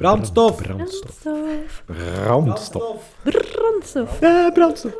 Brandstof. 0.00 0.62
Brandstof. 0.62 1.82
Brandstof. 1.86 3.14
Brandstof. 3.22 4.20
Ja, 4.20 4.50
brandstof. 4.50 4.94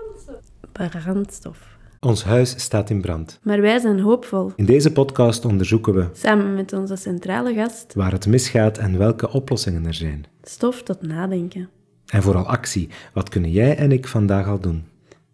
Brandstof. 0.72 1.58
Ons 2.00 2.24
huis 2.24 2.54
staat 2.62 2.90
in 2.90 3.00
brand. 3.00 3.38
Maar 3.42 3.60
wij 3.60 3.78
zijn 3.78 4.00
hoopvol. 4.00 4.52
In 4.56 4.64
deze 4.64 4.92
podcast 4.92 5.44
onderzoeken 5.44 5.94
we 5.94 6.06
Samen 6.12 6.54
met 6.54 6.72
onze 6.72 6.96
centrale 6.96 7.54
gast, 7.54 7.94
waar 7.94 8.12
het 8.12 8.26
misgaat 8.26 8.78
en 8.78 8.98
welke 8.98 9.30
oplossingen 9.30 9.86
er 9.86 9.94
zijn. 9.94 10.24
stof 10.42 10.82
tot 10.82 11.02
nadenken. 11.02 11.68
En 12.06 12.22
vooral 12.22 12.46
actie. 12.46 12.88
Wat 13.12 13.28
kunnen 13.28 13.50
jij 13.50 13.76
en 13.76 13.92
ik 13.92 14.06
vandaag 14.06 14.46
al 14.46 14.60
doen? 14.60 14.84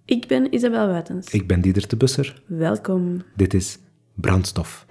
Ik 0.05 0.27
ben 0.27 0.55
Isabel 0.55 0.87
Wuitens. 0.87 1.30
Ik 1.30 1.46
ben 1.46 1.61
Dieder 1.61 1.89
de 1.89 1.96
Busser. 1.96 2.43
Welkom. 2.46 3.23
Dit 3.35 3.55
is 3.55 3.79
Brandstof. 4.14 4.87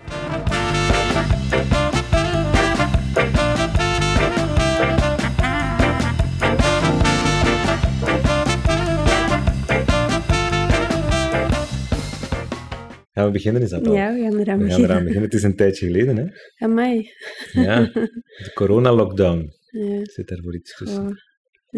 Gaan 13.15 13.25
we 13.25 13.31
beginnen, 13.31 13.61
Isabel? 13.61 13.93
Ja, 13.93 14.13
we 14.13 14.19
gaan 14.21 14.23
eraan 14.23 14.35
We 14.37 14.43
gaan 14.47 14.57
beginnen. 14.57 14.89
eraan 14.89 15.03
beginnen. 15.03 15.23
Het 15.23 15.33
is 15.33 15.43
een 15.43 15.55
tijdje 15.55 15.85
geleden, 15.85 16.17
hè? 16.17 16.25
Amai. 16.65 17.09
Ja, 17.53 17.79
de 18.45 18.51
corona-lockdown 18.53 19.49
Ja, 19.71 19.99
zit 20.03 20.27
daar 20.27 20.39
voor 20.41 20.55
iets 20.55 20.75
tussen. 20.77 21.05
oh, 21.07 21.15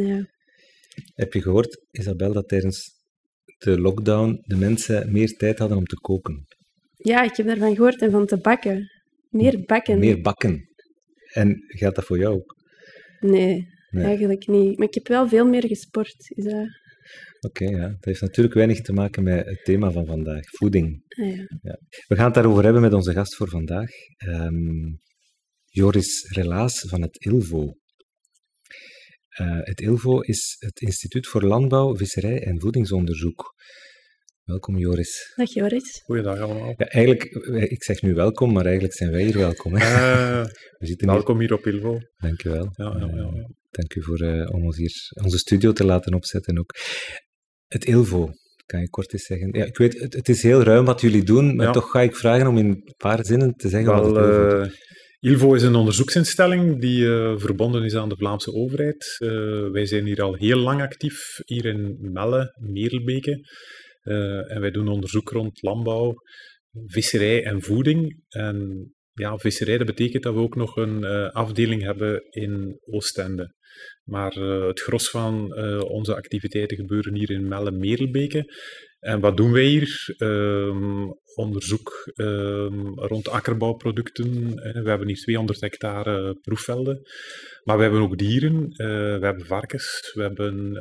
ja. 0.08 0.26
Heb 1.14 1.34
je 1.34 1.42
gehoord, 1.42 1.82
Isabel, 1.92 2.34
dat 2.34 2.48
tijdens 2.48 2.90
de 3.58 3.80
lockdown 3.80 4.40
de 4.42 4.56
mensen 4.56 5.12
meer 5.12 5.28
tijd 5.38 5.60
hadden 5.60 5.78
om 5.78 5.86
te 5.86 5.96
koken? 6.00 6.46
ja, 6.98 7.24
ik 7.24 7.36
heb 7.36 7.46
daarvan 7.46 7.76
gehoord 7.76 8.02
en 8.02 8.12
van 8.12 8.26
te 8.26 8.38
bakken. 8.38 8.92
Meer 9.30 9.64
bakken. 9.66 10.00
Meer 10.00 10.22
bakken. 10.22 10.70
En 11.34 11.64
geldt 11.68 11.96
dat 11.96 12.06
voor 12.06 12.18
jou 12.18 12.34
ook? 12.36 12.56
Nee, 13.20 13.68
Nee. 13.90 14.06
eigenlijk 14.06 14.48
niet. 14.48 14.78
Maar 14.78 14.88
ik 14.88 14.94
heb 14.94 15.08
wel 15.08 15.28
veel 15.28 15.46
meer 15.46 15.68
gesport. 15.68 16.16
Is 16.36 16.44
dat... 16.44 16.68
Oké, 17.48 17.66
ja. 17.66 17.88
Dat 17.88 18.06
heeft 18.06 18.22
natuurlijk 18.22 18.56
weinig 18.56 18.82
te 18.82 18.94
maken 18.94 19.24
met 19.24 19.46
het 19.46 19.64
thema 19.64 19.92
van 19.92 20.06
vandaag, 20.06 20.50
voeding. 20.50 21.04
Ah, 21.08 21.38
ja. 21.62 21.80
We 22.08 22.16
gaan 22.16 22.26
het 22.26 22.34
daarover 22.34 22.64
hebben 22.64 22.82
met 22.82 22.94
onze 22.94 23.14
gast 23.14 23.36
voor 23.36 23.50
vandaag, 23.50 23.90
ehm, 24.18 24.94
Joris 25.66 26.30
Relaas 26.30 26.80
van 26.80 27.02
het 27.02 27.26
ILVO. 27.26 27.74
Eh, 29.30 29.60
het 29.62 29.82
ILVO 29.82 30.20
is 30.20 30.56
het 30.60 30.80
Instituut 30.82 31.28
voor 31.28 31.44
Landbouw, 31.44 31.96
Visserij 31.96 32.44
en 32.44 32.60
Voedingsonderzoek. 32.60 33.56
Welkom, 34.44 34.78
Joris. 34.78 35.34
Dag 35.36 35.54
Joris. 35.54 36.02
Goeiedag 36.06 36.40
allemaal. 36.40 36.74
Ja, 36.78 36.86
eigenlijk, 36.86 37.24
eh, 37.24 37.72
ik 37.72 37.84
zeg 37.84 38.02
nu 38.02 38.14
welkom, 38.14 38.54
maar 38.54 38.66
eigenlijk 38.66 38.94
zijn 38.94 39.12
wij 39.12 39.24
hier 39.24 39.38
welkom. 39.38 39.76
Hè? 39.76 39.80
Eh, 39.80 40.46
We 40.80 40.86
zitten 40.86 41.08
hier. 41.08 41.18
welkom 41.18 41.40
hier 41.40 41.54
op 41.54 41.66
Ilvo. 41.66 42.00
Dank 42.18 42.44
u 42.44 42.50
wel. 42.50 42.70
Ja, 42.76 42.96
ja, 43.00 43.08
ja, 43.16 43.32
ja. 43.34 43.50
Dank 43.72 43.96
u 43.96 44.04
voor 44.04 44.20
eh, 44.20 44.54
om 44.54 44.64
ons 44.64 44.78
hier 44.78 45.12
onze 45.24 45.38
studio 45.38 45.72
te 45.72 45.86
laten 45.86 46.14
opzetten 46.14 46.60
ook. 46.60 46.74
Het 47.68 47.86
ILVO, 47.86 48.30
kan 48.66 48.80
je 48.80 48.90
kort 48.90 49.14
eens 49.14 49.26
zeggen? 49.26 49.50
Ja, 49.52 49.66
ik 49.66 49.78
weet, 49.78 50.00
het, 50.00 50.14
het 50.14 50.30
is 50.30 50.44
heel 50.44 50.64
ruim 50.64 50.86
wat 50.86 51.02
jullie 51.02 51.24
doen, 51.24 51.56
maar 51.56 51.66
Ja. 51.66 51.72
toch 51.72 51.92
ga 51.92 52.02
ik 52.02 52.16
vragen 52.16 52.48
om 52.48 52.58
in 52.58 52.66
een 52.66 52.94
paar 52.98 53.26
zinnen 53.26 53.54
te 53.54 53.70
zeggen 53.70 53.92
wat 53.94 54.06
het 54.06 54.16
ILVO 54.16 54.50
doet. 54.60 54.68
eh, 54.68 54.74
Ilvo 55.20 55.54
is 55.54 55.62
een 55.64 55.76
onderzoeksinstelling 55.76 56.82
die 56.82 57.06
eh, 57.08 57.34
verbonden 57.38 57.84
is 57.84 57.96
aan 57.96 58.10
de 58.10 58.16
Vlaamse 58.16 58.54
overheid. 58.54 59.16
Eh, 59.18 59.30
wij 59.72 59.86
zijn 59.86 60.06
hier 60.06 60.22
al 60.22 60.34
heel 60.36 60.58
lang 60.58 60.82
actief, 60.82 61.40
hier 61.46 61.66
in 61.66 61.98
Melle, 62.00 62.56
Merelbeke. 62.60 63.40
En 64.48 64.62
wij 64.62 64.72
doen 64.72 64.88
onderzoek 64.88 65.30
rond 65.30 65.62
landbouw, 65.62 66.14
visserij 66.86 67.44
en 67.44 67.62
voeding. 67.62 68.24
En 68.30 68.88
ja, 69.14 69.38
visserij, 69.38 69.78
dat 69.78 69.88
betekent 69.88 70.24
dat 70.24 70.34
we 70.34 70.40
ook 70.40 70.56
nog 70.56 70.76
een 70.76 71.04
afdeling 71.32 71.84
hebben 71.84 72.22
in 72.30 72.80
Oostende. 72.86 73.54
Maar 74.08 74.32
eh, 74.32 74.68
het 74.68 74.80
gros 74.80 75.10
van 75.10 75.54
eh, 75.54 75.82
onze 75.82 76.16
activiteiten 76.16 76.78
gebeuren 76.78 77.16
hier 77.16 77.32
in 77.32 77.48
Melle, 77.48 77.72
Merelbeke. 77.72 78.54
En 79.00 79.20
wat 79.20 79.38
doen 79.38 79.52
wij 79.52 79.66
hier? 79.66 80.14
Ehm, 80.18 81.06
onderzoek 81.36 82.12
ehm, 82.16 82.88
rond 82.88 83.30
akkerbouwproducten. 83.30 84.58
Eh, 84.58 84.82
We 84.82 84.90
hebben 84.90 85.08
hier 85.08 85.18
200 85.18 85.62
hectare 85.62 86.34
proefvelden. 86.42 87.02
Maar 87.64 87.78
we 87.78 87.84
hebben 87.84 88.02
ook 88.02 88.18
dieren. 88.18 88.68
We 89.20 89.20
hebben 89.22 89.46
varkens, 89.46 90.12
we 90.14 90.22
hebben 90.22 90.72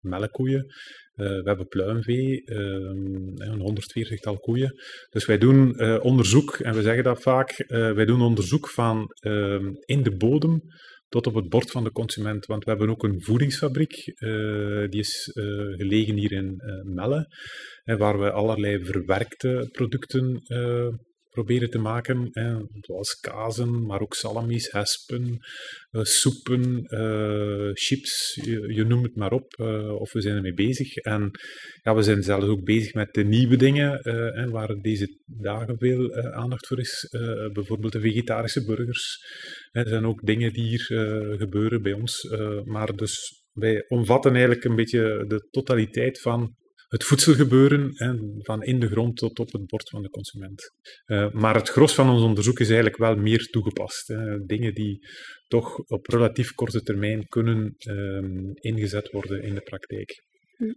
melkkoeien, 0.00 0.66
we 1.14 1.42
hebben 1.44 1.68
pluimvee, 1.68 2.42
ehm, 2.44 3.16
een 3.34 3.60
140-tal 3.60 4.38
koeien. 4.38 4.74
Dus 5.10 5.26
wij 5.26 5.38
doen 5.38 5.80
onderzoek, 6.00 6.56
en 6.56 6.74
we 6.74 6.82
zeggen 6.82 7.04
dat 7.04 7.22
vaak, 7.22 7.64
wij 7.68 8.04
doen 8.04 8.22
onderzoek 8.22 8.68
van 8.68 9.08
in 9.84 10.02
de 10.02 10.16
bodem 10.16 10.62
tot 11.10 11.26
op 11.26 11.34
het 11.34 11.48
bord 11.48 11.70
van 11.70 11.84
de 11.84 11.92
consument. 11.92 12.46
Want 12.46 12.64
we 12.64 12.70
hebben 12.70 12.90
ook 12.90 13.02
een 13.02 13.22
voedingsfabriek, 13.22 14.06
eh, 14.06 14.88
die 14.88 15.00
is 15.00 15.30
eh, 15.34 15.44
gelegen 15.76 16.16
hier 16.16 16.32
in 16.32 16.54
eh, 16.58 16.82
Melle, 16.82 17.34
waar 17.84 18.18
we 18.18 18.30
allerlei 18.30 18.84
verwerkte 18.84 19.68
producten 19.72 20.42
proberen 21.30 21.70
te 21.70 21.78
maken, 21.78 22.28
hè, 22.30 22.56
zoals 22.80 23.14
kazen, 23.20 23.86
maar 23.86 24.00
ook 24.00 24.14
salamis, 24.14 24.70
hespen, 24.72 25.38
eh, 25.90 26.02
soepen, 26.02 26.84
eh, 26.84 27.70
chips, 27.72 28.38
je, 28.42 28.74
je 28.74 28.84
noemt 28.84 29.04
het 29.04 29.16
maar 29.16 29.32
op, 29.32 29.54
eh, 29.54 29.94
of 30.00 30.12
we 30.12 30.20
zijn 30.20 30.36
ermee 30.36 30.54
bezig. 30.54 30.96
En 30.96 31.30
ja, 31.82 31.94
we 31.94 32.02
zijn 32.02 32.22
zelfs 32.22 32.46
ook 32.46 32.64
bezig 32.64 32.94
met 32.94 33.14
de 33.14 33.24
nieuwe 33.24 33.56
dingen, 33.56 34.00
hè, 34.34 34.50
waar 34.50 34.74
deze 34.80 35.18
dagen 35.26 35.78
veel 35.78 36.14
aandacht 36.14 36.66
voor 36.66 36.78
is, 36.78 37.08
bijvoorbeeld 37.52 37.92
de 37.92 38.00
vegetarische 38.00 38.64
burgers. 38.64 39.24
Er 39.70 39.88
zijn 39.88 40.06
ook 40.06 40.26
dingen 40.26 40.52
die 40.52 40.64
hier 40.64 40.84
gebeuren 41.38 41.82
bij 41.82 41.92
ons, 41.92 42.28
maar 42.64 42.96
dus 42.96 43.44
wij 43.52 43.84
omvatten 43.88 44.32
eigenlijk 44.32 44.64
een 44.64 44.76
beetje 44.76 45.24
de 45.28 45.48
totaliteit 45.50 46.20
van 46.20 46.54
het 46.90 47.04
voedselgebeuren, 47.04 47.90
hè, 47.94 48.14
van 48.38 48.62
in 48.62 48.80
de 48.80 48.88
grond 48.88 49.16
tot 49.16 49.38
op 49.38 49.52
het 49.52 49.66
bord 49.66 49.88
van 49.88 50.02
de 50.02 50.10
consument. 50.10 50.70
Eh, 51.04 51.30
maar 51.32 51.54
het 51.54 51.68
gros 51.68 51.94
van 51.94 52.10
ons 52.10 52.22
onderzoek 52.22 52.60
is 52.60 52.66
eigenlijk 52.66 52.96
wel 52.96 53.16
meer 53.16 53.46
toegepast. 53.46 54.14
Dingen 54.46 54.74
die 54.74 55.06
toch 55.46 55.78
op 55.78 56.06
relatief 56.06 56.54
korte 56.54 56.82
termijn 56.82 57.26
kunnen 57.28 57.74
ehm, 57.78 58.50
ingezet 58.52 59.10
worden 59.10 59.42
in 59.42 59.54
de 59.54 59.60
praktijk. 59.60 60.22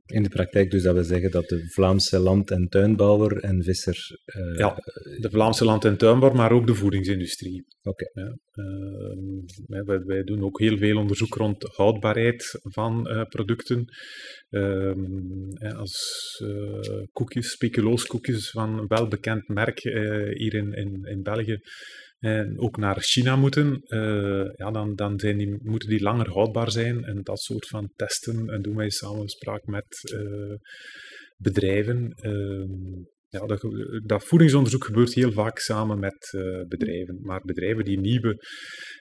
In 0.05 0.23
de 0.23 0.29
praktijk 0.29 0.71
dus 0.71 0.83
dat 0.83 0.95
we 0.95 1.03
zeggen 1.03 1.31
dat 1.31 1.47
de 1.47 1.69
Vlaamse 1.69 2.19
land- 2.19 2.51
en 2.51 2.67
tuinbouwer 2.67 3.37
en 3.37 3.63
visser... 3.63 3.97
eh, 4.25 4.55
Ja, 4.57 4.75
de 5.19 5.29
Vlaamse 5.31 5.65
land- 5.65 5.85
en 5.85 5.97
tuinbouw, 5.97 6.31
maar 6.33 6.51
ook 6.51 6.67
de 6.67 6.75
voedingsindustrie. 6.75 7.65
Oké. 7.81 8.09
Ja, 8.13 8.37
ehm, 8.51 9.85
wij, 9.85 9.99
wij- 10.05 10.23
doen 10.23 10.43
ook 10.43 10.59
heel 10.59 10.77
veel 10.77 10.97
onderzoek 10.97 11.35
rond 11.35 11.63
houdbaarheid 11.63 12.59
van 12.61 13.07
eh, 13.07 13.21
producten. 13.25 13.85
Ehm, 14.49 15.75
als 15.75 15.95
eh, 16.45 17.01
koekjes, 17.11 17.51
speculooskoekjes 17.51 18.49
van 18.49 18.79
een 18.79 18.87
welbekend 18.87 19.47
merk 19.47 19.79
hier 19.79 20.53
in, 20.53 20.73
in, 20.73 21.03
in 21.03 21.21
België 21.21 21.57
en 22.23 22.59
ook 22.59 22.77
naar 22.77 22.99
China 22.99 23.35
moeten, 23.35 23.81
eh, 23.81 24.49
ja, 24.55 24.71
dan, 24.71 24.95
dan 24.95 25.19
zijn 25.19 25.37
die, 25.37 25.57
moeten 25.63 25.89
die 25.89 26.01
langer 26.01 26.29
houdbaar 26.29 26.71
zijn 26.71 27.03
en 27.03 27.23
dat 27.23 27.39
soort 27.39 27.67
van 27.67 27.91
testen. 27.95 28.49
En 28.49 28.61
doen 28.61 28.75
wij 28.75 28.89
samenspraak 28.89 29.65
met 29.65 30.11
eh, 30.13 30.55
bedrijven. 31.37 32.11
Ehm, 32.11 33.03
ja, 33.33 33.45
dat, 33.45 33.65
dat 34.05 34.23
voedingsonderzoek 34.23 34.83
gebeurt 34.83 35.13
heel 35.13 35.31
vaak 35.31 35.59
samen 35.59 35.99
met 35.99 36.33
eh, 36.33 36.67
bedrijven. 36.67 37.19
Maar 37.21 37.41
bedrijven 37.43 37.85
die 37.85 37.99
nieuwe, 37.99 38.37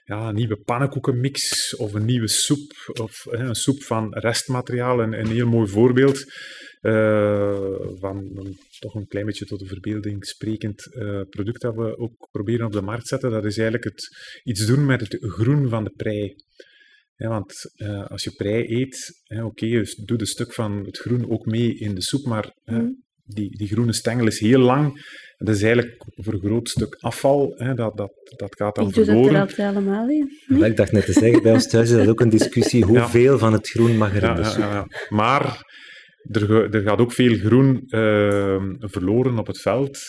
ja, 0.03 0.31
nieuwe 0.31 0.57
pannenkoekenmix 0.57 1.75
of 1.75 1.93
een 1.93 2.05
nieuwe 2.05 2.27
soep 2.27 2.91
of 3.01 3.25
een 3.25 3.55
soep 3.55 3.83
van 3.83 4.13
restmateriaal, 4.13 5.01
een, 5.01 5.19
een 5.19 5.27
heel 5.27 5.47
mooi 5.47 5.67
voorbeeld 5.67 6.23
eh, 6.79 7.75
van 7.99 8.17
een, 8.17 8.57
toch 8.79 8.95
een 8.95 9.07
klein 9.07 9.25
beetje 9.25 9.45
tot 9.45 9.59
de 9.59 9.65
verbeelding 9.65 10.25
sprekend 10.25 10.93
eh, 10.95 11.21
product 11.29 11.61
dat 11.61 11.75
we 11.75 11.97
ook 11.97 12.27
proberen 12.31 12.65
op 12.65 12.71
de 12.71 12.81
markt 12.81 13.01
te 13.01 13.07
zetten. 13.07 13.31
Dat 13.31 13.45
is 13.45 13.57
eigenlijk 13.57 13.83
het, 13.83 14.07
iets 14.43 14.65
doen 14.65 14.85
met 14.85 15.01
het 15.01 15.17
groen 15.19 15.69
van 15.69 15.83
de 15.83 15.93
prei. 15.95 16.35
Want 17.15 17.53
als 18.07 18.23
je 18.23 18.31
prei 18.31 18.81
eet, 18.81 19.23
oké, 19.43 19.67
dus 19.67 19.95
doe 19.95 20.19
een 20.19 20.25
stuk 20.25 20.53
van 20.53 20.85
het 20.85 20.97
groen 20.97 21.29
ook 21.29 21.45
mee 21.45 21.77
in 21.77 21.95
de 21.95 22.01
soep, 22.01 22.25
maar 22.25 22.53
Mhm. 22.65 22.89
Die, 23.23 23.57
die 23.57 23.67
groene 23.67 23.93
stengel 23.93 24.27
is 24.27 24.39
heel 24.39 24.59
lang. 24.59 24.85
En 25.37 25.45
dat 25.45 25.55
is 25.55 25.61
eigenlijk 25.63 26.03
voor 26.15 26.33
een 26.33 26.39
groot 26.39 26.69
stuk 26.69 26.97
afval, 26.99 27.53
hè, 27.57 27.73
dat, 27.73 27.97
dat, 27.97 28.11
dat 28.37 28.55
gaat 28.55 28.75
dan 28.75 28.87
Ik 28.87 28.93
doe 28.93 29.05
dat 29.05 29.15
er 29.15 29.49
verloren. 29.49 29.75
allemaal 29.75 30.09
in. 30.09 30.31
Ik 30.63 30.75
dacht 30.77 30.91
net 30.91 31.05
te 31.05 31.11
zeggen, 31.13 31.43
bij 31.43 31.53
ons 31.53 31.67
thuis 31.67 31.89
is 31.89 31.97
dat 31.97 32.07
ook 32.07 32.19
een 32.19 32.29
discussie. 32.29 32.83
Hoeveel 32.85 33.37
van 33.37 33.53
het 33.53 33.69
groen 33.69 33.97
mag 33.97 34.15
er 34.15 34.23
in 34.23 34.29
Ja, 34.29 34.33
de 34.35 34.41
ja, 34.41 34.47
soep? 34.49 34.59
ja, 34.63 34.73
ja. 34.73 34.87
Maar 35.09 35.61
er, 36.31 36.73
er 36.75 36.81
gaat 36.81 36.99
ook 36.99 37.11
veel 37.11 37.35
groen 37.37 37.83
eh, 37.87 38.63
verloren 38.79 39.37
op 39.37 39.47
het 39.47 39.61
veld. 39.61 39.99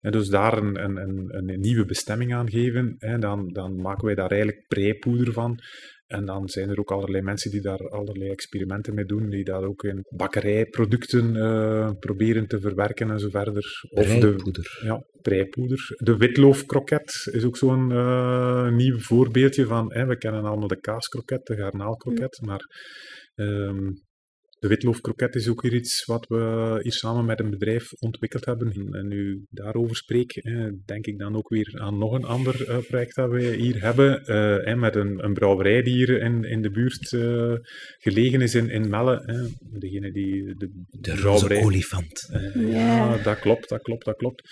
En 0.00 0.12
dus 0.12 0.28
daar 0.28 0.58
een, 0.58 0.84
een, 0.84 0.96
een, 0.96 1.34
een 1.48 1.60
nieuwe 1.60 1.84
bestemming 1.84 2.34
aan 2.34 2.50
geven, 2.50 2.94
hè, 2.98 3.18
dan, 3.18 3.48
dan 3.52 3.80
maken 3.80 4.04
wij 4.04 4.14
daar 4.14 4.30
eigenlijk 4.30 4.64
preipoeder 4.66 5.32
van. 5.32 5.58
En 6.06 6.24
dan 6.24 6.48
zijn 6.48 6.68
er 6.68 6.78
ook 6.78 6.90
allerlei 6.90 7.22
mensen 7.22 7.50
die 7.50 7.60
daar 7.60 7.88
allerlei 7.88 8.30
experimenten 8.30 8.94
mee 8.94 9.04
doen, 9.04 9.30
die 9.30 9.44
dat 9.44 9.62
ook 9.62 9.82
in 9.82 10.04
bakkerijproducten 10.16 11.34
uh, 11.34 11.90
proberen 11.98 12.46
te 12.46 12.60
verwerken 12.60 13.10
en 13.10 13.20
zo 13.20 13.28
verder. 13.28 13.86
Of 13.90 14.18
de 14.18 14.36
ja, 14.82 15.04
breipoeder. 15.22 15.94
De 15.96 16.16
witloofkroket 16.16 17.28
is 17.32 17.44
ook 17.44 17.56
zo'n 17.56 17.90
uh, 17.90 18.70
nieuw 18.70 18.98
voorbeeldje 18.98 19.66
van, 19.66 19.92
hè, 19.92 20.06
we 20.06 20.16
kennen 20.16 20.44
allemaal 20.44 20.68
de 20.68 20.80
kaaskroket, 20.80 21.46
de 21.46 21.56
garnaalkroket, 21.56 22.40
maar 22.42 22.60
um, 23.34 24.04
de 24.66 24.74
witloofkroket 24.74 25.34
is 25.34 25.48
ook 25.48 25.62
weer 25.62 25.74
iets 25.74 26.04
wat 26.04 26.26
we 26.28 26.78
hier 26.82 26.92
samen 26.92 27.24
met 27.24 27.40
een 27.40 27.50
bedrijf 27.50 27.92
ontwikkeld 27.92 28.44
hebben. 28.44 28.72
En 28.92 29.08
nu 29.08 29.44
daarover 29.50 29.96
spreek, 29.96 30.42
denk 30.84 31.06
ik 31.06 31.18
dan 31.18 31.36
ook 31.36 31.48
weer 31.48 31.74
aan 31.74 31.98
nog 31.98 32.12
een 32.12 32.24
ander 32.24 32.68
eh, 32.68 32.78
project 32.78 33.14
dat 33.14 33.30
we 33.30 33.42
hier 33.42 33.80
hebben. 33.80 34.24
Eh, 34.24 34.74
met 34.74 34.96
een, 34.96 35.24
een 35.24 35.34
brouwerij 35.34 35.82
die 35.82 35.94
hier 35.94 36.20
in, 36.20 36.44
in 36.44 36.62
de 36.62 36.70
buurt 36.70 37.12
eh, 37.12 37.54
gelegen 37.98 38.40
is 38.40 38.54
in, 38.54 38.70
in 38.70 38.88
Melle. 38.88 39.50
Degene 39.78 40.12
die 40.12 40.54
de, 40.56 40.84
de 40.90 41.14
brouwerij... 41.14 41.62
olifant. 41.62 42.28
Ja, 42.54 43.16
dat 43.16 43.38
klopt, 43.38 43.68
dat 43.68 43.82
klopt, 43.82 44.04
dat 44.04 44.16
klopt. 44.16 44.42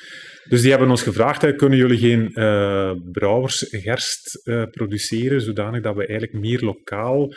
Dus 0.48 0.60
die 0.60 0.70
hebben 0.70 0.90
ons 0.90 1.02
gevraagd, 1.02 1.56
kunnen 1.56 1.78
jullie 1.78 1.98
geen 1.98 2.30
brouwersgerst 3.12 4.40
produceren, 4.70 5.40
zodanig 5.40 5.82
dat 5.82 5.96
we 5.96 6.06
eigenlijk 6.06 6.38
meer 6.40 6.60
lokaal 6.60 7.32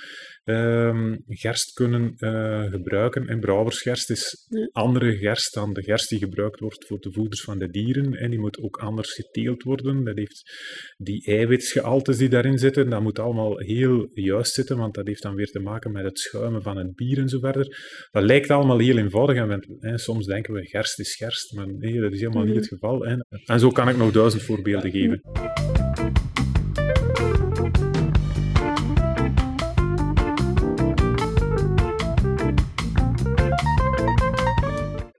um, 0.50 1.24
gerst 1.28 1.74
kunnen 1.74 2.14
uh, 2.18 2.64
gebruiken. 2.72 3.28
En 3.28 3.40
brouwersgerst 3.40 4.10
is 4.10 4.46
ja. 4.50 4.70
andere 4.72 5.18
gerst 5.18 5.54
dan 5.54 5.74
de 5.74 5.84
gerst 5.84 6.10
die 6.10 6.20
gebruikt 6.20 6.60
wordt 6.60 6.86
voor 6.88 7.00
de 7.00 7.12
voeders 7.12 7.42
van 7.42 7.60
de 7.60 7.70
dieren. 7.70 8.14
En 8.14 8.30
die 8.30 8.40
moet 8.40 8.60
ook 8.60 8.78
anders 8.78 9.14
geteeld 9.14 9.64
worden. 9.64 10.04
Dat 10.04 10.18
heeft 10.18 10.52
die 10.98 11.26
eiwitsgehaltes 11.26 12.18
die 12.18 12.30
daarin 12.30 12.58
zitten, 12.58 12.90
dat 12.90 13.02
moet 13.02 13.20
allemaal 13.20 13.58
heel 13.58 14.10
juist 14.14 14.54
zitten, 14.54 14.78
want 14.78 14.94
dat 14.94 15.08
heeft 15.08 15.22
dan 15.22 15.36
weer 15.36 15.52
te 15.52 15.60
maken 15.60 15.92
met 15.92 16.04
het 16.04 16.20
schuimen 16.20 16.62
van 16.62 16.78
het 16.78 16.96
bier 16.96 17.18
en 17.18 17.30
zo 17.30 17.40
verder. 17.40 17.78
Dat 18.12 18.24
lijkt 18.24 18.50
allemaal 18.50 18.80
heel 18.80 18.98
eenvoudig 18.98 19.38
en 19.38 19.78
hè, 19.80 19.98
soms 19.98 20.26
denken 20.26 20.54
we 20.54 20.66
gerst 20.66 21.00
is 21.00 21.16
gerst, 21.16 21.54
maar 21.54 21.68
nee, 21.68 22.00
dat 22.00 22.14
is 22.14 22.20
helemaal 22.20 22.44
niet 22.44 22.56
het 22.56 22.68
geval. 22.68 23.06
Hè. 23.06 23.16
En 23.46 23.60
zo 23.60 23.70
kan 23.70 23.90
ik 23.90 23.98
nog 23.98 24.12
duizend 24.12 24.44
voorbeelden 24.44 24.92
geven. 24.92 25.22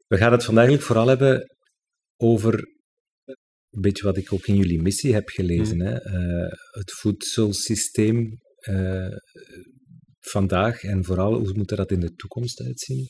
We 0.08 0.16
gaan 0.16 0.32
het 0.32 0.44
vandaag 0.44 0.82
vooral 0.82 1.06
hebben 1.06 1.56
over 2.16 2.54
een 3.70 3.80
beetje 3.80 4.04
wat 4.04 4.16
ik 4.16 4.32
ook 4.32 4.46
in 4.46 4.56
jullie 4.56 4.82
missie 4.82 5.14
heb 5.14 5.28
gelezen. 5.28 5.76
Mm. 5.76 5.86
Hè? 5.86 6.06
Uh, 6.06 6.52
het 6.70 6.92
voedselsysteem 6.92 8.38
uh, 8.68 9.16
vandaag 10.20 10.82
en 10.82 11.04
vooral 11.04 11.34
hoe 11.34 11.52
moet 11.54 11.68
dat 11.68 11.90
in 11.90 12.00
de 12.00 12.14
toekomst 12.14 12.60
uitzien. 12.60 13.06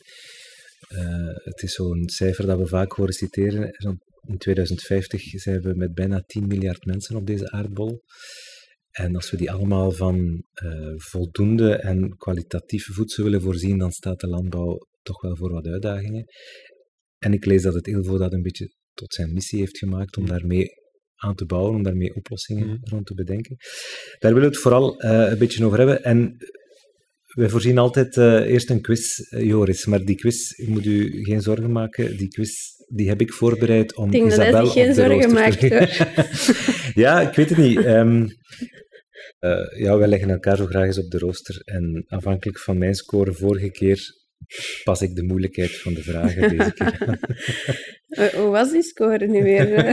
Uh, 0.88 1.34
het 1.34 1.62
is 1.62 1.74
zo'n 1.74 2.08
cijfer 2.08 2.46
dat 2.46 2.58
we 2.58 2.66
vaak 2.66 2.92
horen 2.92 3.12
citeren. 3.12 3.70
In 4.26 4.38
2050 4.38 5.22
zijn 5.22 5.60
we 5.60 5.74
met 5.74 5.94
bijna 5.94 6.22
10 6.26 6.46
miljard 6.46 6.84
mensen 6.84 7.16
op 7.16 7.26
deze 7.26 7.50
aardbol. 7.50 8.02
En 8.90 9.14
als 9.14 9.30
we 9.30 9.36
die 9.36 9.50
allemaal 9.50 9.90
van 9.90 10.44
voldoende 10.96 11.76
en 11.76 12.16
kwalitatief 12.16 12.86
voedsel 12.94 13.24
willen 13.24 13.40
voorzien, 13.40 13.78
dan 13.78 13.90
staat 13.92 14.20
de 14.20 14.28
landbouw 14.28 14.78
toch 15.02 15.20
wel 15.20 15.36
voor 15.36 15.52
wat 15.52 15.66
uitdagingen. 15.66 16.24
En 17.18 17.32
ik 17.32 17.44
lees 17.44 17.62
dat 17.62 17.74
het 17.74 17.86
ILVO 17.86 18.18
dat 18.18 18.32
een 18.32 18.42
beetje 18.42 18.72
tot 18.92 19.14
zijn 19.14 19.32
missie 19.32 19.58
heeft 19.58 19.78
gemaakt 19.78 20.16
om 20.16 20.22
mm. 20.22 20.28
daarmee 20.28 20.68
aan 21.14 21.34
te 21.34 21.46
bouwen, 21.46 21.74
om 21.74 21.82
daarmee 21.82 22.14
oplossingen 22.14 22.66
mm. 22.66 22.78
rond 22.82 23.06
te 23.06 23.14
bedenken. 23.14 23.56
Daar 24.18 24.34
willen 24.34 24.48
we 24.48 24.54
het 24.54 24.62
vooral 24.62 25.04
uh, 25.04 25.30
een 25.30 25.38
beetje 25.38 25.64
over 25.64 25.78
hebben. 25.78 26.04
En 26.04 26.36
wij 27.34 27.48
voorzien 27.48 27.78
altijd 27.78 28.16
uh, 28.16 28.50
eerst 28.50 28.70
een 28.70 28.80
quiz, 28.80 29.18
uh, 29.18 29.42
Joris. 29.42 29.86
Maar 29.86 30.04
die 30.04 30.16
quiz, 30.16 30.50
ik 30.50 30.68
moet 30.68 30.86
u 30.86 31.24
geen 31.24 31.40
zorgen 31.40 31.72
maken, 31.72 32.16
die 32.16 32.28
quiz 32.28 32.76
die 32.88 33.08
heb 33.08 33.20
ik 33.20 33.32
voorbereid 33.32 33.94
om 33.96 34.04
ik 34.04 34.12
denk 34.12 34.26
Isabel 34.26 34.52
dat 34.52 34.74
hij 34.74 34.84
geen 34.84 34.94
zorgen 34.94 35.32
maakt, 35.32 35.60
hoor. 35.60 36.94
ja, 37.04 37.20
ik 37.28 37.34
weet 37.34 37.48
het 37.48 37.58
niet. 37.58 37.76
Um, 37.76 38.28
ja, 39.76 39.96
wij 39.96 40.08
leggen 40.08 40.30
elkaar 40.30 40.56
zo 40.56 40.66
graag 40.66 40.86
eens 40.86 40.98
op 40.98 41.10
de 41.10 41.18
rooster. 41.18 41.60
En 41.64 42.04
afhankelijk 42.06 42.58
van 42.58 42.78
mijn 42.78 42.94
score 42.94 43.32
vorige 43.32 43.70
keer 43.70 44.00
pas 44.84 45.02
ik 45.02 45.14
de 45.14 45.22
moeilijkheid 45.22 45.76
van 45.76 45.94
de 45.94 46.02
vragen 46.02 46.56
deze 46.56 46.72
keer 46.72 47.18
Hoe 48.36 48.50
was 48.50 48.72
die 48.72 48.82
score 48.82 49.26
nu 49.26 49.42
weer? 49.42 49.68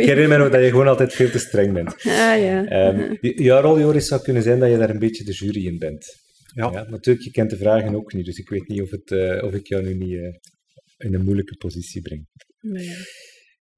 ik 0.00 0.06
herinner 0.06 0.28
me 0.28 0.36
nog 0.36 0.50
dat 0.50 0.62
je 0.62 0.68
gewoon 0.68 0.88
altijd 0.88 1.12
veel 1.12 1.30
te 1.30 1.38
streng 1.38 1.72
bent. 1.72 1.94
Ah, 1.94 2.40
ja. 2.40 2.88
Um, 2.88 3.18
jouw 3.20 3.60
rol, 3.60 3.80
Joris, 3.80 4.06
zou 4.06 4.22
kunnen 4.22 4.42
zijn 4.42 4.58
dat 4.58 4.70
je 4.70 4.78
daar 4.78 4.90
een 4.90 4.98
beetje 4.98 5.24
de 5.24 5.32
jury 5.32 5.66
in 5.66 5.78
bent. 5.78 6.16
Ja. 6.54 6.70
ja 6.72 6.86
natuurlijk, 6.88 7.24
je 7.24 7.30
kent 7.30 7.50
de 7.50 7.56
vragen 7.56 7.94
ook 7.94 8.12
niet, 8.12 8.24
dus 8.24 8.38
ik 8.38 8.48
weet 8.48 8.68
niet 8.68 8.80
of, 8.80 8.90
het, 8.90 9.10
uh, 9.10 9.44
of 9.44 9.54
ik 9.54 9.66
jou 9.66 9.82
nu 9.82 9.94
niet 9.94 10.10
uh, 10.10 10.34
in 10.96 11.14
een 11.14 11.24
moeilijke 11.24 11.56
positie 11.56 12.02
breng. 12.02 12.26
Nee. 12.60 12.96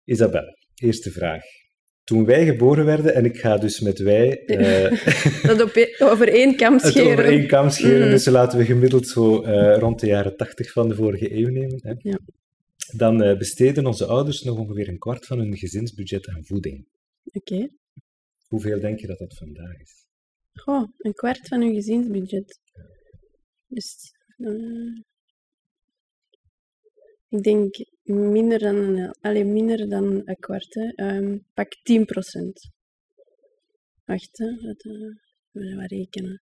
Isabel, 0.05 0.57
eerste 0.75 1.11
vraag 1.11 1.43
toen 2.05 2.25
wij 2.25 2.45
geboren 2.45 2.85
werden, 2.85 3.15
en 3.15 3.25
ik 3.25 3.37
ga 3.37 3.57
dus 3.57 3.81
met 3.81 3.99
wij... 3.99 4.43
Uh, 4.47 5.43
dat 5.49 5.63
op, 5.63 5.75
e- 5.75 5.95
over 5.99 6.29
één 6.29 6.57
kam 6.57 6.79
scheren. 6.85 7.13
over 7.13 7.25
één 7.25 7.47
kam 7.47 7.71
scheren, 7.71 8.05
mm. 8.05 8.11
dus 8.11 8.27
laten 8.27 8.59
we 8.59 8.65
gemiddeld 8.65 9.09
zo 9.09 9.45
uh, 9.45 9.79
rond 9.79 10.01
de 10.01 10.07
jaren 10.07 10.37
tachtig 10.37 10.73
van 10.73 10.89
de 10.89 10.95
vorige 10.95 11.35
eeuw 11.35 11.49
nemen. 11.49 11.79
Hè. 11.83 11.95
Ja. 11.99 12.19
Dan 12.97 13.23
uh, 13.23 13.39
besteden 13.39 13.87
onze 13.87 14.07
ouders 14.07 14.43
nog 14.43 14.59
ongeveer 14.59 14.89
een 14.89 14.99
kwart 14.99 15.27
van 15.27 15.39
hun 15.39 15.57
gezinsbudget 15.57 16.29
aan 16.29 16.45
voeding. 16.45 16.87
Oké. 17.25 17.55
Okay. 17.55 17.71
Hoeveel 18.47 18.81
denk 18.81 19.01
je 19.01 19.07
dat 19.07 19.19
dat 19.19 19.37
vandaag 19.37 19.81
is? 19.81 20.07
Goh, 20.53 20.89
een 20.99 21.13
kwart 21.15 21.49
van 21.49 21.61
hun 21.61 21.75
gezinsbudget. 21.75 22.61
Dus... 23.67 24.13
ik 27.29 27.43
denk 27.43 27.75
minder 28.05 28.59
dan, 28.59 29.11
allee, 29.21 29.45
minder 29.45 29.89
dan 29.89 30.23
een 30.25 30.39
kwart. 30.39 30.75
Hè. 30.75 31.17
Um, 31.17 31.47
pak 31.55 31.77
10 31.83 32.05
procent. 32.05 32.71
Wacht, 34.05 34.39
hè. 34.39 34.47
Dat, 34.47 34.85
uh, 34.85 35.15
we 35.51 35.67
gaan 35.67 35.87
rekenen. 35.87 36.43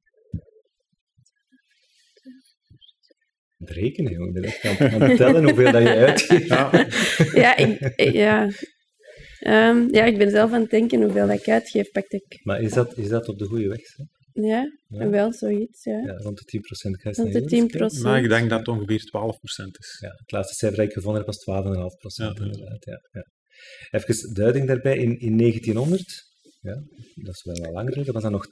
Het 3.58 3.70
rekenen, 3.70 4.12
jongen. 4.12 4.54
Aan 4.94 5.02
het 5.02 5.18
tellen 5.18 5.44
hoeveel 5.44 5.72
dat 5.72 5.82
je 5.82 5.96
uitgeeft. 5.96 6.48
Ja, 6.48 6.88
ja, 7.44 7.58
ik, 7.58 8.12
ja. 8.14 8.50
Um, 9.48 9.94
ja, 9.94 10.04
ik 10.04 10.18
ben 10.18 10.30
zelf 10.30 10.52
aan 10.52 10.62
het 10.62 10.70
denken 10.70 11.02
hoeveel 11.02 11.28
dat 11.28 11.40
ik 11.40 11.48
uitgeef, 11.48 11.92
pak 11.92 12.08
ik. 12.08 12.40
Maar 12.44 12.62
is 12.62 12.74
dat, 12.74 12.98
is 12.98 13.08
dat 13.08 13.30
op 13.30 13.38
de 13.38 13.46
goede 13.46 13.68
weg? 13.68 13.98
Hè? 13.98 14.04
Ja, 14.44 14.72
ja, 14.88 15.10
wel 15.10 15.34
zoiets, 15.34 15.84
ja. 15.84 15.98
ja 15.98 16.14
rond 16.18 16.38
de 16.38 16.58
10% 16.58 16.62
ga 17.02 17.10
je 17.10 17.16
Rond 17.16 17.50
de 17.50 17.98
10%. 18.00 18.02
Maar 18.02 18.24
ik 18.24 18.30
denk 18.30 18.50
dat 18.50 18.60
het 18.60 18.68
ongeveer 18.68 19.00
12% 19.00 19.06
is. 19.80 19.98
Ja, 20.00 20.10
het 20.10 20.32
laatste 20.32 20.56
cijfer 20.56 20.78
dat 20.78 20.88
ik 20.88 20.94
gevonden 20.94 21.24
heb 21.24 21.34
was 21.34 21.64
12,5% 21.64 22.38
ja, 22.38 22.46
inderdaad. 22.46 22.86
Ja, 22.86 23.00
ja. 23.12 23.26
Even 23.90 24.34
duiding 24.34 24.68
daarbij, 24.68 24.98
in, 24.98 25.20
in 25.20 25.38
1900, 25.38 26.24
ja, 26.62 26.74
dat 27.16 27.36
is 27.36 27.44
wel 27.44 27.56
wat 27.56 27.74
langer 27.74 27.92
geleden, 27.92 28.14
was 28.14 28.24
dat 28.24 28.32
nog 28.32 28.48
80%. 28.48 28.52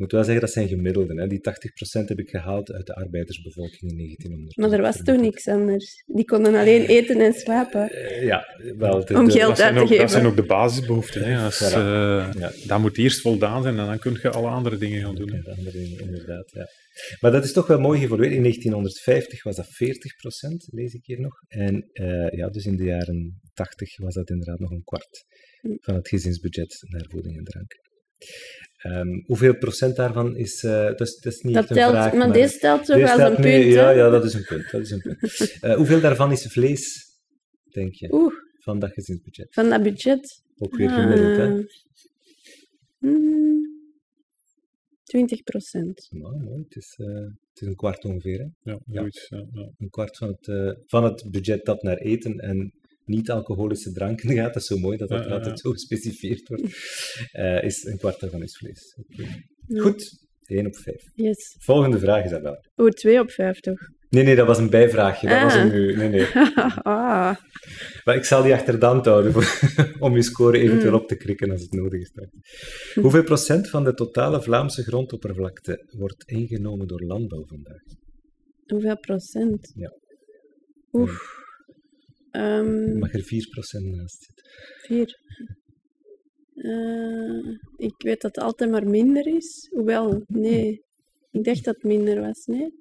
Ik 0.00 0.06
moet 0.06 0.14
wel 0.14 0.24
zeggen, 0.24 0.44
dat 0.44 0.54
zijn 0.54 0.68
gemiddelden. 0.68 1.18
Hè. 1.18 1.26
Die 1.26 1.38
80% 1.38 2.04
heb 2.04 2.18
ik 2.18 2.30
gehaald 2.30 2.72
uit 2.72 2.86
de 2.86 2.94
arbeidersbevolking 2.94 3.90
in 3.90 3.96
1900. 3.96 4.56
Maar 4.56 4.72
er 4.72 4.80
was 4.80 5.02
toen 5.02 5.20
niks 5.20 5.48
anders. 5.48 6.04
Die 6.06 6.24
konden 6.24 6.54
alleen 6.54 6.86
eten 6.86 7.20
en 7.20 7.32
slapen. 7.32 7.90
Uh, 7.92 8.22
ja, 8.22 8.44
wel. 8.76 9.04
De, 9.04 9.14
Om 9.14 9.30
geld 9.30 9.60
uit 9.60 9.74
te 9.74 9.80
ook, 9.80 9.86
geven. 9.86 10.02
Dat 10.02 10.10
zijn 10.10 10.26
ook 10.26 10.36
de 10.36 10.46
basisbehoeften. 10.46 11.24
Hè. 11.24 11.44
Als, 11.44 11.60
uh, 11.60 11.76
ja. 12.38 12.52
Dat 12.66 12.80
moet 12.80 12.98
eerst 12.98 13.20
voldaan 13.20 13.62
zijn 13.62 13.78
en 13.78 13.86
dan 13.86 13.98
kun 13.98 14.18
je 14.22 14.30
alle 14.30 14.48
andere 14.48 14.78
dingen 14.78 15.00
gaan 15.00 15.14
doen. 15.14 15.42
Ja, 15.44 15.52
andere 15.52 15.78
dingen, 15.78 16.00
inderdaad. 16.00 16.50
Ja. 16.50 16.68
Maar 17.20 17.30
dat 17.30 17.44
is 17.44 17.52
toch 17.52 17.66
wel 17.66 17.80
mooi 17.80 18.00
geëvolueerd. 18.00 18.32
In 18.32 18.42
1950 18.42 19.42
was 19.42 19.56
dat 19.56 19.66
40%, 19.66 19.68
lees 20.66 20.94
ik 20.94 21.04
hier 21.04 21.20
nog. 21.20 21.42
En 21.48 21.90
uh, 21.92 22.30
ja, 22.30 22.48
dus 22.48 22.64
in 22.64 22.76
de 22.76 22.84
jaren 22.84 23.40
80 23.52 23.98
was 23.98 24.14
dat 24.14 24.30
inderdaad 24.30 24.58
nog 24.58 24.70
een 24.70 24.84
kwart 24.84 25.24
hm. 25.60 25.76
van 25.80 25.94
het 25.94 26.08
gezinsbudget 26.08 26.76
naar 26.88 27.06
voeding 27.08 27.36
en 27.36 27.44
drank. 27.44 27.72
Um, 28.86 29.22
hoeveel 29.26 29.56
procent 29.56 29.96
daarvan 29.96 30.36
is... 30.36 30.62
Uh, 30.62 30.84
dat, 30.84 31.00
is 31.00 31.16
dat 31.16 31.32
is 31.32 31.40
niet 31.40 31.54
dat 31.54 31.62
echt 31.62 31.70
een 31.70 31.76
telt, 31.76 31.90
vraag, 31.90 32.12
maar, 32.12 32.26
maar 32.26 32.32
deze 32.32 32.58
telt 32.58 32.84
toch 32.84 32.96
wel 32.96 33.20
een 33.20 33.40
mee, 33.40 33.62
punt, 33.62 33.72
ja, 33.72 33.90
ja, 33.90 34.08
dat 34.10 34.24
is 34.24 34.34
een 34.34 34.44
punt. 34.44 34.70
Dat 34.70 34.80
is 34.80 34.90
een 34.90 35.00
punt. 35.00 35.58
uh, 35.62 35.74
hoeveel 35.80 36.00
daarvan 36.00 36.32
is 36.32 36.46
vlees, 36.46 37.06
denk 37.70 37.94
je? 37.94 38.12
Oeh. 38.12 38.34
Van 38.58 38.78
dat 38.78 38.92
gezinsbudget. 38.92 39.46
Van 39.50 39.68
dat 39.68 39.82
budget? 39.82 40.42
Ook 40.58 40.76
weer 40.76 40.90
gemiddeld, 40.90 41.36
hè? 41.36 41.64
Mm, 42.98 43.60
20 45.04 45.42
procent. 45.42 46.08
Nou, 46.10 46.42
mooi. 46.42 46.62
Het 46.62 46.76
is, 46.76 46.94
uh, 46.98 47.14
het 47.52 47.60
is 47.60 47.66
een 47.66 47.76
kwart 47.76 48.04
ongeveer, 48.04 48.38
hè? 48.38 48.70
Ja. 48.70 48.80
Ja. 48.86 49.08
Ja, 49.28 49.70
Een 49.78 49.90
kwart 49.90 50.16
van 50.16 50.28
het, 50.28 50.76
van 50.86 51.04
het 51.04 51.30
budget 51.30 51.64
dat 51.64 51.82
naar 51.82 51.96
eten 51.96 52.38
en 52.38 52.72
niet-alcoholische 53.10 53.92
dranken 53.92 54.34
gaat, 54.34 54.52
dat 54.52 54.62
is 54.62 54.68
zo 54.68 54.78
mooi 54.78 54.96
dat 54.96 55.08
dat 55.08 55.26
altijd 55.26 55.60
zo 55.60 55.70
gespecificeerd 55.70 56.48
wordt, 56.48 56.62
uh, 57.32 57.62
is 57.68 57.84
een 57.84 57.98
kwart 57.98 58.20
daarvan 58.20 58.42
is 58.42 58.56
vlees. 58.56 58.96
Okay. 59.12 59.44
Ja. 59.66 59.80
Goed, 59.82 60.18
1 60.46 60.66
op 60.66 60.76
5. 60.76 61.02
Yes. 61.14 61.56
Volgende 61.58 61.98
vraag 61.98 62.24
is 62.24 62.30
dat 62.30 62.42
wel. 62.42 62.64
Oh, 62.76 62.88
2 62.88 63.20
op 63.20 63.30
5 63.30 63.60
toch? 63.60 63.78
Nee, 64.08 64.24
nee, 64.24 64.36
dat 64.36 64.46
was 64.46 64.58
een 64.58 64.70
bijvraagje. 64.70 65.28
Dat 65.28 65.42
was 65.42 65.54
Ah. 65.54 65.60
een 65.62 65.70
nu. 65.70 65.96
Nee, 65.96 66.08
nee. 66.08 66.26
ah, 66.82 67.36
Maar 68.04 68.16
ik 68.16 68.24
zal 68.24 68.42
die 68.42 68.52
achter 68.54 68.80
de 68.80 68.86
hand 68.86 69.04
houden 69.04 69.32
voor- 69.32 69.60
om 70.06 70.14
je 70.16 70.22
score 70.22 70.58
eventueel 70.58 70.90
Mm. 70.92 70.98
op 70.98 71.08
te 71.08 71.16
krikken 71.16 71.50
als 71.50 71.60
het 71.62 71.72
nodig 71.72 72.00
is. 72.00 72.10
Hoeveel 72.94 73.22
procent 73.22 73.68
van 73.70 73.84
de 73.84 73.94
totale 73.94 74.42
Vlaamse 74.42 74.82
grondoppervlakte 74.82 75.84
wordt 75.96 76.22
ingenomen 76.24 76.86
door 76.86 77.00
landbouw 77.02 77.44
vandaag? 77.46 77.80
hoeveel 78.66 78.98
procent? 78.98 79.72
Ja. 79.74 79.92
Oef. 80.92 81.38
Ehm, 82.30 82.98
Mag 82.98 83.12
er 83.14 83.22
4 83.22 83.48
procent 83.48 83.84
naast 83.84 84.22
zitten? 84.24 84.44
vier. 84.82 85.18
Eh, 86.54 87.56
ik 87.76 87.94
weet 88.02 88.20
dat 88.20 88.34
het 88.34 88.44
altijd 88.44 88.70
maar 88.70 88.86
minder 88.86 89.26
is. 89.26 89.68
Hoewel, 89.70 90.24
nee. 90.26 90.84
Ik 91.30 91.44
dacht 91.44 91.64
dat 91.64 91.74
het 91.74 91.84
minder 91.84 92.20
was, 92.20 92.46
nee. 92.46 92.74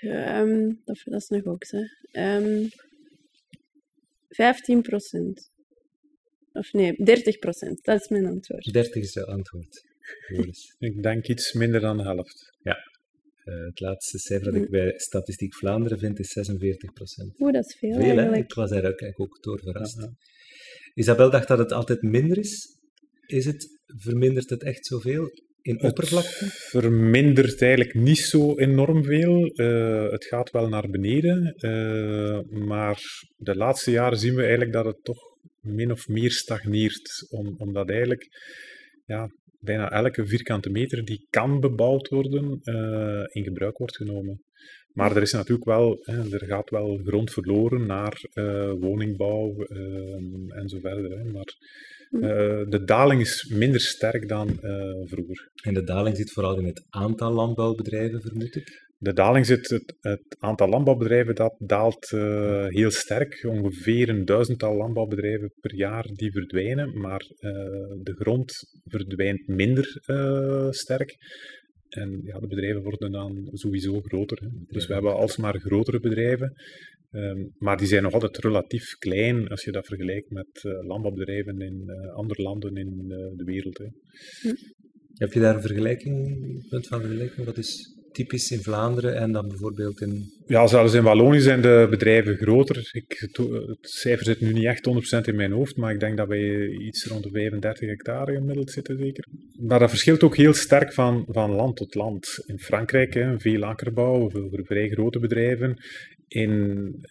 Ehm, 0.00 0.72
dat, 0.84 1.00
dat 1.04 1.20
is 1.22 1.28
nog 1.28 1.44
ook 1.44 1.64
zo. 1.64 1.78
Ehm 2.12 2.66
15 4.28 4.82
procent. 4.82 5.50
Of 6.52 6.72
nee, 6.72 7.04
30 7.04 7.38
procent. 7.38 7.84
Dat 7.84 8.00
is 8.00 8.08
mijn 8.08 8.26
antwoord. 8.26 8.72
30 8.72 9.02
is 9.02 9.14
het 9.14 9.24
antwoord. 9.26 9.84
Ik 10.78 11.02
denk 11.02 11.26
iets 11.28 11.52
minder 11.52 11.80
dan 11.80 11.96
de 11.96 12.02
helft. 12.02 12.56
Eh, 13.48 13.64
het 13.64 13.80
laatste 13.80 14.18
cijfer 14.18 14.52
dat 14.52 14.62
ik 14.62 14.70
bij 14.70 14.92
Statistiek 14.96 15.54
Vlaanderen 15.54 15.98
vind 15.98 16.18
is 16.18 16.28
46 16.32 16.92
procent. 16.92 17.40
Oeh, 17.40 17.52
dat 17.52 17.64
is 17.64 17.76
veel, 17.78 17.92
Veel, 17.92 18.00
hè? 18.00 18.06
eigenlijk. 18.06 18.42
Ik 18.44 18.54
was 18.54 18.70
daar 18.70 18.78
ook, 18.78 19.00
eigenlijk 19.00 19.20
ook 19.20 19.42
door 19.42 19.58
verrast. 19.58 20.00
Ja. 20.00 20.12
Isabel 20.94 21.30
dacht 21.30 21.48
dat 21.48 21.58
het 21.58 21.72
altijd 21.72 22.02
minder 22.02 22.38
is. 22.38 22.76
Is 23.26 23.44
het, 23.44 23.68
vermindert 23.86 24.50
het 24.50 24.62
echt 24.62 24.86
zoveel 24.86 25.30
in 25.62 25.82
oppervlakte? 25.82 26.44
Het 26.44 26.52
vermindert 26.52 27.62
eigenlijk 27.62 27.94
niet 27.94 28.18
zo 28.18 28.56
enorm 28.58 29.04
veel. 29.04 29.46
Eh, 29.46 30.10
het 30.10 30.24
gaat 30.24 30.50
wel 30.50 30.68
naar 30.68 30.90
beneden. 30.90 31.54
eh, 31.54 32.40
maar 32.50 33.00
de 33.36 33.56
laatste 33.56 33.90
jaren 33.90 34.18
zien 34.18 34.34
we 34.34 34.40
eigenlijk 34.40 34.72
dat 34.72 34.84
het 34.84 34.98
toch 35.04 35.18
min 35.60 35.90
of 35.90 36.08
meer 36.08 36.30
stagneert. 36.30 37.26
Om, 37.30 37.54
omdat 37.58 37.88
eigenlijk 37.90 38.26
ja, 39.06 39.30
bijna 39.58 39.90
elke 39.90 40.26
vierkante 40.26 40.70
meter 40.70 41.04
die 41.04 41.26
kan 41.30 41.60
bebouwd 41.60 42.08
worden, 42.08 42.60
eh, 42.62 43.24
in 43.28 43.44
gebruik 43.44 43.78
wordt 43.78 43.96
genomen. 43.96 44.42
Maar 44.92 45.16
er 45.16 45.22
is 45.22 45.32
natuurlijk 45.32 45.66
wel, 45.66 45.98
hè, 46.02 46.32
er 46.32 46.46
gaat 46.46 46.70
wel 46.70 47.00
grond 47.04 47.32
verloren 47.32 47.86
naar 47.86 48.28
eh, 48.32 48.72
woningbouw 48.80 49.54
eh, 49.64 50.58
en 50.58 50.68
zo 50.68 50.78
verder. 50.78 51.18
Hè. 51.18 51.24
Maar 51.24 51.56
eh, 52.10 52.68
de 52.68 52.82
daling 52.84 53.20
is 53.20 53.52
minder 53.54 53.80
sterk 53.80 54.28
dan 54.28 54.60
eh, 54.60 55.04
vroeger. 55.04 55.50
En 55.62 55.74
de 55.74 55.84
daling 55.84 56.16
zit 56.16 56.32
vooral 56.32 56.58
in 56.58 56.66
het 56.66 56.86
aantal 56.88 57.32
landbouwbedrijven, 57.32 58.20
vermoed 58.20 58.56
ik. 58.56 58.87
De 59.00 59.12
daling 59.12 59.46
zit, 59.46 59.68
het, 59.68 59.96
het 60.00 60.36
aantal 60.38 60.68
landbouwbedrijven 60.68 61.34
dat 61.34 61.54
daalt 61.58 62.12
eh, 62.12 62.66
heel 62.66 62.90
sterk. 62.90 63.44
Ongeveer 63.48 64.08
een 64.08 64.24
duizendtal 64.24 64.76
landbouwbedrijven 64.76 65.52
per 65.60 65.74
jaar 65.74 66.06
die 66.12 66.32
verdwijnen, 66.32 67.00
maar 67.00 67.20
eh, 67.38 67.50
de 68.02 68.14
grond 68.18 68.52
verdwijnt 68.84 69.46
minder 69.46 70.00
eh, 70.04 70.70
sterk. 70.70 71.16
En 71.88 72.20
ja, 72.24 72.38
de 72.38 72.46
bedrijven 72.46 72.82
worden 72.82 73.12
dan 73.12 73.48
sowieso 73.52 74.00
groter. 74.00 74.38
Hè. 74.40 74.48
Dus 74.66 74.86
we 74.86 74.92
hebben 74.92 75.14
alsmaar 75.14 75.58
grotere 75.58 76.00
bedrijven, 76.00 76.52
ehm, 77.10 77.44
maar 77.58 77.76
die 77.76 77.86
zijn 77.86 78.02
nog 78.02 78.12
altijd 78.12 78.38
relatief 78.38 78.96
klein 78.98 79.48
als 79.48 79.64
je 79.64 79.72
dat 79.72 79.86
vergelijkt 79.86 80.30
met 80.30 80.60
landbouwbedrijven 80.62 81.60
in 81.60 81.90
andere 82.14 82.42
landen 82.42 82.76
in 82.76 83.08
de 83.36 83.44
wereld. 83.44 83.78
Hè. 83.78 83.86
Heb 85.14 85.32
je 85.32 85.40
daar 85.40 85.54
een 85.54 85.62
vergelijking, 85.62 86.38
punt 86.68 86.86
van 86.86 87.00
vergelijking? 87.00 87.46
Wat 87.46 87.56
is 87.56 87.97
typisch 88.18 88.50
in 88.50 88.62
Vlaanderen 88.62 89.16
en 89.16 89.32
dan 89.32 89.48
bijvoorbeeld 89.48 90.00
in... 90.00 90.32
Ja, 90.46 90.66
zelfs 90.66 90.94
in 90.94 91.02
Wallonië 91.02 91.40
zijn 91.40 91.60
de 91.60 91.86
bedrijven 91.90 92.36
groter. 92.36 92.88
Ik, 92.92 93.16
het 93.18 93.78
cijfer 93.80 94.24
zit 94.24 94.40
nu 94.40 94.52
niet 94.52 94.64
echt 94.64 94.88
100% 95.18 95.28
in 95.28 95.36
mijn 95.36 95.52
hoofd, 95.52 95.76
maar 95.76 95.92
ik 95.92 96.00
denk 96.00 96.16
dat 96.16 96.28
wij 96.28 96.68
iets 96.68 97.06
rond 97.06 97.22
de 97.22 97.30
35 97.30 97.88
hectare 97.88 98.34
gemiddeld 98.34 98.70
zitten, 98.70 98.98
zeker. 98.98 99.26
Maar 99.58 99.78
dat 99.78 99.88
verschilt 99.88 100.22
ook 100.22 100.36
heel 100.36 100.54
sterk 100.54 100.92
van, 100.92 101.24
van 101.28 101.50
land 101.50 101.76
tot 101.76 101.94
land. 101.94 102.42
In 102.46 102.58
Frankrijk, 102.58 103.14
hè, 103.14 103.40
veel 103.40 103.64
akkerbouw, 103.64 104.30
veel 104.30 104.64
vrij 104.64 104.88
grote 104.88 105.18
bedrijven. 105.18 105.76
In 106.28 106.52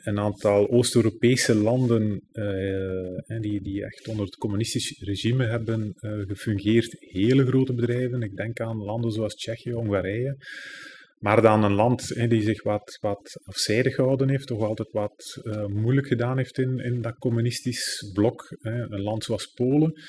een 0.04 0.20
aantal 0.20 0.70
Oost-Europese 0.70 1.56
landen 1.56 2.22
eh, 2.32 3.40
die, 3.40 3.62
die 3.62 3.84
echt 3.86 4.08
onder 4.08 4.26
het 4.26 4.36
communistisch 4.36 5.00
regime 5.00 5.46
hebben 5.46 5.94
eh, 6.00 6.12
gefungeerd, 6.28 6.96
hele 7.00 7.46
grote 7.46 7.74
bedrijven. 7.74 8.22
Ik 8.22 8.36
denk 8.36 8.60
aan 8.60 8.84
landen 8.84 9.12
zoals 9.12 9.36
Tsjechië, 9.36 9.72
Hongarije. 9.72 10.38
Maar 11.20 11.42
dan 11.42 11.64
een 11.64 11.74
land 11.74 12.10
hè, 12.10 12.28
die 12.28 12.42
zich 12.42 12.64
wat, 12.64 12.98
wat 13.02 13.40
afzijdig 13.44 13.96
gehouden 13.96 14.30
heeft, 14.30 14.48
toch 14.48 14.62
altijd 14.62 14.92
wat 14.92 15.40
eh, 15.44 15.66
moeilijk 15.66 16.08
gedaan 16.08 16.38
heeft 16.38 16.58
in, 16.58 16.80
in 16.80 17.02
dat 17.02 17.18
communistisch 17.18 18.12
blok. 18.14 18.56
Hè. 18.60 18.72
Een 18.72 19.02
land 19.02 19.24
zoals 19.24 19.46
Polen 19.46 20.02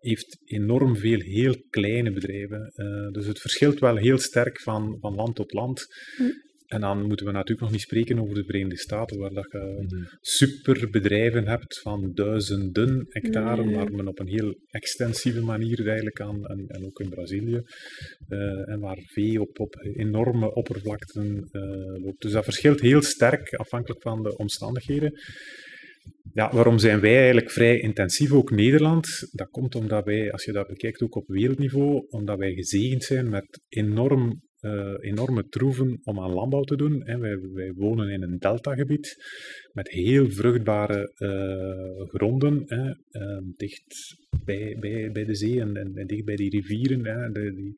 heeft 0.00 0.38
enorm 0.44 0.96
veel 0.96 1.20
heel 1.20 1.56
kleine 1.70 2.12
bedrijven. 2.12 2.72
Eh, 2.74 3.12
dus 3.12 3.26
het 3.26 3.40
verschilt 3.40 3.78
wel 3.78 3.96
heel 3.96 4.18
sterk 4.18 4.60
van, 4.60 4.96
van 5.00 5.14
land 5.14 5.34
tot 5.34 5.52
land. 5.52 5.86
Hm. 6.16 6.22
En 6.70 6.80
dan 6.80 7.06
moeten 7.06 7.26
we 7.26 7.32
natuurlijk 7.32 7.60
nog 7.60 7.70
niet 7.70 7.80
spreken 7.80 8.18
over 8.18 8.34
de 8.34 8.44
Verenigde 8.44 8.78
Staten, 8.78 9.18
waar 9.18 9.32
dat 9.32 9.50
je 9.50 9.58
Mhm. 9.58 10.04
superbedrijven 10.20 11.46
hebt 11.46 11.80
van 11.80 12.10
duizenden 12.14 13.06
hectare, 13.08 13.62
ja. 13.62 13.70
maar 13.70 13.92
men 13.92 14.08
op 14.08 14.18
een 14.18 14.28
heel 14.28 14.54
extensieve 14.70 15.40
manier 15.42 15.86
eigenlijk 15.86 16.20
aan, 16.20 16.46
en, 16.46 16.64
en 16.66 16.84
ook 16.84 17.00
in 17.00 17.08
Brazilië, 17.08 17.60
eh, 18.28 18.68
en 18.68 18.80
waar 18.80 18.98
vee 19.02 19.40
op, 19.40 19.58
op 19.58 19.74
enorme 19.96 20.54
oppervlakten 20.54 21.48
eh, 21.50 21.62
loopt. 22.04 22.22
Dus 22.22 22.32
dat 22.32 22.44
verschilt 22.44 22.80
heel 22.80 23.02
sterk 23.02 23.54
afhankelijk 23.54 24.02
van 24.02 24.22
de 24.22 24.36
omstandigheden. 24.36 25.12
Ja, 26.32 26.52
waarom 26.52 26.78
zijn 26.78 27.00
wij 27.00 27.16
eigenlijk 27.16 27.50
vrij 27.50 27.80
intensief, 27.80 28.32
ook 28.32 28.50
Nederland? 28.50 29.28
Dat 29.32 29.48
komt 29.50 29.74
omdat 29.74 30.04
wij, 30.04 30.32
als 30.32 30.44
je 30.44 30.52
dat 30.52 30.66
bekijkt 30.66 31.02
ook 31.02 31.14
op 31.14 31.26
wereldniveau, 31.26 32.06
omdat 32.08 32.38
wij 32.38 32.52
gezegend 32.54 33.02
zijn 33.02 33.28
met 33.28 33.60
enorm, 33.68 34.42
eh, 34.60 34.94
enorme 35.00 35.48
troeven 35.48 36.00
om 36.04 36.20
aan 36.20 36.32
landbouw 36.32 36.62
te 36.62 36.76
doen. 36.76 37.02
Hè. 37.04 37.18
Wij, 37.18 37.38
wij 37.52 37.72
wonen 37.72 38.08
in 38.08 38.22
een 38.22 38.38
deltagebied 38.38 39.16
met 39.72 39.88
heel 39.88 40.30
vruchtbare 40.30 41.12
eh, 41.14 42.06
gronden, 42.08 42.62
hè, 42.66 42.94
eh, 43.10 43.42
dicht 43.56 44.16
bij, 44.44 44.76
bij, 44.80 45.12
bij 45.12 45.24
de 45.24 45.34
zee 45.34 45.60
en, 45.60 45.76
en, 45.76 46.06
dicht 46.06 46.24
bij 46.24 46.36
die 46.36 46.50
rivieren. 46.50 47.06
Hè, 47.06 47.32
de, 47.32 47.54
die, 47.54 47.74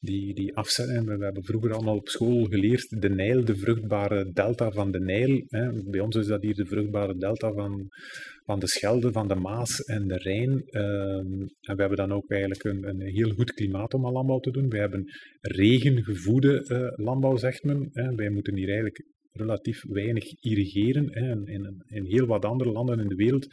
die, 0.00 0.34
die 0.34 0.56
afzetten. 0.56 1.06
We, 1.06 1.16
we 1.16 1.24
hebben 1.24 1.44
vroeger 1.44 1.72
allemaal 1.72 1.96
op 1.96 2.08
school 2.08 2.44
geleerd 2.44 3.00
de 3.00 3.10
Nijl, 3.10 3.44
de 3.44 3.56
vruchtbare 3.56 4.32
delta 4.32 4.70
van 4.70 4.90
de 4.90 5.00
Nijl. 5.00 5.42
Hè. 5.48 5.82
Bij 5.82 6.00
ons 6.00 6.16
is 6.16 6.26
dat 6.26 6.42
hier 6.42 6.54
de 6.54 6.66
vruchtbare 6.66 7.16
delta 7.16 7.52
van, 7.52 7.88
van 8.44 8.58
de 8.58 8.66
Schelde, 8.66 9.12
van 9.12 9.28
de 9.28 9.34
Maas 9.34 9.80
en 9.84 10.08
de 10.08 10.16
Rijn. 10.16 10.62
Ehm, 10.66 11.40
en 11.60 11.74
we 11.76 11.80
hebben 11.80 11.96
dan 11.96 12.12
ook 12.12 12.30
eigenlijk 12.30 12.64
een, 12.64 12.88
een 12.88 13.00
heel 13.00 13.30
goed 13.30 13.52
klimaat 13.52 13.94
om 13.94 14.06
aan 14.06 14.12
landbouw 14.12 14.38
te 14.38 14.50
doen. 14.50 14.68
We 14.68 14.78
hebben 14.78 15.04
regengevoede 15.40 16.64
eh, 16.66 17.04
landbouw, 17.04 17.36
zegt 17.36 17.62
men. 17.64 17.90
Wij 18.16 18.30
moeten 18.30 18.54
hier 18.56 18.66
eigenlijk 18.68 19.04
relatief 19.32 19.82
weinig 19.88 20.24
irrigeren. 20.40 21.08
En 21.10 21.46
In, 21.46 21.82
in 21.86 22.04
heel 22.04 22.26
wat 22.26 22.44
andere 22.44 22.70
landen 22.72 23.00
in 23.00 23.08
de 23.08 23.14
wereld 23.14 23.46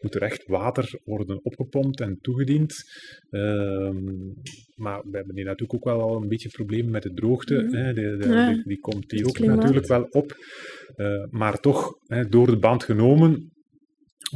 moet 0.00 0.14
er 0.14 0.22
echt 0.22 0.46
water 0.46 1.00
worden 1.04 1.44
opgepompt 1.44 2.00
en 2.00 2.18
toegediend. 2.20 2.74
Ehm, 3.30 4.04
maar 4.74 5.02
we 5.10 5.16
hebben 5.16 5.34
hier 5.36 5.44
natuurlijk 5.44 5.74
ook 5.74 5.84
wel 5.84 6.00
al 6.00 6.22
een 6.22 6.28
beetje 6.28 6.48
problemen 6.48 6.90
met 6.90 7.02
de 7.02 7.12
droogte. 7.12 7.54
Mhm. 7.62 7.74
Hè. 7.76 7.92
De, 7.92 8.16
de- 8.16 8.28
Ja, 8.28 8.52
die, 8.52 8.62
die 8.64 8.78
komt 8.80 9.10
hier 9.10 9.26
ook 9.26 9.38
natuurlijk 9.38 9.86
wel 9.86 10.06
op. 10.10 10.36
Eh, 10.94 11.24
maar 11.30 11.60
toch, 11.60 11.92
hè, 12.06 12.28
door 12.28 12.46
de 12.46 12.58
band 12.58 12.84
genomen, 12.84 13.52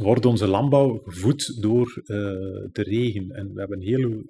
wordt 0.01 0.25
onze 0.25 0.47
landbouw 0.47 1.01
gevoed 1.03 1.61
door 1.61 2.01
eh, 2.05 2.15
de 2.71 2.83
regen. 2.83 3.29
En 3.31 3.53
we 3.53 3.59
hebben 3.59 3.81
heel 3.81 4.23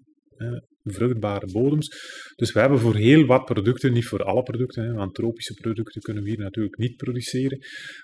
vruchtbare 0.83 1.51
bodems. 1.51 1.87
Dus 2.35 2.51
we 2.51 2.59
hebben 2.59 2.79
voor 2.79 2.95
heel 2.95 3.25
wat 3.25 3.45
producten, 3.45 3.93
niet 3.93 4.05
voor 4.05 4.23
alle 4.23 4.43
producten, 4.43 4.83
hè, 4.83 4.93
want 4.93 5.15
tropische 5.15 5.53
producten 5.53 6.01
kunnen 6.01 6.23
we 6.23 6.29
hier 6.29 6.39
natuurlijk 6.39 6.77
niet 6.77 6.95
produceren, 6.95 7.59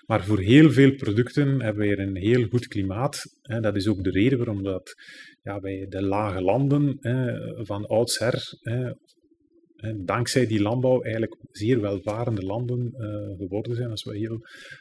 maar 0.06 0.24
voor 0.24 0.38
heel 0.38 0.70
veel 0.70 0.94
producten 0.94 1.62
hebben 1.62 1.82
we 1.82 1.86
hier 1.86 1.98
een 1.98 2.16
heel 2.16 2.46
goed 2.48 2.66
klimaat. 2.66 3.22
Hè. 3.42 3.60
Dat 3.60 3.76
is 3.76 3.88
ook 3.88 4.04
de 4.04 4.10
reden 4.10 4.38
waarom 4.38 4.62
dat, 4.62 4.94
ja, 5.42 5.60
wij 5.60 5.86
de 5.88 6.02
lage 6.02 6.42
landen 6.42 6.96
hè, 7.00 7.34
van 7.64 7.86
oudsher 7.86 8.42
dankzij 9.96 10.46
die 10.46 10.62
landbouw 10.62 11.02
eigenlijk 11.02 11.36
zeer 11.50 11.80
welvarende 11.80 12.42
landen 12.42 12.92
eh, 12.94 13.36
geworden 13.36 13.74
zijn 13.74 13.90
als 13.90 14.04
we 14.04 14.18
heel 14.18 14.38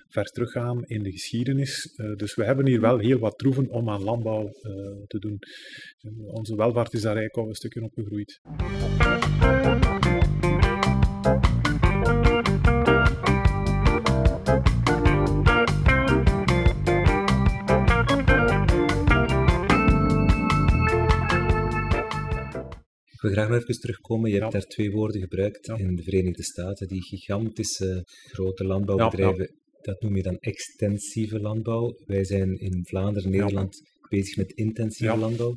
ver 0.08 0.26
teruggaan 0.26 0.84
in 0.84 1.04
de 1.04 1.12
geschiedenis. 1.12 1.94
Eh, 1.96 2.16
dus 2.16 2.36
we 2.36 2.44
hebben 2.44 2.68
hier 2.68 2.82
wel 2.82 2.98
heel 2.98 3.20
wat 3.20 3.38
troeven 3.38 3.70
om 3.70 3.90
aan 3.90 4.04
landbouw 4.04 4.46
eh, 4.46 4.72
te 5.08 5.20
doen. 5.20 5.40
Onze 6.26 6.56
welvaart 6.56 6.94
is 6.94 7.02
daar 7.02 7.16
eigenlijk 7.16 7.46
al 7.46 7.48
een 7.48 7.56
stukje 7.56 7.84
op 7.84 7.94
gegroeid. 7.94 8.42
Wil 23.26 23.34
graag 23.34 23.50
nog 23.50 23.62
even 23.62 23.80
terugkomen. 23.80 24.32
Je 24.32 24.40
hebt 24.40 24.52
daar 24.52 24.66
twee 24.66 24.92
woorden 24.92 25.22
gebruikt 25.22 25.68
in 25.68 25.96
de 25.96 26.04
Verenigde 26.04 26.44
Staten. 26.44 26.88
Die 26.88 27.02
gigantische 27.02 28.04
grote 28.06 28.64
landbouwbedrijven, 28.64 29.52
dat 29.82 30.02
noem 30.02 30.16
je 30.16 30.24
dan 30.24 30.38
extensieve 30.40 31.40
landbouw. 31.40 31.96
Wij 32.06 32.24
zijn 32.24 32.60
in 32.60 32.86
Vlaanderen, 32.86 33.30
Nederland, 33.30 33.82
bezig 34.10 34.38
met 34.38 34.52
intensieve 34.52 35.18
landbouw. 35.18 35.56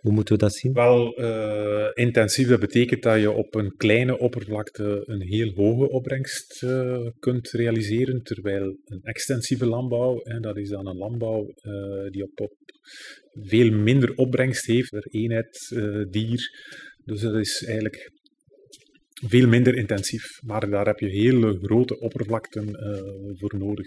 Hoe 0.00 0.12
moeten 0.12 0.34
we 0.34 0.40
dat 0.40 0.54
zien? 0.54 0.72
Wel, 0.72 1.16
eh, 1.16 1.88
intensief, 1.94 2.48
dat 2.48 2.60
betekent 2.60 3.02
dat 3.02 3.20
je 3.20 3.30
op 3.30 3.54
een 3.54 3.76
kleine 3.76 4.18
oppervlakte 4.18 5.02
een 5.04 5.22
heel 5.22 5.52
hoge 5.54 5.88
opbrengst 5.88 6.62
eh, 6.62 7.06
kunt 7.18 7.50
realiseren, 7.50 8.22
terwijl 8.22 8.76
een 8.84 9.02
extensieve 9.02 9.66
landbouw, 9.66 10.20
hè, 10.22 10.40
dat 10.40 10.56
is 10.56 10.68
dan 10.68 10.86
een 10.86 10.96
landbouw 10.96 11.52
eh, 11.54 12.10
die 12.10 12.22
op, 12.22 12.40
op 12.40 12.52
veel 13.32 13.70
minder 13.70 14.14
opbrengst 14.14 14.66
heeft 14.66 14.90
per 14.90 15.06
eenheid 15.10 15.68
dier. 16.10 16.50
Dus 17.04 17.20
dat 17.20 17.34
is 17.34 17.64
eigenlijk 17.64 18.10
veel 19.28 19.48
minder 19.48 19.76
intensief, 19.76 20.42
maar 20.42 20.70
daar 20.70 20.86
heb 20.86 20.98
je 20.98 21.08
hele 21.08 21.58
grote 21.62 21.98
oppervlakten 21.98 22.74
eh, 22.74 23.02
voor 23.38 23.54
nodig. 23.58 23.86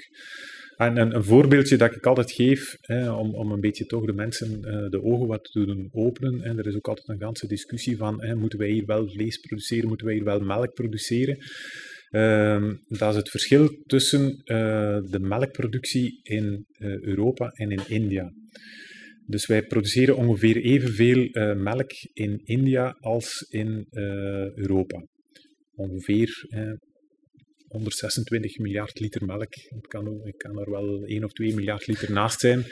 En 0.76 0.98
een, 0.98 1.24
voorbeeldje 1.24 1.78
dat 1.78 1.96
ik 1.96 2.06
altijd 2.06 2.32
geef, 2.32 2.78
hè, 2.82 3.12
om, 3.12 3.36
om 3.36 3.52
een 3.52 3.60
beetje 3.60 3.86
toch 3.86 4.06
de 4.06 4.14
mensen 4.14 4.64
eh, 4.64 4.90
de 4.90 5.04
ogen 5.04 5.28
wat 5.28 5.44
te 5.44 5.66
doen 5.66 5.90
openen. 5.92 6.42
En 6.42 6.58
er 6.58 6.68
is 6.68 6.76
ook 6.76 6.88
altijd 6.88 7.08
een 7.08 7.22
ganse 7.22 7.48
discussie 7.48 7.98
van, 7.98 8.24
hè, 8.24 8.36
moeten 8.36 8.60
wij 8.60 8.70
hier 8.70 8.86
wel 8.86 9.10
vlees 9.10 9.38
produceren, 9.38 9.88
moeten 9.88 10.06
wij 10.06 10.16
hier 10.16 10.24
wel 10.24 10.40
melk 10.40 10.74
produceren? 10.74 11.38
Ehm, 12.10 12.76
dat 12.88 13.10
is 13.12 13.16
het 13.16 13.30
verschil 13.30 13.84
tussen 13.86 14.42
eh, 14.44 14.98
de 15.10 15.20
melkproductie 15.20 16.20
in 16.24 16.66
Europa 16.80 17.50
en 17.50 17.72
in 17.72 17.82
India. 17.88 18.32
Dus 19.28 19.46
wij 19.46 19.64
produceren 19.64 20.18
ongeveer 20.18 20.58
evenveel 20.58 21.26
eh, 21.32 21.56
melk 21.56 21.92
in 22.14 22.42
India 22.44 22.96
als 23.00 23.46
in 23.50 23.86
eh, 23.90 24.04
Europa. 24.58 25.06
Ongeveer 25.76 26.46
eh, 26.50 26.72
126 27.68 28.58
miljard 28.58 29.00
liter 29.00 29.26
melk. 29.26 29.54
Het 29.70 29.88
kan, 29.88 30.06
het 30.24 30.36
kan 30.38 30.60
er 30.60 30.72
wel 30.72 31.04
1 31.06 31.24
of 31.24 31.32
2 31.34 31.56
miljard 31.56 31.88
liter 31.88 32.12
naast 32.12 32.40
zijn. 32.40 32.64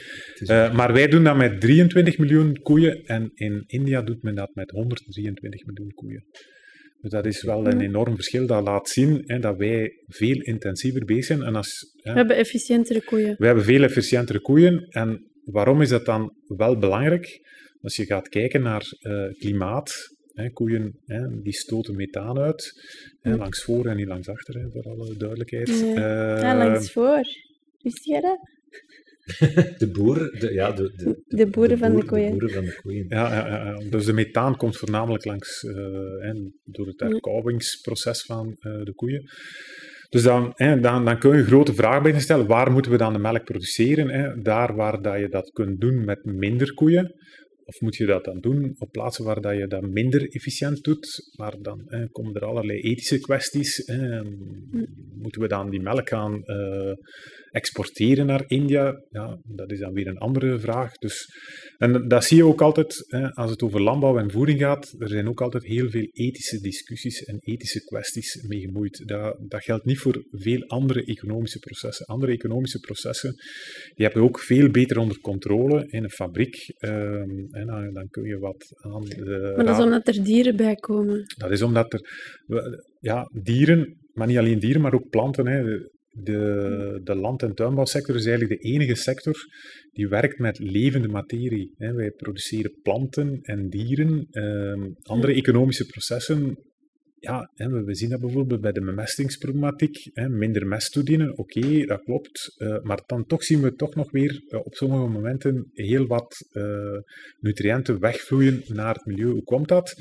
Eh, 0.45 0.73
maar 0.75 0.93
wij 0.93 1.07
doen 1.07 1.23
dat 1.23 1.37
met 1.37 1.61
23 1.61 2.17
miljoen 2.17 2.57
koeien 2.61 3.03
en 3.05 3.31
in 3.33 3.63
India 3.67 4.01
doet 4.01 4.23
men 4.23 4.35
dat 4.35 4.49
met 4.55 4.71
123 4.71 5.65
miljoen 5.65 5.91
koeien. 5.93 6.23
Dus 7.01 7.11
dat 7.11 7.25
is 7.25 7.43
wel 7.43 7.65
een 7.67 7.79
Ja. 7.79 7.85
enorm 7.85 8.15
verschil. 8.15 8.47
Dat 8.47 8.63
laat 8.63 8.89
zien 8.89 9.21
hè, 9.25 9.39
dat 9.39 9.57
wij 9.57 9.91
veel 10.07 10.41
intensiever 10.41 11.05
bezig 11.05 11.25
zijn. 11.25 11.41
En 11.41 11.55
als, 11.55 11.91
hè, 12.01 12.11
We 12.11 12.17
hebben 12.17 12.35
efficiëntere 12.37 13.03
koeien. 13.03 13.35
we 13.37 13.45
hebben 13.45 13.63
veel 13.63 13.83
efficiëntere 13.83 14.39
koeien. 14.41 14.85
En 14.89 15.30
waarom 15.51 15.81
is 15.81 15.89
dat 15.89 16.05
dan 16.05 16.35
wel 16.47 16.77
belangrijk? 16.77 17.49
Als 17.81 17.95
je 17.95 18.05
gaat 18.05 18.29
kijken 18.29 18.61
naar 18.61 18.85
eh, 18.99 19.25
klimaat, 19.39 19.93
hè, 20.33 20.49
koeien 20.49 20.99
hè, 21.05 21.41
die 21.41 21.53
stoten 21.53 21.95
methaan 21.95 22.39
uit, 22.39 22.71
hè, 23.21 23.31
Hm. 23.31 23.37
langs 23.37 23.63
voor 23.63 23.85
en 23.85 23.95
niet 23.95 24.07
langs 24.07 24.27
achter, 24.29 24.53
hè, 24.59 24.69
voor 24.71 24.83
alle 24.83 25.17
duidelijkheid. 25.17 25.69
Ja. 25.69 25.75
Eh, 26.35 26.41
Ja, 26.41 26.57
langs 26.57 26.91
voor. 26.91 27.21
Wist 27.81 28.05
jij 28.05 28.21
dat? 28.21 28.39
De 29.79 29.89
boeren, 29.93 30.39
de, 30.39 30.53
ja, 30.53 30.71
de, 30.71 30.93
de, 30.95 31.23
De 31.27 31.47
boeren 31.47 31.77
van 31.77 31.95
de 31.95 32.05
koeien. 32.05 32.25
De 32.31 32.37
boeren 32.37 32.51
van 32.55 32.65
de 32.65 32.79
koeien. 32.81 33.05
Ja, 33.09 33.33
ja, 33.33 33.47
ja, 33.65 33.89
dus 33.89 34.05
de 34.05 34.13
methaan 34.13 34.57
komt 34.57 34.77
voornamelijk 34.77 35.25
langs 35.25 35.63
eh, 35.63 35.73
hè, 36.19 36.33
door 36.65 36.87
het 36.87 36.99
Ja. 36.99 37.07
herkauwingsproces 37.07 38.21
van 38.25 38.55
eh, 38.59 38.83
de 38.83 38.93
koeien. 38.93 39.29
Dus 40.11 40.23
dan, 40.23 40.51
hè, 40.55 40.79
dan, 40.79 41.05
dan 41.05 41.19
kun 41.19 41.37
je 41.37 41.43
grote 41.43 41.73
vragen 41.73 42.03
bij 42.03 42.19
stellen. 42.19 42.47
Waar 42.47 42.71
moeten 42.71 42.91
we 42.91 42.97
dan 42.97 43.13
de 43.13 43.19
melk 43.19 43.43
produceren? 43.43 44.09
Hè? 44.09 44.41
Daar 44.41 44.75
waar 44.75 45.01
dat 45.01 45.19
je 45.19 45.29
dat 45.29 45.49
kunt 45.49 45.81
doen 45.81 46.05
met 46.05 46.25
minder 46.25 46.73
koeien. 46.73 47.13
Of 47.65 47.81
moet 47.81 47.95
je 47.95 48.05
dat 48.05 48.23
dan 48.23 48.39
doen 48.39 48.75
op 48.77 48.91
plaatsen 48.91 49.25
waar 49.25 49.41
dat 49.41 49.57
je 49.57 49.67
dat 49.67 49.81
minder 49.81 50.29
efficiënt 50.29 50.83
doet? 50.83 51.33
Maar 51.37 51.55
dan 51.61 51.83
hè, 51.85 52.07
komen 52.07 52.33
er 52.33 52.45
allerlei 52.45 52.79
ethische 52.79 53.19
kwesties. 53.19 53.83
Hè. 53.85 54.21
Moeten 55.21 55.41
we 55.41 55.47
dan 55.47 55.69
die 55.69 55.81
melk 55.81 56.09
gaan 56.09 56.43
eh, 56.43 56.93
exporteren 57.51 58.25
naar 58.25 58.43
India? 58.47 59.03
Ja, 59.09 59.37
dat 59.43 59.71
is 59.71 59.79
dan 59.79 59.93
weer 59.93 60.07
een 60.07 60.17
andere 60.17 60.59
vraag. 60.59 60.91
Dus, 60.93 61.25
en 61.77 62.07
dat 62.07 62.23
zie 62.23 62.37
je 62.37 62.45
ook 62.45 62.61
altijd 62.61 63.05
hè, 63.07 63.29
als 63.31 63.51
het 63.51 63.61
over 63.63 63.81
landbouw 63.81 64.17
en 64.17 64.31
voeding 64.31 64.59
gaat. 64.59 64.95
Er 64.99 65.07
zijn 65.09 65.29
ook 65.29 65.41
altijd 65.41 65.63
heel 65.63 65.89
veel 65.89 66.07
ethische 66.11 66.59
discussies 66.59 67.23
en 67.23 67.37
ethische 67.39 67.79
kwesties 67.83 68.45
mee 68.47 68.59
gemoeid. 68.59 69.07
Dat, 69.07 69.37
dat 69.47 69.63
geldt 69.63 69.85
niet 69.85 69.99
voor 69.99 70.25
veel 70.31 70.63
andere 70.67 71.03
economische 71.05 71.59
processen. 71.59 72.05
Andere 72.05 72.31
economische 72.31 72.79
processen 72.79 73.33
die 73.95 74.05
heb 74.05 74.13
je 74.13 74.21
ook 74.21 74.39
veel 74.39 74.69
beter 74.69 74.97
onder 74.97 75.19
controle 75.19 75.85
in 75.87 76.03
een 76.03 76.09
fabriek. 76.09 76.73
ehm, 76.77 77.29
en 77.51 77.65
dan, 77.65 77.93
dan 77.93 78.07
kun 78.09 78.23
je 78.23 78.37
wat 78.37 78.65
aan 78.77 79.01
de 79.01 79.53
Maar 79.55 79.65
dat 79.65 79.77
is 79.77 79.83
omdat 79.83 80.07
er 80.07 80.23
dieren 80.23 80.55
bij 80.55 80.75
komen. 80.75 81.23
dat 81.37 81.51
is 81.51 81.61
omdat 81.61 81.93
er 81.93 82.01
ja, 82.99 83.29
dieren, 83.43 83.97
maar 84.13 84.27
niet 84.27 84.37
alleen 84.37 84.59
dieren, 84.59 84.81
maar 84.81 84.93
ook 84.93 85.09
planten. 85.09 85.47
Hè. 85.47 85.63
De, 86.13 86.99
de 87.03 87.15
land- 87.15 87.43
en 87.43 87.53
tuinbouwsector 87.53 88.15
is 88.15 88.25
eigenlijk 88.25 88.61
de 88.61 88.67
enige 88.67 88.95
sector 88.95 89.35
die 89.91 90.07
werkt 90.07 90.39
met 90.39 90.59
levende 90.59 91.07
materie. 91.07 91.73
Hè. 91.77 91.93
Wij 91.93 92.11
produceren 92.11 92.79
planten 92.81 93.39
en 93.41 93.69
dieren. 93.69 94.27
ehm, 94.31 94.89
andere 95.01 95.33
economische 95.33 95.85
processen 95.85 96.57
ja, 97.21 97.51
hè, 97.55 97.83
we 97.83 97.95
zien 97.95 98.09
dat 98.09 98.19
bijvoorbeeld 98.19 98.61
bij 98.61 98.71
de 98.71 98.81
bemestingsproblematiek. 98.81 100.09
Hè, 100.13 100.29
minder 100.29 100.67
mest 100.67 100.91
toedienen, 100.91 101.37
oké, 101.37 101.85
dat 101.85 102.03
klopt. 102.03 102.53
eh, 102.57 102.81
maar 102.81 103.03
dan 103.05 103.25
toch 103.25 103.43
zien 103.43 103.61
we 103.61 103.73
toch 103.73 103.95
nog 103.95 104.11
weer 104.11 104.43
eh, 104.47 104.59
op 104.65 104.75
sommige 104.75 105.07
momenten 105.07 105.69
heel 105.71 106.07
wat 106.07 106.47
eh, 106.51 106.97
nutriënten 107.39 107.99
wegvloeien 107.99 108.63
naar 108.67 108.93
het 108.93 109.05
milieu. 109.05 109.29
Hoe 109.29 109.43
komt 109.43 109.67
dat? 109.67 109.93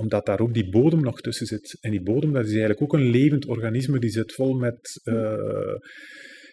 Omdat 0.00 0.26
daar 0.26 0.40
ook 0.40 0.54
die 0.54 0.68
bodem 0.70 1.00
nog 1.02 1.20
tussen 1.20 1.46
zit. 1.46 1.78
En 1.80 1.90
die 1.90 2.02
bodem, 2.02 2.32
dat 2.32 2.44
is 2.44 2.50
eigenlijk 2.50 2.82
ook 2.82 2.92
een 2.92 3.10
levend 3.10 3.46
organisme, 3.46 3.98
die 3.98 4.10
zit 4.10 4.32
vol 4.32 4.54
met 4.54 5.00
eh, 5.04 5.74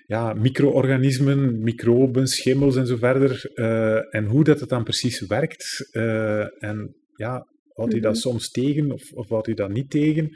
ja, 0.06 0.34
micro-organismen, 0.34 1.60
microben, 1.64 2.28
schimmels 2.28 2.76
en 2.76 2.88
zo 2.88 2.98
verder. 2.98 3.52
Eh, 3.54 4.16
en 4.16 4.26
hoe 4.26 4.44
dat 4.44 4.60
het 4.60 4.70
dan 4.70 4.84
precies 4.84 5.20
werkt. 5.28 5.88
eh, 5.92 6.64
en 6.64 6.96
ja, 7.16 7.48
houdt 7.74 7.92
hij 7.92 8.02
dat 8.02 8.12
Mhm. 8.14 8.22
soms 8.22 8.50
tegen 8.50 8.92
of, 8.92 9.12
of 9.14 9.30
houdt 9.30 9.46
hij 9.46 9.56
dat 9.56 9.70
niet 9.70 9.90
tegen? 9.90 10.30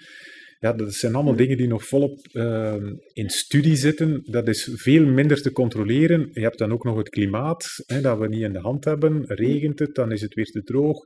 Ja, 0.62 0.74
dat 0.74 0.94
zijn 0.94 1.16
allemaal 1.16 1.36
dingen 1.36 1.58
die 1.58 1.68
nog 1.68 1.86
volop 1.86 2.28
ehm, 2.32 2.94
in 3.14 3.30
studie 3.30 3.76
zitten. 3.76 4.22
Dat 4.26 4.48
is 4.48 4.70
veel 4.74 5.06
minder 5.06 5.42
te 5.42 5.52
controleren. 5.52 6.30
Je 6.34 6.42
hebt 6.42 6.58
dan 6.58 6.72
ook 6.72 6.84
nog 6.84 6.98
het 6.98 7.10
klimaat, 7.10 7.84
hè, 7.86 8.02
dat 8.02 8.20
we 8.20 8.28
niet 8.28 8.42
in 8.42 8.54
de 8.54 8.60
hand 8.60 8.86
hebben. 8.86 9.24
Regent 9.26 9.80
het, 9.80 9.96
dan 9.96 10.12
is 10.12 10.22
het 10.22 10.34
weer 10.34 10.46
te 10.46 10.64
droog. 10.64 10.98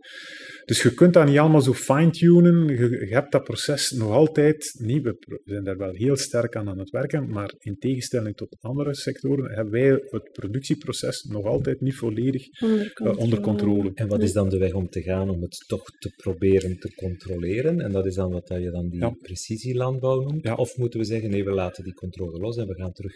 Dus 0.66 0.82
je 0.82 0.94
kunt 0.94 1.14
dat 1.14 1.28
niet 1.28 1.38
allemaal 1.38 1.62
zo 1.62 1.74
fine-tunen. 1.74 2.68
Je, 2.68 3.06
je 3.08 3.14
hebt 3.14 3.32
dat 3.32 3.44
proces 3.44 3.92
nog 3.92 4.12
altijd 4.12 4.76
niet. 4.80 5.04
We 5.04 5.42
zijn 5.46 5.64
daar 5.64 5.78
wel 5.78 5.94
heel 5.94 6.16
sterk 6.18 6.56
aan 6.56 6.70
aan 6.70 6.80
het 6.80 6.90
werken, 6.90 7.30
maar 7.30 7.54
in 7.60 7.78
tegenstelling 7.78 8.36
tot 8.36 8.58
andere 8.60 8.96
sectoren 8.96 9.52
hebben 9.52 9.74
wij 9.74 10.02
het 10.10 10.30
productieproces 10.32 11.24
nog 11.24 11.46
altijd 11.46 11.82
niet 11.82 11.96
volledig 11.96 12.62
Onder 12.62 12.86
eh, 12.86 12.94
controle. 12.94 13.18
onder 13.18 13.40
controle. 13.40 13.92
En 13.94 14.08
wat 14.08 14.24
is 14.24 14.34
dan 14.34 14.50
de 14.50 14.58
weg 14.58 14.74
om 14.74 14.90
te 14.90 15.02
gaan 15.02 15.30
om 15.30 15.42
het 15.42 15.64
toch 15.68 15.84
te 16.00 16.14
proberen 16.16 16.80
te 16.80 16.94
controleren? 16.96 17.82
En 17.82 17.92
dat 17.92 18.06
is 18.06 18.16
dan 18.16 18.32
wat 18.32 18.48
dat 18.48 18.62
je 18.62 18.72
dan 18.72 18.90
die 18.90 19.00
Ja. 19.00 19.14
Precisielandbouw 19.46 20.22
noemt? 20.22 20.44
Ja. 20.44 20.56
Of 20.56 20.78
moeten 20.78 21.00
we 21.00 21.06
zeggen, 21.06 21.30
nee, 21.30 21.44
we 21.44 21.52
laten 21.52 21.84
die 21.84 21.94
controle 21.94 22.40
los 22.40 22.58
en 22.58 22.68
we 22.68 22.76
gaan 22.76 22.92
terug 22.92 23.14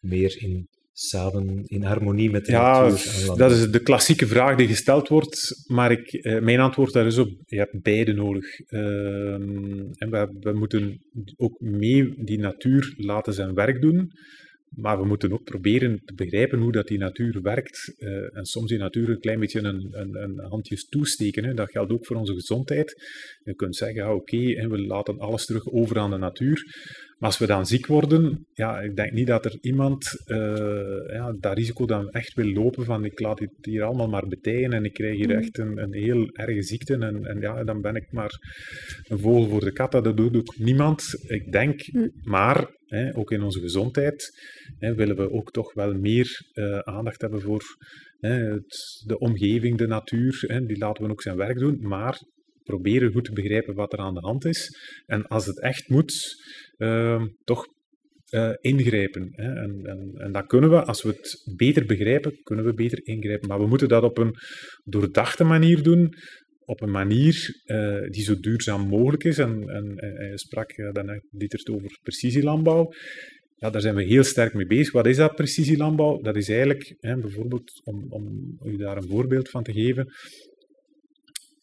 meer 0.00 0.42
in, 0.42 0.68
samen, 0.92 1.64
in 1.66 1.82
harmonie 1.82 2.30
met 2.30 2.44
de 2.44 2.52
Ja, 2.52 2.88
natuur 2.88 3.36
dat 3.36 3.50
is 3.50 3.70
de 3.70 3.82
klassieke 3.82 4.26
vraag 4.26 4.56
die 4.56 4.66
gesteld 4.66 5.08
wordt, 5.08 5.64
maar 5.66 5.90
ik, 5.90 6.12
eh, 6.12 6.40
mijn 6.40 6.60
antwoord 6.60 6.92
daar 6.92 7.06
is 7.06 7.18
op, 7.18 7.30
je 7.46 7.56
hebt 7.56 7.82
beide 7.82 8.12
nodig. 8.12 8.60
Ehm, 8.60 9.80
en 9.92 10.10
we, 10.10 10.36
we 10.40 10.52
moeten 10.52 10.98
ook 11.36 11.60
mee 11.60 12.24
die 12.24 12.38
natuur 12.38 12.94
laten 12.96 13.32
zijn 13.32 13.54
werk 13.54 13.80
doen, 13.80 14.10
maar 14.76 14.98
we 14.98 15.06
moeten 15.06 15.32
ook 15.32 15.44
proberen 15.44 16.00
te 16.04 16.14
begrijpen 16.14 16.58
hoe 16.58 16.72
dat 16.72 16.86
die 16.86 16.98
natuur 16.98 17.42
werkt. 17.42 17.94
eh, 17.98 18.36
en 18.36 18.44
soms 18.44 18.68
die 18.68 18.78
natuur 18.78 19.08
een 19.08 19.20
klein 19.20 19.40
beetje 19.40 19.60
een, 19.60 19.88
een, 19.90 20.22
een 20.22 20.38
handjes 20.38 20.84
toesteken. 20.84 21.44
Hè. 21.44 21.54
Dat 21.54 21.70
geldt 21.70 21.92
ook 21.92 22.06
voor 22.06 22.16
onze 22.16 22.34
gezondheid. 22.34 23.02
Je 23.42 23.54
kunt 23.54 23.76
zeggen, 23.76 24.14
oké, 24.14 24.36
hè, 24.36 24.68
we 24.68 24.78
laten 24.78 25.18
alles 25.18 25.44
terug 25.44 25.66
over 25.66 25.98
aan 25.98 26.10
de 26.10 26.16
natuur. 26.16 26.62
Maar 27.18 27.28
als 27.28 27.38
we 27.38 27.46
dan 27.46 27.66
ziek 27.66 27.86
worden, 27.86 28.46
ja, 28.52 28.80
ik 28.80 28.96
denk 28.96 29.12
niet 29.12 29.26
dat 29.26 29.44
er 29.44 29.58
iemand 29.60 30.22
eh, 30.24 30.36
ja, 31.06 31.34
dat 31.40 31.56
risico 31.56 31.86
dan 31.86 32.10
echt 32.10 32.34
wil 32.34 32.52
lopen 32.52 32.84
van 32.84 33.04
ik 33.04 33.20
laat 33.20 33.38
het 33.38 33.50
hier 33.60 33.82
allemaal 33.82 34.08
maar 34.08 34.26
betijen 34.26 34.72
en 34.72 34.84
ik 34.84 34.92
krijg 34.92 35.16
hier 35.16 35.28
Mm. 35.28 35.38
echt 35.38 35.58
een, 35.58 35.78
een 35.78 35.92
heel 35.92 36.28
erge 36.32 36.62
ziekte 36.62 36.94
en, 36.94 37.24
en 37.26 37.40
ja, 37.40 37.64
dan 37.64 37.80
ben 37.80 37.94
ik 37.94 38.12
maar 38.12 38.32
een 39.08 39.18
vogel 39.18 39.48
voor 39.48 39.60
de 39.60 39.72
kat. 39.72 39.92
Dat 39.92 40.16
doet 40.16 40.36
ook 40.36 40.56
niemand. 40.56 41.24
Ik 41.26 41.52
denk, 41.52 41.92
Mm. 41.92 42.10
maar 42.22 42.70
hè, 42.86 43.16
ook 43.16 43.30
in 43.30 43.42
onze 43.42 43.60
gezondheid 43.60 44.30
hè, 44.78 44.94
willen 44.94 45.16
we 45.16 45.30
ook 45.30 45.50
toch 45.50 45.74
wel 45.74 45.94
meer 45.94 46.50
eh, 46.52 46.78
aandacht 46.78 47.20
hebben 47.20 47.40
voor 47.40 47.62
hè, 48.18 48.30
het, 48.30 49.02
de 49.06 49.18
omgeving, 49.18 49.78
de 49.78 49.86
natuur. 49.86 50.62
Die 50.66 50.78
laten 50.78 51.04
we 51.04 51.10
ook 51.10 51.22
zijn 51.22 51.36
werk 51.36 51.58
doen, 51.58 51.78
maar 51.80 52.20
proberen 52.64 53.12
goed 53.12 53.24
te 53.24 53.32
begrijpen 53.32 53.74
wat 53.74 53.92
er 53.92 53.98
aan 53.98 54.14
de 54.14 54.20
hand 54.20 54.44
is. 54.44 54.78
En 55.06 55.26
als 55.26 55.46
het 55.46 55.60
echt 55.60 55.88
moet, 55.88 56.34
ehm, 56.76 57.26
toch 57.44 57.66
eh, 58.34 58.50
ingrijpen. 58.60 59.28
Hè. 59.32 59.54
En, 59.54 59.80
en, 59.84 60.12
en 60.14 60.32
dat 60.32 60.46
kunnen 60.46 60.70
we, 60.70 60.84
als 60.84 61.02
we 61.02 61.08
het 61.08 61.52
beter 61.56 61.86
begrijpen, 61.86 62.42
kunnen 62.42 62.64
we 62.64 62.74
beter 62.74 63.06
ingrijpen. 63.06 63.48
Maar 63.48 63.58
we 63.58 63.66
moeten 63.66 63.88
dat 63.88 64.02
op 64.02 64.18
een 64.18 64.34
doordachte 64.84 65.44
manier 65.44 65.82
doen. 65.82 66.14
op 66.66 66.80
een 66.80 66.90
manier 66.90 67.62
eh, 67.64 68.00
die 68.08 68.22
zo 68.22 68.40
duurzaam 68.40 68.88
mogelijk 68.88 69.24
is. 69.24 69.38
En, 69.38 69.68
en, 69.68 69.84
je 70.30 70.38
sprak 70.38 70.76
uh, 70.76 70.92
daarnet 70.92 71.68
over 71.70 71.98
precisielandbouw. 72.02 72.92
Ja, 73.56 73.70
daar 73.70 73.80
zijn 73.80 73.94
we 73.94 74.02
heel 74.02 74.24
sterk 74.24 74.54
mee 74.54 74.66
bezig. 74.66 74.92
Wat 74.92 75.06
is 75.06 75.16
dat 75.16 75.34
precisielandbouw? 75.34 76.20
Dat 76.20 76.36
is 76.36 76.48
eigenlijk, 76.48 76.96
hè, 77.00 77.16
bijvoorbeeld, 77.16 77.80
om, 77.84 78.06
om 78.08 78.56
u 78.64 78.76
daar 78.76 78.96
een 78.96 79.08
voorbeeld 79.08 79.48
van 79.48 79.62
te 79.62 79.72
geven, 79.72 80.12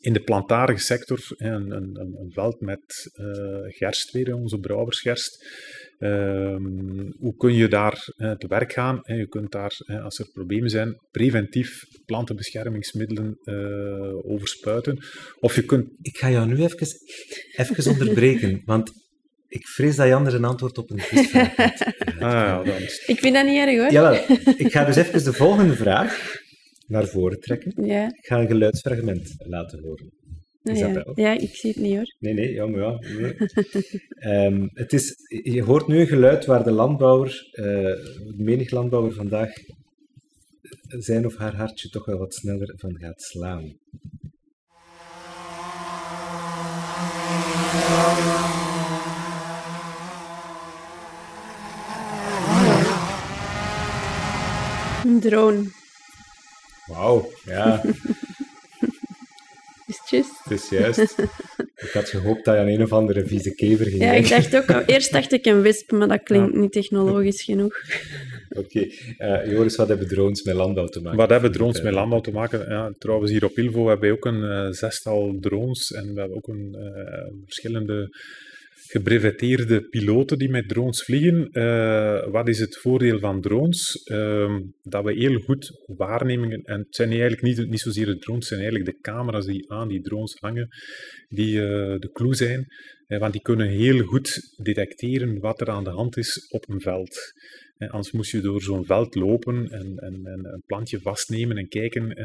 in 0.02 0.14
de 0.14 0.22
plantaardige 0.22 0.80
sector, 0.80 1.20
een, 1.38 1.72
een, 1.72 1.96
een 1.96 2.32
veld 2.32 2.62
met 2.62 3.12
uh, 3.16 3.26
gerst 3.68 4.12
weer, 4.12 4.36
onze 4.36 4.60
brouwersgerst. 4.60 5.46
Um, 6.00 7.16
hoe 7.20 7.36
kun 7.38 7.54
je 7.54 7.68
daar 7.68 8.14
uh, 8.18 8.32
te 8.32 8.48
werk 8.48 8.74
gaan? 8.74 9.00
Je 9.04 9.28
kunt 9.28 9.52
daar, 9.52 9.78
als 10.04 10.20
er 10.20 10.30
problemen 10.34 10.70
zijn, 10.70 11.00
preventief 11.12 11.86
plantenbeschermingsmiddelen 12.06 13.40
uh, 13.44 14.32
overspuiten. 14.32 14.98
Of 15.40 15.56
je 15.56 15.64
kunt... 15.64 15.90
Ik 16.02 16.18
ga 16.18 16.30
jou 16.30 16.48
nu 16.48 16.64
even, 16.64 16.88
even 17.56 17.92
onderbreken, 17.92 18.62
want 18.66 18.92
ik 19.48 19.68
vrees 19.68 19.96
dat 19.96 20.08
je 20.08 20.14
anders 20.14 20.36
een 20.36 20.46
antwoord 20.46 20.78
op 20.78 20.92
een 20.92 20.98
quizvraag 20.98 21.56
hebt. 21.56 21.84
ah, 22.06 22.20
ja, 22.20 22.64
dan... 22.64 22.82
Ik 23.06 23.20
vind 23.20 23.34
dat 23.34 23.46
niet 23.46 23.58
erg 23.58 23.78
hoor. 23.78 23.92
Jawel, 23.92 24.38
ik 24.58 24.72
ga 24.72 24.86
dus 24.86 24.96
even 24.96 25.24
de 25.24 25.34
volgende 25.34 25.76
vraag 25.76 26.40
naar 26.91 27.08
voren 27.08 27.39
trekken. 27.39 27.86
Ja. 27.86 28.08
Ik 28.08 28.25
ga 28.25 28.39
een 28.39 28.47
geluidsfragment 28.47 29.36
laten 29.38 29.80
horen. 29.84 30.12
Ah, 30.63 30.77
ja. 30.77 31.06
ja, 31.15 31.38
ik 31.38 31.56
zie 31.56 31.69
het 31.69 31.80
niet 31.80 31.95
hoor. 31.95 32.15
Nee, 32.19 32.34
nee, 32.34 32.54
ja, 32.54 32.67
maar 32.67 32.80
ja. 32.80 32.99
Nee. 32.99 34.45
um, 34.45 34.69
het 34.84 34.93
is, 34.93 35.15
je 35.43 35.63
hoort 35.63 35.88
nu 35.88 35.99
een 35.99 36.08
geluid 36.08 36.45
waar 36.45 36.63
de 36.63 36.71
landbouwer, 36.71 37.49
uh, 37.54 37.95
menig 38.38 38.71
landbouwer 38.71 39.13
vandaag 39.13 39.54
zijn 40.88 41.25
of 41.25 41.36
haar 41.36 41.56
hartje 41.56 41.89
toch 41.89 42.06
wel 42.06 42.17
wat 42.17 42.34
sneller 42.34 42.73
van 42.77 42.97
gaat 42.99 43.21
slaan. 43.21 43.80
Een 55.06 55.19
drone. 55.19 55.81
Wauw, 56.91 57.32
ja. 57.45 57.82
Is 59.88 59.97
het 59.97 60.10
juist? 60.10 60.43
Het 60.43 60.51
is 60.51 60.69
juist. 60.69 61.19
Ik 61.75 61.91
had 61.93 62.10
gehoopt 62.10 62.45
dat 62.45 62.56
je 62.56 62.62
aan 62.62 62.67
een 62.67 62.82
of 62.82 62.91
andere 62.91 63.25
vieze 63.25 63.56
kever 63.56 63.86
ging 63.86 64.01
Ja, 64.01 64.12
ik 64.12 64.30
dacht 64.30 64.56
ook 64.56 64.71
al. 64.71 64.82
Eerst 64.82 65.12
dacht 65.12 65.32
ik 65.32 65.45
een 65.45 65.62
wesp, 65.62 65.91
maar 65.91 66.08
dat 66.08 66.23
klinkt 66.23 66.56
niet 66.56 66.71
technologisch 66.71 67.43
genoeg. 67.43 67.75
Oké. 68.49 68.60
Okay. 68.60 69.43
Uh, 69.43 69.51
Joris, 69.51 69.75
wat 69.75 69.88
hebben 69.88 70.08
drones 70.08 70.43
met 70.43 70.56
landbouw 70.56 70.86
te 70.86 71.01
maken? 71.01 71.19
Wat 71.19 71.30
hebben 71.30 71.51
drones 71.51 71.82
met 71.82 71.93
landbouw 71.93 72.21
te 72.21 72.32
maken? 72.32 72.69
Ja, 72.69 72.91
trouwens, 72.97 73.32
hier 73.32 73.45
op 73.45 73.58
Ilvo 73.58 73.88
hebben 73.88 74.10
we 74.10 74.15
ook 74.15 74.25
een 74.25 74.43
uh, 74.43 74.71
zestal 74.71 75.38
drones 75.39 75.91
en 75.91 76.13
we 76.13 76.19
hebben 76.19 76.38
ook 76.38 76.47
een 76.47 76.75
uh, 76.80 77.43
verschillende 77.45 78.10
gebreveteerde 78.91 79.82
piloten 79.82 80.38
die 80.38 80.49
met 80.49 80.67
drones 80.67 81.04
vliegen. 81.04 81.49
Uh, 81.51 82.32
wat 82.32 82.47
is 82.47 82.60
het 82.60 82.77
voordeel 82.77 83.19
van 83.19 83.41
drones? 83.41 84.01
Uh, 84.12 84.60
dat 84.82 85.04
we 85.04 85.13
heel 85.13 85.39
goed 85.39 85.84
waarnemingen, 85.86 86.62
en 86.62 86.80
het 86.80 86.95
zijn 86.95 87.10
eigenlijk 87.10 87.41
niet, 87.41 87.69
niet 87.69 87.80
zozeer 87.80 88.06
de 88.06 88.17
drones, 88.17 88.49
het 88.49 88.58
zijn 88.58 88.62
eigenlijk 88.62 88.91
de 88.91 89.12
camera's 89.12 89.45
die 89.45 89.71
aan 89.71 89.88
die 89.88 90.01
drones 90.01 90.36
hangen, 90.39 90.67
die 91.27 91.56
uh, 91.56 91.62
de 91.99 92.10
clue 92.13 92.36
zijn. 92.36 92.65
want 93.08 93.32
die 93.32 93.41
kunnen 93.41 93.67
heel 93.67 94.04
goed 94.04 94.39
detecteren 94.63 95.39
wat 95.39 95.62
er 95.62 95.69
aan 95.69 95.84
de 95.84 95.89
hand 95.89 96.17
is 96.17 96.47
op 96.49 96.69
een 96.69 96.82
veld. 96.82 97.17
Anders 97.89 98.12
moest 98.12 98.32
je 98.32 98.41
door 98.41 98.62
zo'n 98.62 98.86
veld 98.86 99.15
lopen 99.15 99.70
en, 99.70 99.98
en, 99.98 100.26
en, 100.26 100.46
een 100.54 100.63
plantje 100.65 101.00
vastnemen 101.00 101.58
en 101.58 101.67
kijken 101.67 102.15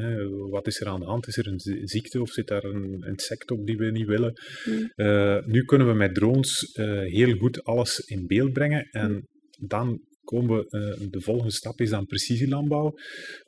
wat 0.50 0.66
is 0.66 0.80
er 0.80 0.86
aan 0.86 1.00
de 1.00 1.06
hand. 1.06 1.26
Is 1.26 1.36
er 1.36 1.46
een 1.46 1.88
ziekte 1.88 2.20
of 2.20 2.30
zit 2.30 2.46
daar 2.46 2.64
een 2.64 3.04
insect 3.06 3.50
op 3.50 3.66
die 3.66 3.76
we 3.76 3.90
niet 3.90 4.06
willen? 4.06 4.32
Mm. 4.64 4.92
Uh, 4.96 5.44
nu 5.44 5.64
kunnen 5.64 5.86
we 5.86 5.92
met 5.92 6.14
drones 6.14 6.76
uh, 6.78 7.00
heel 7.00 7.36
goed 7.36 7.64
alles 7.64 7.98
in 7.98 8.26
beeld 8.26 8.52
brengen 8.52 8.88
en 8.90 9.10
mm. 9.10 9.26
dan 9.68 10.00
komen 10.24 10.56
we, 10.56 10.96
uh, 11.00 11.10
de 11.10 11.20
volgende 11.20 11.52
stap 11.52 11.80
is 11.80 11.90
dan 11.90 12.06
precisielandbouw. 12.06 12.92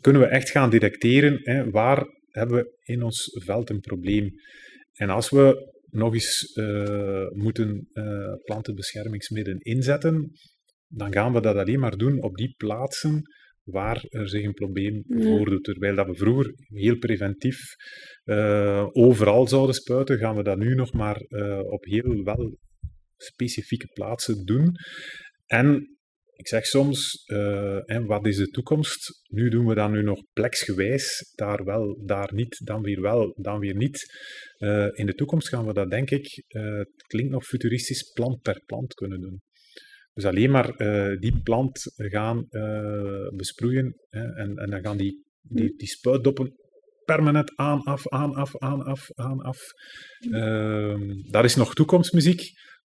Kunnen 0.00 0.22
we 0.22 0.28
echt 0.28 0.50
gaan 0.50 0.70
detecteren 0.70 1.40
hè, 1.42 1.70
waar 1.70 2.06
hebben 2.28 2.56
we 2.56 2.78
in 2.82 3.02
ons 3.02 3.30
veld 3.44 3.70
een 3.70 3.80
probleem. 3.80 4.30
En 4.92 5.10
als 5.10 5.30
we 5.30 5.76
nog 5.90 6.14
eens 6.14 6.52
moeten 7.32 7.88
plantenbeschermingsmiddelen 8.44 9.60
inzetten, 9.60 10.32
dan 10.88 11.12
gaan 11.12 11.32
we 11.32 11.40
dat 11.40 11.56
alleen 11.56 11.80
maar 11.80 11.96
doen 11.96 12.22
op 12.22 12.36
die 12.36 12.54
plaatsen 12.56 13.22
waar 13.70 14.04
er 14.08 14.28
zich 14.28 14.44
een 14.44 14.54
probleem 14.54 15.04
voordoet. 15.08 15.64
Terwijl 15.64 15.94
dat 15.94 16.06
we 16.06 16.14
vroeger 16.14 16.54
heel 16.56 16.98
preventief 16.98 17.58
uh, 18.24 18.86
overal 18.92 19.48
zouden 19.48 19.74
spuiten, 19.74 20.18
gaan 20.18 20.36
we 20.36 20.42
dat 20.42 20.58
nu 20.58 20.74
nog 20.74 20.92
maar 20.92 21.22
uh, 21.28 21.58
op 21.58 21.84
heel 21.84 22.22
wel 22.22 22.58
specifieke 23.16 23.86
plaatsen 23.86 24.44
doen. 24.44 24.72
En 25.46 25.96
ik 26.32 26.48
zeg 26.48 26.66
soms, 26.66 27.24
uh, 27.26 27.78
hè, 27.84 28.04
wat 28.04 28.26
is 28.26 28.36
de 28.36 28.48
toekomst? 28.48 29.22
Nu 29.28 29.48
doen 29.48 29.66
we 29.66 29.74
dat 29.74 29.90
nu 29.90 30.02
nog 30.02 30.22
pleksgewijs, 30.32 31.32
daar 31.34 31.64
wel, 31.64 32.02
daar 32.04 32.34
niet, 32.34 32.66
dan 32.66 32.82
weer 32.82 33.00
wel, 33.00 33.34
dan 33.36 33.58
weer 33.58 33.76
niet. 33.76 34.12
in 34.92 35.06
de 35.06 35.14
toekomst 35.14 35.48
gaan 35.48 35.66
we 35.66 35.72
dat, 35.72 35.90
denk 35.90 36.10
ik, 36.10 36.44
het 36.48 37.02
klinkt 37.06 37.30
nog 37.30 37.44
futuristisch, 37.44 38.12
plant 38.12 38.42
per 38.42 38.62
plant 38.66 38.94
kunnen 38.94 39.20
doen. 39.20 39.40
Dus 40.18 40.26
alleen 40.26 40.50
maar 40.50 40.80
uh, 40.80 41.18
die 41.20 41.40
plant 41.42 41.92
gaan 41.96 42.46
uh, 42.50 43.28
besproeien 43.36 43.94
hè, 44.08 44.34
en, 44.34 44.56
en 44.56 44.70
dan 44.70 44.82
gaan 44.82 44.96
die, 44.96 45.24
die, 45.42 45.74
die 45.76 45.88
spuitdoppen 45.88 46.54
permanent 47.04 47.56
aan, 47.56 47.82
af, 47.82 48.08
aan, 48.08 48.34
af, 48.34 48.58
aan, 48.58 48.82
af, 48.82 49.08
aan, 49.14 49.40
af. 49.40 49.58
Uh, 50.20 50.96
daar 51.30 51.44
is 51.44 51.54
nog 51.56 51.74
toekomstmuziek, 51.74 52.42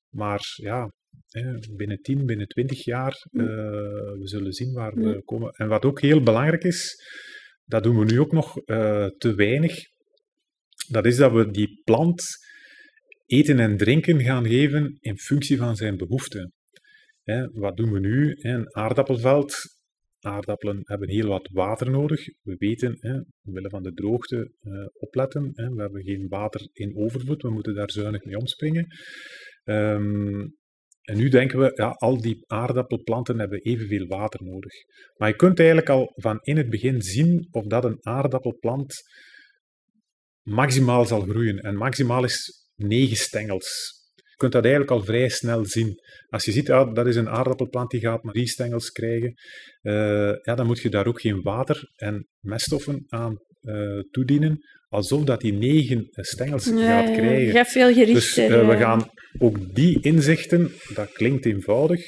maar 0.10 0.42
ja, 0.56 0.92
hè, 1.28 1.54
binnen 1.76 2.02
10, 2.02 2.26
binnen 2.26 2.48
20 2.48 2.84
jaar, 2.84 3.26
uh, 3.32 3.46
we 4.20 4.28
zullen 4.28 4.54
zien 4.54 4.74
waar 4.74 4.94
we 4.94 5.24
komen. 5.24 5.52
En 5.52 5.68
wat 5.68 5.86
ook 5.86 6.02
heel 6.02 6.22
belangrijk 6.22 6.64
is, 6.64 6.96
dat 7.66 7.84
doen 7.84 8.00
we 8.00 8.06
nu 8.06 8.20
ook 8.20 8.32
nog 8.32 8.54
te 9.18 9.34
weinig, 9.36 9.80
dat 10.88 11.06
is 11.06 11.18
dat 11.18 11.32
we 11.32 11.52
die 11.52 11.82
plant 11.84 12.24
eten 13.26 13.60
en 13.60 13.78
drinken 13.78 14.22
gaan 14.22 14.48
geven 14.48 14.98
in 15.00 15.18
functie 15.18 15.58
van 15.58 15.76
zijn 15.76 15.98
behoeften. 15.98 16.54
Hè, 17.24 17.48
wat 17.52 17.78
doen 17.78 17.92
we 17.92 18.00
nu? 18.00 18.36
Een 18.38 18.76
aardappelveld. 18.76 19.56
Aardappelen 20.20 20.82
hebben 20.84 21.10
heel 21.10 21.28
wat 21.28 21.50
water 21.52 21.90
nodig. 21.90 22.26
We 22.42 22.56
weten, 22.58 22.98
hè, 23.00 23.20
willen 23.42 23.70
van 23.70 23.84
de 23.84 23.94
droogte 23.94 24.52
uh, 24.62 24.86
opletten. 24.94 25.52
Hè, 25.54 25.70
we 25.70 25.82
hebben 25.82 26.04
geen 26.04 26.28
water 26.28 26.68
in 26.74 26.98
overvloed. 26.98 27.42
We 27.42 27.50
moeten 27.50 27.76
daar 27.76 27.92
zuinig 27.92 28.24
mee 28.24 28.38
omspringen. 28.38 28.88
Um, 29.64 30.56
en 31.04 31.18
nu 31.18 31.30
denken 31.30 31.60
we, 31.60 31.72
ja, 31.76 31.90
al 31.90 32.22
die 32.22 32.44
aardappelplanten 32.48 33.40
hebben 33.40 33.62
evenveel 33.62 34.08
water 34.08 34.44
nodig. 34.44 34.74
Maar 35.18 35.30
je 35.30 35.36
kunt 35.36 35.58
eigenlijk 35.60 35.90
al 35.90 36.12
van 36.16 36.40
in 36.42 36.58
het 36.58 36.70
begin 36.70 37.02
zien 37.02 37.48
of 37.52 37.66
dat 37.66 37.84
een 37.84 37.98
aardappelplant 38.06 38.94
maximaal 40.42 41.06
zal 41.06 41.22
groeien. 41.22 41.60
En 41.60 41.76
maximaal 41.76 42.24
is 42.24 42.68
negen 42.76 43.18
stengels 43.18 44.02
kunt 44.44 44.64
dat 44.64 44.64
eigenlijk 44.64 44.92
al 44.92 45.06
vrij 45.06 45.30
snel 45.30 45.66
zien. 45.66 46.00
Als 46.30 46.46
je 46.46 46.52
ziet, 46.52 46.72
ah, 46.72 46.94
dat 46.94 47.08
is 47.08 47.16
een 47.16 47.30
aardappelplant 47.30 47.92
die 47.92 48.00
gaat 48.00 48.24
maar 48.24 48.34
drie 48.34 48.48
stengels 48.48 48.92
krijgen, 48.92 49.34
uh, 49.82 50.34
ja, 50.42 50.56
dan 50.56 50.66
moet 50.66 50.80
je 50.80 50.90
daar 50.90 51.08
ook 51.08 51.22
geen 51.22 51.42
water 51.42 51.92
en 51.96 52.28
meststoffen 52.40 53.04
aan 53.08 53.38
uh, 53.62 54.00
toedienen, 54.12 54.60
alsof 54.90 55.24
dat 55.24 55.42
die 55.42 55.54
negen 55.54 56.08
stengels 56.12 56.66
ja, 56.66 56.74
gaat 56.76 57.16
krijgen. 57.16 57.46
Je 57.46 57.52
gaat 57.52 57.72
veel 57.72 57.94
gerichter. 57.94 58.48
Dus 58.48 58.58
uh, 58.58 58.68
we 58.70 58.78
gaan 58.78 59.10
ook 59.40 59.76
die 59.76 60.02
inzichten, 60.02 60.72
dat 60.94 61.12
klinkt 61.12 61.46
eenvoudig, 61.46 62.02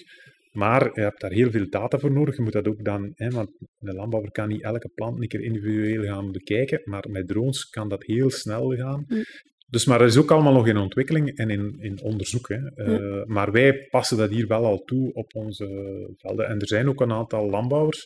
maar 0.51 0.91
je 0.93 1.01
hebt 1.01 1.21
daar 1.21 1.31
heel 1.31 1.51
veel 1.51 1.69
data 1.69 1.99
voor 1.99 2.11
nodig. 2.11 2.35
Je 2.35 2.41
moet 2.41 2.53
dat 2.53 2.67
ook 2.67 2.83
dan, 2.83 3.11
hè, 3.15 3.29
want 3.29 3.49
de 3.77 3.93
landbouwer 3.93 4.31
kan 4.31 4.47
niet 4.47 4.63
elke 4.63 4.89
plant 4.95 5.21
een 5.21 5.27
keer 5.27 5.41
individueel 5.41 6.03
gaan 6.03 6.31
bekijken, 6.31 6.81
maar 6.83 7.05
met 7.09 7.27
drones 7.27 7.65
kan 7.65 7.89
dat 7.89 8.03
heel 8.03 8.29
snel 8.29 8.75
gaan. 8.75 9.03
Mm. 9.07 9.23
Dus, 9.67 9.85
maar 9.85 9.99
dat 9.99 10.07
is 10.07 10.17
ook 10.17 10.31
allemaal 10.31 10.53
nog 10.53 10.67
in 10.67 10.77
ontwikkeling 10.77 11.37
en 11.37 11.49
in, 11.49 11.75
in 11.79 12.01
onderzoek. 12.01 12.49
Hè. 12.49 12.59
Uh, 12.75 13.25
Maar 13.25 13.51
wij 13.51 13.87
passen 13.89 14.17
dat 14.17 14.29
hier 14.29 14.47
wel 14.47 14.65
al 14.65 14.83
toe 14.83 15.13
op 15.13 15.35
onze 15.35 15.67
velden. 16.15 16.47
En 16.47 16.59
er 16.59 16.67
zijn 16.67 16.89
ook 16.89 17.01
een 17.01 17.11
aantal 17.11 17.49
landbouwers 17.49 18.05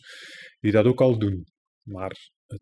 die 0.59 0.71
dat 0.71 0.85
ook 0.85 1.01
al 1.01 1.19
doen. 1.19 1.45
Maar 1.83 2.29
het, 2.47 2.61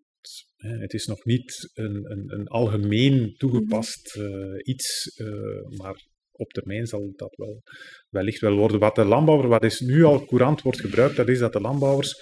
hè, 0.56 0.78
het 0.78 0.94
is 0.94 1.06
nog 1.06 1.26
niet 1.26 1.72
een, 1.74 2.12
een, 2.12 2.34
een 2.40 2.48
algemeen 2.48 3.34
toegepast 3.38 4.16
uh, 4.16 4.54
iets. 4.64 5.20
Uh, 5.22 5.78
maar 5.78 6.06
op 6.32 6.52
termijn 6.52 6.86
zal 6.86 7.14
dat 7.16 7.36
wel 7.36 7.62
wellicht 8.10 8.40
wel 8.40 8.56
worden. 8.56 8.80
Wat 8.80 8.96
de 8.96 9.06
landbouwer, 9.06 9.48
wat 9.48 9.64
is 9.64 9.80
nu 9.80 10.04
al 10.04 10.26
courant 10.26 10.62
wordt 10.62 10.80
gebruikt, 10.80 11.16
dat 11.16 11.28
is 11.28 11.40
dat 11.40 11.54
de 11.54 11.62
landbouwers 11.62 12.22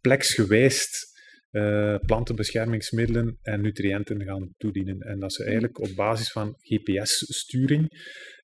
pleksgewijs 0.00 1.09
uh, 1.52 1.96
plantenbeschermingsmiddelen 2.06 3.38
en 3.42 3.60
nutriënten 3.60 4.24
gaan 4.24 4.54
toedienen. 4.56 5.00
En 5.00 5.20
dat 5.20 5.32
ze 5.32 5.42
eigenlijk 5.44 5.78
op 5.80 5.88
basis 5.96 6.30
van 6.32 6.54
GPS-sturing, 6.58 7.88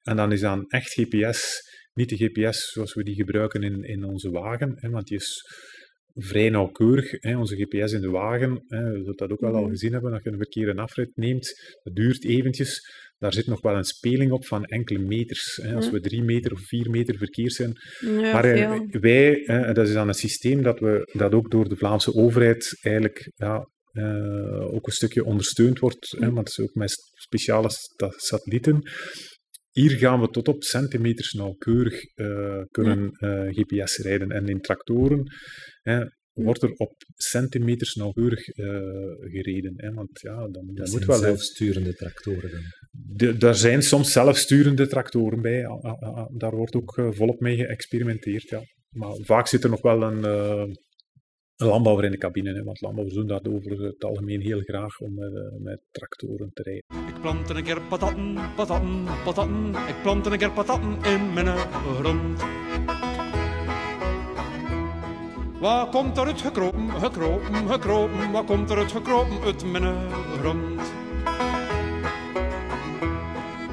en 0.02 0.16
dan 0.16 0.32
is 0.32 0.40
dan 0.40 0.64
echt 0.68 0.92
GPS, 0.92 1.62
niet 1.94 2.08
de 2.08 2.16
GPS 2.16 2.72
zoals 2.72 2.94
we 2.94 3.04
die 3.04 3.14
gebruiken 3.14 3.62
in, 3.62 3.84
in 3.84 4.04
onze 4.04 4.30
wagen, 4.30 4.72
hè, 4.76 4.88
want 4.90 5.06
die 5.06 5.16
is 5.16 5.42
vrij 6.14 6.48
nauwkeurig. 6.50 7.10
Hè, 7.10 7.36
onze 7.38 7.56
GPS 7.56 7.92
in 7.92 8.00
de 8.00 8.10
wagen, 8.10 8.64
hè, 8.68 8.90
we 8.90 8.98
zullen 8.98 9.16
dat 9.16 9.30
ook 9.30 9.40
wel 9.40 9.54
al 9.54 9.60
Mhm. 9.62 9.70
gezien 9.70 9.92
hebben, 9.92 10.12
als 10.12 10.22
je 10.22 10.30
een 10.30 10.36
verkeer 10.36 10.68
een 10.68 10.78
afrit 10.78 11.10
neemt, 11.16 11.78
dat 11.82 11.94
duurt 11.94 12.24
eventjes. 12.24 12.80
Daar 13.18 13.32
zit 13.32 13.46
nog 13.46 13.60
wel 13.60 13.76
een 13.76 13.84
speling 13.84 14.32
op 14.32 14.46
van 14.46 14.64
enkele 14.64 14.98
meters. 14.98 15.58
Hè. 15.62 15.74
Als 15.74 15.84
Ja. 15.84 15.90
we 15.92 16.00
drie 16.00 16.22
meter 16.22 16.52
of 16.52 16.60
vier 16.60 16.90
meter 16.90 17.16
verkeer 17.16 17.50
zijn, 17.50 17.72
Ja, 18.00 18.32
maar 18.32 18.44
eh, 18.44 18.80
wij, 18.90 19.44
eh, 19.44 19.74
dat 19.74 19.86
is 19.88 19.92
dan 19.92 20.08
een 20.08 20.14
systeem 20.14 20.62
dat, 20.62 20.78
we, 20.80 21.10
dat 21.12 21.32
ook 21.34 21.50
door 21.50 21.68
de 21.68 21.76
Vlaamse 21.76 22.14
overheid 22.14 22.78
eigenlijk 22.80 23.30
ja, 23.34 23.68
eh, 23.92 24.74
ook 24.74 24.86
een 24.86 24.92
stukje 24.92 25.24
ondersteund 25.24 25.78
wordt, 25.78 26.10
hè, 26.18 26.26
Ja. 26.26 26.32
want 26.32 26.48
het 26.48 26.58
is 26.58 26.64
ook 26.64 26.74
met 26.74 26.94
speciale 27.14 27.68
satellieten. 28.16 28.90
Hier 29.70 29.90
gaan 29.90 30.20
we 30.20 30.28
tot 30.28 30.48
op 30.48 30.62
centimeters 30.62 31.32
nauwkeurig 31.32 32.02
eh, 32.14 32.60
kunnen 32.70 33.10
GPS 33.54 33.96
rijden. 33.96 34.30
En 34.30 34.48
in 34.48 34.60
tractoren 34.60 35.22
hè, 35.82 36.04
wordt 36.44 36.62
er 36.62 36.72
op 36.72 36.92
centimeters 37.14 37.94
nauwkeurig 37.94 38.48
eh, 38.48 38.66
gereden. 39.20 39.72
Hè, 39.76 39.92
want 39.92 40.20
ja, 40.20 40.34
dan, 40.34 40.52
dan 40.52 40.74
Dat 40.74 40.76
moet 40.76 40.88
zijn 40.88 41.06
wel... 41.06 41.18
zelfsturende 41.18 41.94
tractoren 41.94 42.50
dan. 42.50 42.62
De, 42.90 43.36
daar 43.36 43.54
zijn 43.54 43.82
soms 43.82 44.12
zelfsturende 44.12 44.86
tractoren 44.86 45.42
bij. 45.42 45.62
Daar 46.36 46.56
wordt 46.56 46.76
ook 46.76 46.98
eh, 46.98 47.08
volop 47.10 47.40
mee 47.40 47.56
geëxperimenteerd. 47.56 48.48
Ja. 48.48 48.62
Maar 48.88 49.16
vaak 49.20 49.46
zit 49.46 49.64
er 49.64 49.70
nog 49.70 49.82
wel 49.82 50.02
een, 50.02 50.24
eh, 50.24 50.74
een 51.56 51.66
landbouwer 51.66 52.04
in 52.04 52.10
de 52.10 52.18
cabine. 52.18 52.54
Hè, 52.54 52.62
want 52.62 52.80
landbouwers 52.80 53.16
doen 53.16 53.26
dat 53.26 53.48
over 53.48 53.82
het 53.82 54.04
algemeen 54.04 54.40
heel 54.40 54.60
graag 54.60 54.98
om 55.00 55.14
met, 55.14 55.34
eh, 55.34 55.60
met 55.62 55.80
tractoren 55.90 56.50
te 56.52 56.62
rijden. 56.62 57.14
Ik 57.14 57.20
plantte 57.20 57.54
een 57.54 57.64
keer 57.64 57.82
patatten, 57.82 58.34
patatten, 58.56 59.04
patatten. 59.24 59.68
Ik 59.68 60.02
plantte 60.02 60.30
een 60.30 60.38
keer 60.38 60.52
patatten 60.52 61.02
in 61.02 61.32
mijn 61.32 61.56
grond. 61.98 62.44
Waar 65.60 65.88
komt 65.90 66.16
er 66.16 66.26
uit 66.26 66.40
gekropen, 66.40 66.90
gekropen, 66.90 67.68
gekropen? 67.68 68.32
Waar 68.32 68.44
komt 68.44 68.70
er 68.70 68.76
uit 68.76 68.92
gekropen 68.92 69.40
uit 69.42 69.64
mijn 69.64 70.10
grond? 70.38 70.80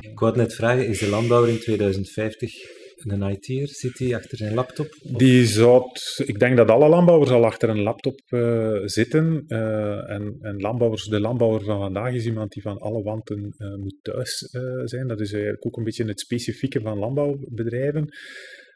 Ik 0.01 0.19
wou 0.19 0.31
het 0.31 0.35
net 0.41 0.53
vragen, 0.53 0.87
is 0.87 0.99
de 0.99 1.09
landbouwer 1.09 1.49
in 1.49 1.59
2050 1.59 2.53
een 2.97 3.21
IT'er? 3.21 3.67
Zit 3.67 3.99
hij 3.99 4.15
achter 4.15 4.37
zijn 4.37 4.53
laptop? 4.53 4.85
Of- 5.03 5.17
Die 5.17 5.45
zou, 5.45 5.83
het- 5.87 6.21
ik 6.27 6.39
denk 6.39 6.57
dat 6.57 6.69
alle 6.69 6.89
landbouwers 6.89 7.31
al 7.31 7.45
achter 7.45 7.69
een 7.69 7.81
laptop 7.81 8.19
eh, 8.27 8.79
zitten. 8.83 9.43
eh, 9.47 10.09
en 10.09 10.37
en 10.41 10.59
landbouwers, 10.61 11.03
de 11.05 11.19
landbouwer 11.19 11.63
van 11.63 11.79
vandaag 11.79 12.13
is 12.13 12.25
iemand 12.25 12.51
die 12.51 12.61
van 12.61 12.77
alle 12.77 13.03
wanten 13.03 13.53
eh, 13.57 13.75
moet 13.75 13.97
thuis 14.01 14.41
eh, 14.51 14.61
zijn. 14.83 15.07
Dat 15.07 15.19
is 15.19 15.31
eigenlijk 15.33 15.65
ook 15.65 15.77
een 15.77 15.83
beetje 15.83 16.05
het 16.05 16.19
specifieke 16.19 16.81
van 16.81 16.97
landbouwbedrijven. 16.97 18.07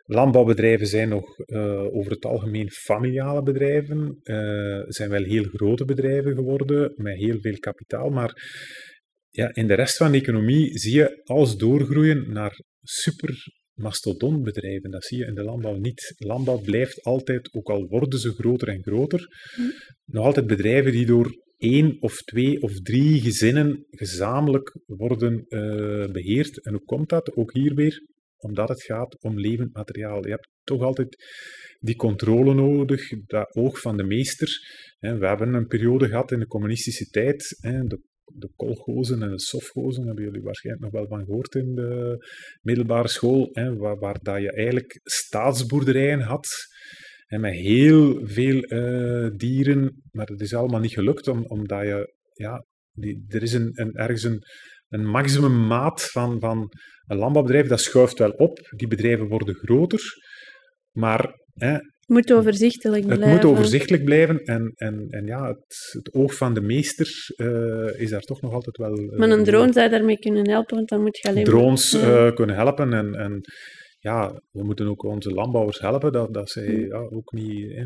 Landbouwbedrijven 0.10 0.88
zijn 0.88 1.10
nog 1.10 1.39
eh, 1.39 1.96
over 1.96 2.12
het 2.12 2.26
algemeen 2.26 2.70
familiale 2.70 3.43
bedrijven. 3.43 4.20
eh 4.24 4.82
zijn 4.88 5.10
wel 5.10 5.24
heel 5.24 5.43
grote 5.43 5.86
bedrijven 5.86 6.36
geworden 6.36 6.93
met 6.96 7.17
heel 7.17 7.39
veel 7.39 7.60
kapitaal. 7.60 8.10
Maar 8.10 8.32
ja, 9.30 9.54
in 9.54 9.67
de 9.67 9.74
rest 9.74 9.98
van 9.98 10.12
de 10.12 10.17
economie 10.17 10.78
zie 10.78 10.93
je 10.93 11.22
alles 11.24 11.56
doorgroeien 11.56 12.32
naar 12.32 12.60
super 12.82 13.36
mastodontbedrijven. 13.74 14.91
Dat 14.91 15.06
zie 15.06 15.17
je 15.17 15.26
in 15.26 15.36
de 15.36 15.43
landbouw 15.43 15.76
niet. 15.76 16.15
Landbouw 16.17 16.62
blijft 16.62 17.04
altijd, 17.04 17.54
ook 17.54 17.70
al 17.70 17.88
worden 17.88 18.20
ze 18.20 18.34
groter 18.34 18.67
en 18.67 18.84
groter, 18.84 19.28
nog 20.06 20.26
altijd 20.26 20.48
bedrijven 20.48 20.91
die 20.91 21.06
door 21.06 21.46
één 21.58 22.02
of 22.02 22.22
twee 22.22 22.62
of 22.62 22.82
drie 22.82 23.22
gezinnen 23.22 23.86
gezamenlijk 23.89 24.80
worden 24.86 25.46
eh, 25.48 26.12
beheerd. 26.12 26.63
En 26.65 26.74
hoe 26.74 26.84
komt 26.84 27.10
dat? 27.10 27.36
Ook 27.36 27.54
hier 27.54 27.76
weer 27.76 28.02
omdat 28.38 28.69
het 28.69 28.84
gaat 28.84 29.21
om 29.23 29.39
levend 29.39 29.73
materiaal. 29.73 30.23
Je 30.23 30.32
hebt 30.32 30.50
toch 30.63 30.82
altijd 30.82 31.17
die 31.80 31.95
controle 31.95 32.54
nodig, 32.54 33.10
dat 33.26 33.56
oog 33.56 33.80
van 33.80 33.97
de 33.97 34.04
meester. 34.04 34.50
We 35.00 35.28
hebben 35.28 35.54
een 35.54 35.67
periode 35.67 36.08
gehad 36.08 36.32
in 36.32 36.39
de 36.39 36.47
communistische 36.47 37.06
tijd, 37.06 37.58
de, 37.62 38.02
de 38.34 38.50
kolgozen 38.56 39.21
en 39.21 39.30
de 39.30 39.39
sofgozen, 39.39 40.06
hebben 40.06 40.23
jullie 40.23 40.41
waarschijnlijk 40.41 40.86
nog 40.86 40.93
wel 40.93 41.08
van 41.08 41.26
gehoord 41.26 41.56
in 41.56 41.76
de 41.76 42.17
middelbare 42.62 43.08
school, 43.08 43.50
waar, 44.00 44.19
dat 44.21 44.41
je 44.41 44.52
eigenlijk 44.52 45.00
staatsboerderijen 45.04 46.19
had, 46.19 46.47
en 47.28 47.41
met 47.41 47.54
heel 47.54 48.28
veel 48.28 48.62
eh, 48.62 49.30
dieren, 49.36 50.02
maar 50.12 50.26
dat 50.26 50.41
is 50.41 50.54
allemaal 50.54 50.80
niet 50.80 50.93
gelukt, 50.93 51.28
om, 51.28 51.45
omdat 51.45 51.82
je, 51.82 52.15
ja, 52.34 52.65
er 53.28 53.43
is 53.43 53.54
een, 53.54 53.71
een, 53.73 53.93
ergens 53.93 54.23
een, 54.23 54.43
een 54.89 55.06
maximummaat 55.10 56.02
van, 56.12 56.39
van 56.39 56.69
een 57.08 57.17
landbouwbedrijf, 57.17 57.67
dat 57.67 57.80
schuift 57.82 58.17
wel 58.19 58.32
op. 58.32 58.60
Die 58.76 58.88
bedrijven 58.88 59.28
worden 59.28 59.56
groter, 59.56 60.02
maar 60.91 61.34
hè, 61.54 61.71
Het 61.71 61.84
moet 62.08 62.34
overzichtelijk 62.34 63.04
het 63.06 63.15
blijven. 63.17 63.36
moet 63.36 63.45
overzichtelijk 63.45 64.04
blijven. 64.04 64.39
En, 64.39 64.71
en, 64.76 65.06
en 65.10 65.26
ja, 65.26 65.47
het, 65.47 65.89
het 65.91 66.13
oog 66.13 66.36
van 66.36 66.54
de 66.54 66.62
meester 66.62 67.10
eh, 67.36 68.00
is 68.02 68.10
daar 68.10 68.21
toch 68.21 68.41
nog 68.41 68.54
altijd 68.54 68.78
wel... 68.78 68.93
eh, 68.97 69.17
Maar 69.17 69.30
een 69.30 69.43
drone 69.43 69.73
zou 69.73 69.89
daarmee 69.89 70.17
kunnen 70.19 70.50
helpen, 70.50 70.76
want 70.76 70.89
dan 70.89 71.02
moet 71.02 71.17
je 71.17 71.28
alleen 71.30 71.43
Drones 71.43 71.93
eh, 71.93 72.32
kunnen 72.34 72.56
helpen. 72.56 72.93
En, 72.93 73.13
en 73.13 73.41
ja, 74.00 74.41
we 74.52 74.63
moeten 74.63 74.88
ook 74.88 75.04
onze 75.04 75.32
landbouwers 75.32 75.80
helpen, 75.80 76.12
dat, 76.12 76.34
dat 76.34 76.50
zij 76.50 76.67
Mm. 76.67 76.86
ja, 76.88 76.97
ook 77.00 77.32
niet... 77.32 77.71
hè, 77.76 77.86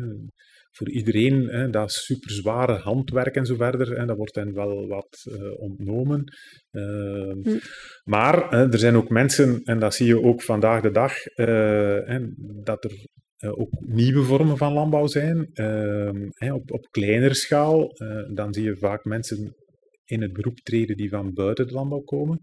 voor 0.72 0.90
iedereen, 0.90 1.48
hè, 1.48 1.70
dat 1.70 1.92
superzware 1.92 2.72
handwerk 2.72 3.34
en 3.36 3.46
zo 3.46 3.54
verder, 3.56 3.98
hè, 3.98 4.06
dat 4.06 4.16
wordt 4.16 4.34
hen 4.34 4.54
wel 4.54 4.86
wat 4.86 5.24
eh, 5.32 5.60
ontnomen. 5.60 6.24
Ehm, 6.70 7.20
Mm. 7.32 7.60
Maar 8.04 8.50
hè, 8.50 8.72
er 8.72 8.78
zijn 8.78 8.94
ook 8.96 9.08
mensen, 9.08 9.62
en 9.62 9.78
dat 9.78 9.94
zie 9.94 10.06
je 10.06 10.22
ook 10.22 10.42
vandaag 10.42 10.82
de 10.82 10.90
dag, 10.90 11.24
eh, 11.24 11.46
hè, 12.04 12.18
dat 12.62 12.84
er 12.84 13.06
eh, 13.36 13.58
ook 13.58 13.70
nieuwe 13.80 14.22
vormen 14.22 14.56
van 14.56 14.72
landbouw 14.72 15.06
zijn, 15.06 15.50
ehm, 15.52 16.26
hè, 16.30 16.52
op, 16.52 16.72
op 16.72 16.86
kleinere 16.90 17.34
schaal. 17.34 17.88
Dan 18.34 18.54
zie 18.54 18.64
je 18.64 18.76
vaak 18.76 19.04
mensen 19.04 19.54
in 20.04 20.22
het 20.22 20.32
beroep 20.32 20.58
treden 20.58 20.96
die 20.96 21.08
van 21.08 21.32
buiten 21.32 21.66
de 21.66 21.72
landbouw 21.72 22.00
komen. 22.00 22.38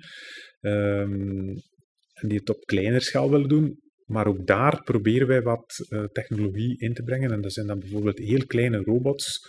Ehm, 0.60 1.50
en 2.14 2.28
die 2.28 2.38
het 2.38 2.50
op 2.50 2.66
kleinere 2.66 3.02
schaal 3.02 3.30
willen 3.30 3.50
doen. 3.50 3.80
Maar 4.10 4.28
ook 4.28 4.48
daar 4.48 4.84
proberen 4.84 5.28
wij 5.28 5.42
wat 5.42 5.86
eh, 5.90 6.04
technologie 6.04 6.78
in 6.78 6.94
te 6.94 7.04
brengen. 7.04 7.32
En 7.32 7.42
dat 7.42 7.54
zijn 7.54 7.68
dan 7.68 7.80
bijvoorbeeld 7.80 8.18
heel 8.18 8.46
kleine 8.46 8.78
robots. 8.78 9.40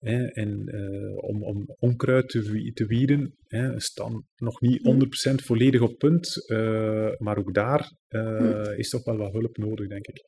Hè, 0.00 0.24
en, 0.24 0.66
eh, 0.66 1.16
om, 1.16 1.42
om 1.42 1.64
onkruid 1.78 2.28
te, 2.28 2.70
te 2.74 2.86
wieden. 2.86 3.34
Hè, 3.46 3.80
staan 3.80 4.26
nog 4.36 4.60
niet 4.60 4.80
100% 4.82 5.44
volledig 5.44 5.80
op 5.80 5.98
punt. 5.98 6.48
eh, 6.48 7.10
maar 7.18 7.38
ook 7.38 7.54
daar 7.54 7.92
eh, 8.08 8.78
is 8.78 8.88
toch 8.88 9.04
wel 9.04 9.16
wat 9.16 9.32
hulp 9.32 9.56
nodig, 9.56 9.88
denk 9.88 10.06
ik. 10.06 10.24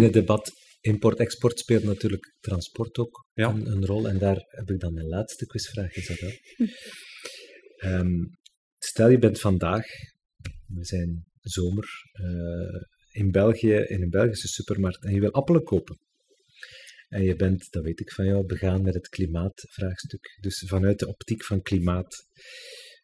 In 0.00 0.06
het 0.06 0.14
debat 0.14 0.52
import-export 0.80 1.58
speelt 1.58 1.82
natuurlijk 1.84 2.34
transport 2.40 2.98
ook 2.98 3.26
Ja. 3.32 3.48
een, 3.48 3.66
een 3.66 3.86
rol. 3.86 4.08
En 4.08 4.18
daar 4.18 4.44
heb 4.48 4.70
ik 4.70 4.80
dan 4.80 4.94
mijn 4.94 5.06
laatste 5.06 5.46
quizvraag 5.46 5.92
gezet. 5.92 6.20
Ehm, 7.76 8.24
stel 8.78 9.08
je 9.08 9.18
bent 9.18 9.40
vandaag, 9.40 9.86
we 10.66 10.84
zijn 10.84 11.24
zomer, 11.40 11.88
eh, 12.12 12.82
in 13.22 13.30
België, 13.30 13.74
in 13.74 14.02
een 14.02 14.10
Belgische 14.10 14.48
supermarkt 14.48 15.04
en 15.04 15.14
je 15.14 15.20
wil 15.20 15.32
appelen 15.32 15.62
kopen. 15.62 15.98
En 17.08 17.22
je 17.22 17.36
bent, 17.36 17.70
dat 17.70 17.82
weet 17.84 18.00
ik 18.00 18.12
van 18.12 18.24
jou, 18.24 18.46
begaan 18.46 18.82
met 18.82 18.94
het 18.94 19.08
klimaatvraagstuk. 19.08 20.36
Dus 20.40 20.64
vanuit 20.66 20.98
de 20.98 21.08
optiek 21.08 21.44
van 21.44 21.62
klimaat, 21.62 22.26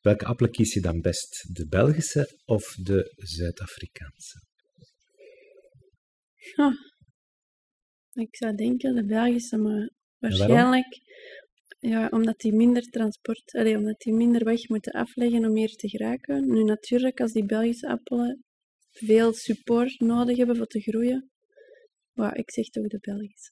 welke 0.01 0.25
appelen 0.25 0.51
kies 0.53 0.75
je 0.75 0.81
dan 0.81 1.01
best? 1.01 1.45
De 1.57 1.67
Belgische 1.67 2.41
of 2.45 2.75
de 2.83 3.13
Zuid-Afrikaanse? 3.17 4.46
Ik 8.13 8.37
zou 8.37 8.55
denken 8.55 8.95
de 8.95 9.05
Belgische, 9.05 9.57
maar 9.57 9.91
waarschijnlijk 10.19 11.01
ja, 11.79 12.09
omdat 12.11 12.39
die 12.39 12.55
minder 12.55 12.83
transport, 12.83 13.55
allee, 13.55 13.77
omdat 13.77 14.01
die 14.01 14.13
minder 14.13 14.45
weg 14.45 14.69
moeten 14.69 14.93
afleggen 14.93 15.45
om 15.45 15.57
hier 15.57 15.75
te 15.75 15.89
geraken. 15.89 16.47
Nu 16.47 16.65
natuurlijk, 16.65 17.21
als 17.21 17.33
die 17.33 17.45
Belgische 17.45 17.89
appelen 17.89 18.45
veel 18.91 19.33
support 19.33 20.01
nodig 20.01 20.37
hebben 20.37 20.57
voor 20.57 20.67
te 20.67 20.81
groeien, 20.81 21.31
maar 22.13 22.37
ik 22.37 22.51
zeg 22.51 22.69
toch 22.69 22.87
de 22.87 22.99
Belgische. 23.01 23.51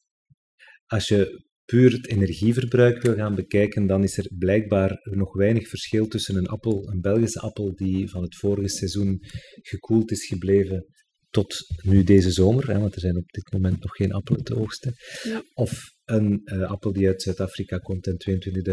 Als 0.86 1.08
je 1.08 1.44
puur 1.64 1.92
het 1.92 2.08
energieverbruik 2.08 3.02
wil 3.02 3.14
gaan 3.14 3.34
bekijken, 3.34 3.86
dan 3.86 4.02
is 4.02 4.18
er 4.18 4.30
blijkbaar 4.38 4.98
nog 5.02 5.34
weinig 5.34 5.68
verschil 5.68 6.08
tussen 6.08 6.36
een 6.36 6.46
appel, 6.46 6.88
een 6.88 7.00
Belgische 7.00 7.40
appel 7.40 7.74
die 7.74 8.08
van 8.08 8.22
het 8.22 8.36
vorige 8.36 8.68
seizoen 8.68 9.18
gekoeld 9.62 10.10
is 10.10 10.26
gebleven 10.26 10.86
tot 11.34 11.54
nu 11.82 12.04
deze 12.04 12.30
zomer, 12.30 12.70
hè, 12.70 12.78
want 12.78 12.94
er 12.94 13.00
zijn 13.00 13.16
op 13.16 13.28
dit 13.32 13.52
moment 13.52 13.80
nog 13.80 13.92
geen 13.96 14.12
appelen 14.12 14.44
te 14.44 14.56
oogsten, 14.56 14.94
Ja. 15.22 15.42
of 15.54 15.92
een 16.04 16.42
uh, 16.44 16.70
appel 16.70 16.92
die 16.92 17.06
uit 17.06 17.22
Zuid-Afrika 17.22 17.78
komt 17.78 18.06
en 18.06 18.16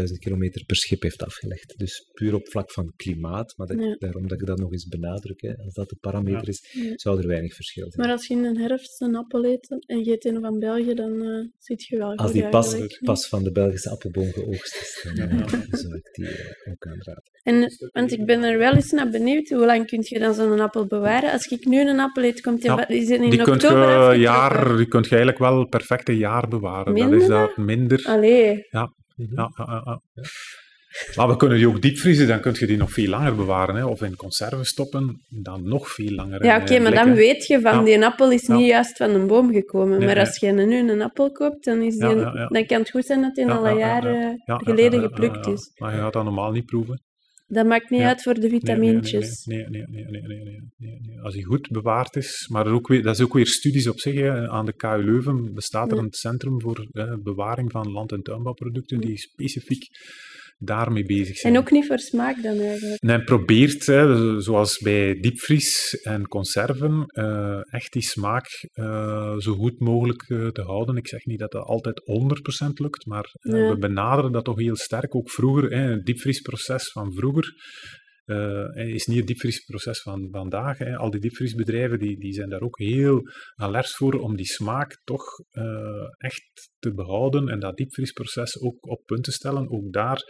22.000 0.06 0.18
kilometer 0.18 0.64
per 0.64 0.76
schip 0.76 1.02
heeft 1.02 1.22
afgelegd. 1.22 1.74
Dus 1.78 2.08
puur 2.12 2.34
op 2.34 2.48
vlak 2.48 2.70
van 2.70 2.92
klimaat, 2.96 3.54
maar 3.56 3.66
dat, 3.66 3.78
ja. 3.78 3.96
daarom 3.98 4.28
dat 4.28 4.40
ik 4.40 4.46
dat 4.46 4.58
nog 4.58 4.72
eens 4.72 4.86
benadruk, 4.86 5.40
hè, 5.40 5.56
als 5.56 5.74
dat 5.74 5.88
de 5.88 5.96
parameter 6.00 6.48
is, 6.48 6.68
ja. 6.72 6.92
zou 6.94 7.20
er 7.20 7.26
weinig 7.26 7.54
verschil 7.54 7.90
zijn. 7.90 8.06
Maar 8.06 8.16
als 8.16 8.26
je 8.26 8.34
in 8.34 8.42
de 8.42 8.60
herfst 8.60 9.00
een 9.00 9.16
appel 9.16 9.44
eet 9.44 9.76
en 9.86 10.04
je 10.04 10.12
eet 10.12 10.24
een 10.24 10.40
van 10.40 10.58
België, 10.58 10.94
dan 10.94 11.12
uh, 11.12 11.46
zit 11.58 11.84
je 11.84 11.96
wel 11.96 12.14
Als 12.14 12.32
die 12.32 12.48
pas, 12.48 12.76
pas 13.00 13.28
van 13.28 13.42
de 13.42 13.52
Belgische 13.52 13.90
appelboom 13.90 14.32
geoogst 14.32 14.80
is, 14.80 15.12
dan 15.14 15.30
uh, 15.30 15.46
zou 15.70 15.96
ik 15.96 16.08
die 16.12 16.28
ook 16.70 16.86
aanraden. 16.86 17.30
En, 17.42 17.72
want 17.92 18.12
ik 18.12 18.26
ben 18.26 18.42
er 18.42 18.58
wel 18.58 18.74
eens 18.74 18.90
naar 18.90 19.10
benieuwd, 19.10 19.48
hoe 19.48 19.66
lang 19.66 19.86
kun 19.86 20.00
je 20.02 20.18
dan 20.18 20.34
zo'n 20.34 20.60
appel 20.60 20.86
bewaren? 20.86 21.32
Als 21.32 21.46
ik 21.46 21.64
nu 21.64 21.88
een 21.88 22.00
appel 22.00 22.22
eet, 22.22 22.40
komt 22.40 22.62
die, 22.62 22.70
ja, 22.70 22.88
is 22.88 23.08
in 23.08 23.30
die 23.30 23.40
oktober 23.40 23.58
kunt 23.58 24.14
je, 24.14 24.20
jaar, 24.20 24.76
Die 24.76 24.86
kunt 24.86 25.04
je 25.04 25.16
eigenlijk 25.16 25.38
wel 25.38 25.66
perfect 25.66 26.08
een 26.08 26.16
jaar 26.16 26.48
bewaren. 26.48 26.92
Minder? 26.92 27.21
Is 27.22 27.28
dat 27.28 27.56
minder. 27.56 28.04
Allee. 28.06 28.66
Ja. 28.70 28.92
Ja, 29.16 29.50
ja, 29.56 29.82
ja, 29.84 30.00
Maar 31.16 31.28
we 31.28 31.36
kunnen 31.36 31.58
die 31.58 31.68
ook 31.68 31.80
diepvriezen, 31.82 32.26
dan 32.26 32.40
kun 32.40 32.54
je 32.58 32.66
die 32.66 32.76
nog 32.76 32.92
veel 32.92 33.08
langer 33.08 33.36
bewaren. 33.36 33.74
Hè. 33.74 33.84
Of 33.84 34.02
in 34.02 34.16
conserven 34.16 34.64
stoppen, 34.64 35.24
dan 35.28 35.68
nog 35.68 35.90
veel 35.90 36.10
langer. 36.10 36.44
Ja, 36.44 36.60
oké, 36.60 36.78
maar 36.78 36.94
dan 36.94 37.14
weet 37.14 37.46
je 37.46 37.60
van, 37.60 37.84
die 37.84 38.04
appel 38.04 38.32
is 38.32 38.46
niet 38.46 38.66
juist 38.66 38.96
van 38.96 39.10
een 39.10 39.26
boom 39.26 39.52
gekomen. 39.52 39.98
Nee, 39.98 40.06
maar 40.06 40.18
als 40.18 40.38
je 40.38 40.52
nu 40.52 40.90
een 40.90 41.02
appel 41.02 41.32
koopt, 41.32 41.64
dan, 41.64 41.82
is 41.82 41.96
die, 41.96 42.14
dan 42.48 42.66
kan 42.66 42.78
het 42.78 42.90
goed 42.90 43.04
zijn 43.04 43.20
dat 43.20 43.34
die 43.34 43.50
al 43.50 43.68
een 43.68 43.76
jaar 43.76 44.36
geleden 44.44 45.00
geplukt 45.00 45.46
is. 45.46 45.70
Maar 45.74 45.94
je 45.94 46.00
gaat 46.00 46.12
dat 46.12 46.24
normaal 46.24 46.50
niet 46.50 46.66
proeven. 46.66 47.00
Dat 47.52 47.66
maakt 47.66 47.90
niet 47.90 48.00
uit 48.00 48.22
voor 48.22 48.34
de 48.34 48.48
vitamintjes. 48.48 49.44
Nee, 49.44 49.66
nee, 49.68 49.84
nee, 49.86 50.04
nee, 50.04 50.22
nee, 50.22 50.42
nee, 50.76 51.00
nee, 51.00 51.20
Als 51.20 51.34
hij 51.34 51.42
goed 51.42 51.68
bewaard 51.68 52.16
is, 52.16 52.48
maar 52.52 52.66
ook 52.66 52.88
weer, 52.88 53.02
dat 53.02 53.14
is 53.14 53.24
ook 53.24 53.32
weer 53.32 53.46
studies 53.46 53.86
op 53.86 54.00
zich. 54.00 54.14
Hè. 54.14 54.48
Aan 54.48 54.66
de 54.66 54.72
KU 54.72 55.04
Leuven 55.04 55.54
bestaat 55.54 55.92
er 55.92 55.98
een 55.98 56.12
centrum 56.12 56.60
voor 56.60 56.86
hè, 56.90 57.18
bewaring 57.18 57.70
van 57.70 57.90
land- 57.90 58.12
en 58.12 58.22
tuinbouwproducten 58.22 59.00
die 59.00 59.18
specifiek 59.18 59.88
daarmee 60.64 61.04
bezig 61.04 61.36
zijn. 61.36 61.54
En 61.54 61.60
ook 61.60 61.70
niet 61.70 61.86
voor 61.86 61.98
smaak 61.98 62.42
dan 62.42 62.58
eigenlijk? 62.58 63.02
Nee, 63.02 63.24
probeert, 63.24 63.86
hè, 63.86 64.40
zoals 64.40 64.78
bij 64.78 65.14
diepvries 65.20 66.00
en 66.02 66.28
conserven, 66.28 67.04
uh, 67.18 67.74
echt 67.74 67.92
die 67.92 68.02
smaak 68.02 68.46
uh, 68.74 69.36
zo 69.36 69.54
goed 69.54 69.80
mogelijk 69.80 70.28
uh, 70.28 70.48
te 70.48 70.62
houden. 70.62 70.96
Ik 70.96 71.08
zeg 71.08 71.24
niet 71.24 71.38
dat 71.38 71.50
dat 71.50 71.64
altijd 71.64 72.00
100% 72.66 72.72
lukt, 72.72 73.06
maar 73.06 73.30
ja. 73.40 73.68
we 73.68 73.76
benaderen 73.78 74.32
dat 74.32 74.44
toch 74.44 74.58
heel 74.58 74.76
sterk. 74.76 75.14
Ook 75.14 75.30
vroeger, 75.30 75.70
hè, 75.70 75.90
het 75.90 76.04
diepvriesproces 76.04 76.90
van 76.90 77.12
vroeger 77.12 77.54
uh, 78.26 78.94
is 78.94 79.06
niet 79.06 79.18
het 79.18 79.26
diepvriesproces 79.26 80.00
van 80.02 80.28
vandaag. 80.30 80.78
Hè. 80.78 80.96
Al 80.96 81.10
die 81.10 81.20
diepvriesbedrijven 81.20 81.98
die, 81.98 82.18
die 82.18 82.32
zijn 82.32 82.48
daar 82.48 82.60
ook 82.60 82.78
heel 82.78 83.20
alert 83.54 83.90
voor 83.90 84.14
om 84.14 84.36
die 84.36 84.46
smaak 84.46 85.00
toch 85.04 85.24
uh, 85.52 86.06
echt 86.16 86.70
te 86.82 86.94
behouden 86.94 87.48
en 87.48 87.60
dat 87.60 87.76
diepvriesproces 87.76 88.60
ook 88.60 88.86
op 88.86 89.02
punt 89.06 89.24
te 89.24 89.32
stellen. 89.32 89.70
Ook 89.70 89.92
daar 89.92 90.20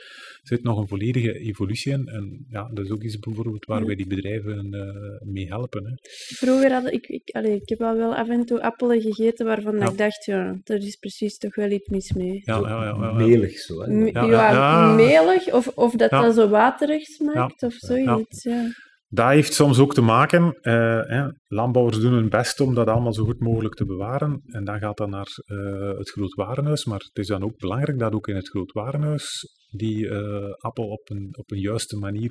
zit 0.42 0.62
nog 0.62 0.78
een 0.78 0.88
volledige 0.88 1.32
evolutie 1.38 1.92
in. 1.92 2.06
En 2.06 2.46
ja, 2.48 2.70
dat 2.72 2.84
is 2.84 2.90
ook 2.90 3.02
iets 3.02 3.18
bijvoorbeeld 3.18 3.64
waar 3.64 3.80
ja. 3.80 3.86
wij 3.86 3.94
die 3.94 4.06
bedrijven 4.06 4.74
uh, 4.74 5.32
mee 5.32 5.46
helpen. 5.46 5.84
Hè. 5.84 5.92
Vroeger 6.36 6.72
had 6.72 6.92
ik, 6.92 7.06
ik, 7.06 7.30
allee, 7.30 7.54
ik 7.54 7.68
heb 7.68 7.80
al 7.80 7.96
wel 7.96 8.14
af 8.14 8.28
en 8.28 8.44
toe 8.44 8.62
appelen 8.62 9.00
gegeten 9.00 9.46
waarvan 9.46 9.76
ja. 9.78 9.90
ik 9.90 9.98
dacht, 9.98 10.24
ja, 10.24 10.60
er 10.64 10.76
is 10.82 10.96
precies 10.96 11.36
toch 11.36 11.54
wel 11.54 11.70
iets 11.70 11.88
mis 11.88 12.12
mee. 12.12 12.40
Ja, 12.44 12.58
ja, 12.58 12.84
ja, 12.84 12.84
ja, 12.84 13.12
Melig 13.12 13.58
zo. 13.58 13.82
Hè? 13.82 14.10
Ja, 14.10 14.94
melig 14.94 15.52
of, 15.52 15.68
of 15.68 15.92
dat 15.92 16.10
dat 16.10 16.34
zo 16.34 16.48
waterig 16.48 17.02
smaakt 17.02 17.62
of 17.62 17.74
zoiets. 17.74 18.42
Ja. 18.42 18.70
Dat 19.14 19.28
heeft 19.28 19.54
soms 19.54 19.78
ook 19.78 19.94
te 19.94 20.00
maken, 20.00 20.52
eh, 20.60 21.26
landbouwers 21.46 22.00
doen 22.00 22.12
hun 22.12 22.28
best 22.28 22.60
om 22.60 22.74
dat 22.74 22.86
allemaal 22.86 23.12
zo 23.12 23.24
goed 23.24 23.40
mogelijk 23.40 23.74
te 23.74 23.86
bewaren. 23.86 24.42
En 24.46 24.64
dan 24.64 24.78
gaat 24.78 24.96
dat 24.96 25.08
naar 25.08 25.28
uh, 25.46 25.98
het 25.98 26.10
grootwarenhuis. 26.10 26.84
Maar 26.84 26.98
het 26.98 27.18
is 27.18 27.26
dan 27.26 27.42
ook 27.42 27.56
belangrijk 27.56 27.98
dat 27.98 28.12
ook 28.12 28.28
in 28.28 28.36
het 28.36 28.48
grootwarenhuis 28.48 29.46
die 29.76 30.06
uh, 30.06 30.50
appel 30.50 30.88
op 30.88 31.10
een, 31.10 31.28
op 31.38 31.50
een 31.50 31.60
juiste 31.60 31.96
manier 31.96 32.30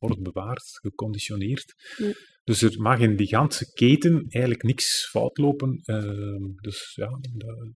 wordt 0.00 0.22
bewaard, 0.22 0.78
geconditioneerd. 0.82 1.74
Ja. 1.96 2.12
Dus 2.44 2.62
er 2.62 2.80
mag 2.80 2.98
in 2.98 3.16
die 3.16 3.26
ganse 3.26 3.72
keten 3.72 4.24
eigenlijk 4.28 4.62
niks 4.62 5.08
fout 5.10 5.38
lopen. 5.38 5.80
Uh, 5.84 6.54
dus, 6.60 6.92
ja, 6.94 7.08
de... 7.32 7.72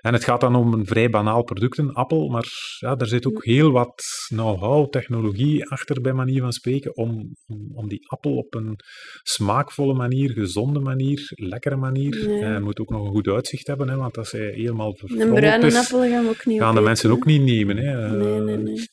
En 0.00 0.12
het 0.12 0.24
gaat 0.24 0.40
dan 0.40 0.54
om 0.54 0.72
een 0.72 0.86
vrij 0.86 1.10
banaal 1.10 1.42
product, 1.42 1.78
een 1.78 1.92
appel, 1.92 2.28
maar 2.28 2.46
ja, 2.78 2.96
er 2.96 3.06
zit 3.06 3.26
ook 3.26 3.44
heel 3.44 3.70
wat 3.70 4.02
know-how, 4.28 4.90
technologie 4.90 5.68
achter, 5.68 6.00
bij 6.00 6.12
manier 6.12 6.40
van 6.40 6.52
spreken, 6.52 6.96
om, 6.96 7.36
om, 7.46 7.70
om, 7.72 7.88
die 7.88 8.08
appel 8.08 8.36
op 8.36 8.54
een 8.54 8.76
smaakvolle 9.22 9.94
manier, 9.94 10.30
gezonde 10.30 10.80
manier, 10.80 11.32
lekkere 11.34 11.76
manier. 11.76 12.40
En 12.42 12.62
moet 12.62 12.80
ook 12.80 12.90
nog 12.90 13.04
een 13.04 13.12
goed 13.12 13.28
uitzicht 13.28 13.66
hebben, 13.66 13.88
hè, 13.88 13.96
want 13.96 14.18
als 14.18 14.32
hij 14.32 14.50
helemaal 14.50 14.96
verfrommeld 14.96 15.30
Een 15.30 15.40
bruine 15.40 15.66
is, 15.66 15.76
appel 15.76 16.08
gaan 16.08 16.24
we 16.24 16.30
ook 16.30 16.46
niet 16.46 16.60
gaan 16.60 16.74
de 16.74 16.80
mensen 16.80 17.10
ook 17.10 17.24
niet 17.24 17.42
nemen. 17.42 17.76
Hè. 17.76 18.16
Nee, 18.16 18.40
nee, 18.40 18.56
nee. 18.56 18.86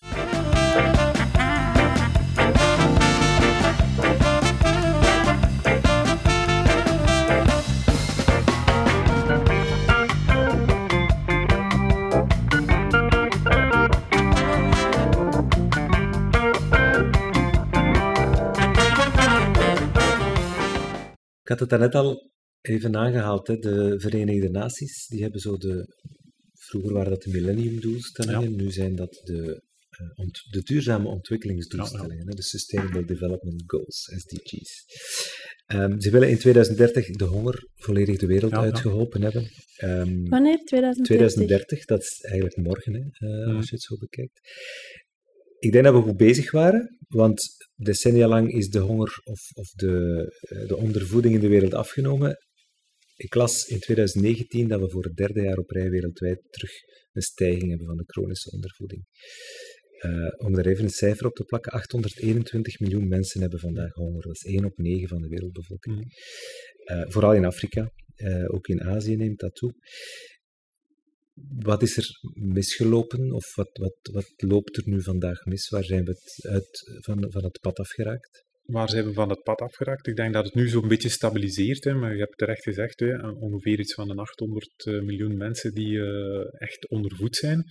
Had 21.60 21.70
het 21.70 21.80
daarnet 21.80 21.96
al 21.96 22.32
even 22.62 22.96
aangehaald, 22.96 23.48
hè, 23.48 23.58
de 23.58 24.00
Verenigde 24.00 24.50
Naties, 24.50 25.08
die 25.08 25.22
hebben 25.22 25.40
zo 25.40 25.58
de, 25.58 25.86
vroeger 26.54 26.94
waren 26.94 27.10
dat 27.10 27.22
de 27.22 27.30
millenniumdoelstellingen, 27.30 28.52
ja. 28.52 28.56
nu 28.56 28.72
zijn 28.72 28.96
dat 28.96 29.22
de, 29.24 29.62
uh, 30.02 30.10
ont, 30.16 30.42
de 30.50 30.62
duurzame 30.62 31.08
ontwikkelingsdoelstellingen, 31.08 32.18
ja, 32.18 32.24
ja. 32.26 32.36
de 32.36 32.44
Sustainable 32.44 33.06
Development 33.06 33.64
Goals, 33.66 34.12
SDG's. 34.18 34.86
Um, 35.68 36.02
ze 36.02 36.12
willen 36.12 36.30
in 36.30 36.38
2030 36.38 37.08
de 37.08 37.26
honger 37.26 37.68
volledig 37.76 38.18
de 38.18 38.28
wereld 38.28 38.54
uitgeholpen 38.54 39.22
hebben. 39.22 39.50
Um, 39.84 40.30
Wanneer? 40.30 40.58
2030? 40.58 41.06
2030, 41.06 41.86
dat 41.86 42.02
is 42.02 42.22
eigenlijk 42.22 42.58
morgen, 42.58 42.94
hè, 42.94 43.28
uh, 43.28 43.56
als 43.56 43.70
je 43.70 43.76
het 43.76 43.84
zo 43.84 43.98
bekijkt. 43.98 44.40
Ik 45.60 45.72
denk 45.72 45.84
dat 45.84 45.94
we 45.94 46.02
goed 46.02 46.18
bezig 46.18 46.52
waren, 46.52 46.98
want 47.08 47.63
decennia 47.84 48.28
lang 48.28 48.54
is 48.54 48.70
de 48.70 48.80
honger 48.80 49.22
of, 49.24 49.50
of 49.54 49.70
de, 49.70 50.26
de 50.68 50.78
ondervoeding 50.78 51.34
in 51.34 51.40
de 51.40 51.48
wereld 51.48 51.74
afgenomen. 51.74 52.38
Ik 53.16 53.36
las 53.36 53.66
in 53.66 53.80
2019 53.80 54.68
dat 54.68 54.80
we 54.80 54.90
voor 54.90 55.04
het 55.04 55.16
derde 55.16 55.42
jaar 55.42 55.58
op 55.58 55.70
rij 55.70 55.90
wereldwijd 55.90 56.42
terug 56.50 56.72
een 57.12 57.22
stijging 57.22 57.70
hebben 57.70 57.88
van 57.88 57.98
de 57.98 58.04
chronische 58.06 58.52
ondervoeding. 58.52 59.06
Uh, 60.06 60.28
om 60.38 60.54
daar 60.54 60.66
even 60.66 60.84
een 60.84 60.90
cijfer 60.90 61.26
op 61.26 61.36
te 61.36 61.44
plakken, 61.44 61.72
821 61.72 62.80
miljoen 62.80 63.08
mensen 63.08 63.42
hebben 63.42 63.60
vandaag 63.60 63.94
honger. 63.94 64.22
Dat 64.22 64.36
is 64.36 64.44
1 64.44 64.66
op 64.66 64.78
9 64.78 65.08
van 65.08 65.22
de 65.22 65.28
wereldbevolking. 65.28 65.98
Uh, 66.92 67.04
vooral 67.08 67.34
in 67.34 67.46
Afrika, 67.46 67.92
uh, 68.16 68.54
ook 68.54 68.68
in 68.68 68.84
Azië 68.84 69.16
neemt 69.16 69.40
dat 69.40 69.56
toe. 69.56 69.74
Wat 71.60 71.82
is 71.82 71.98
er 71.98 72.06
misgelopen 72.34 73.32
of 73.32 73.56
wat, 73.56 73.70
wat, 73.78 73.98
wat 74.12 74.34
loopt 74.36 74.78
er 74.78 74.84
nu 74.86 75.02
vandaag 75.02 75.46
mis? 75.46 75.70
Waar 75.70 75.84
zijn 75.84 76.04
we 76.04 76.12
het 76.12 76.52
uit, 76.52 77.00
van, 77.04 77.32
van 77.32 77.44
het 77.44 77.60
pad 77.62 77.80
afgeraakt? 77.80 78.46
Waar 78.64 78.90
zijn 78.90 79.06
we 79.06 79.14
van 79.14 79.30
het 79.30 79.44
pad 79.44 79.60
afgeraakt? 79.60 80.08
Ik 80.08 80.16
denk 80.16 80.34
dat 80.34 80.46
het 80.46 80.54
nu 80.54 80.68
zo'n 80.68 80.88
beetje 80.88 81.10
stabiliseert, 81.10 81.84
hè, 81.84 81.94
maar 81.94 82.14
je 82.14 82.20
hebt 82.20 82.38
terecht 82.38 82.64
gezegd, 82.64 83.00
hè, 83.00 83.28
ongeveer 83.30 83.80
iets 83.80 83.94
van 83.94 84.10
een 84.10 84.20
800 84.20 84.86
miljoen 84.86 85.38
mensen 85.38 85.74
die 85.74 85.92
uh, 85.92 86.62
echt 86.62 86.90
ondervoed 86.90 87.36
zijn. 87.36 87.64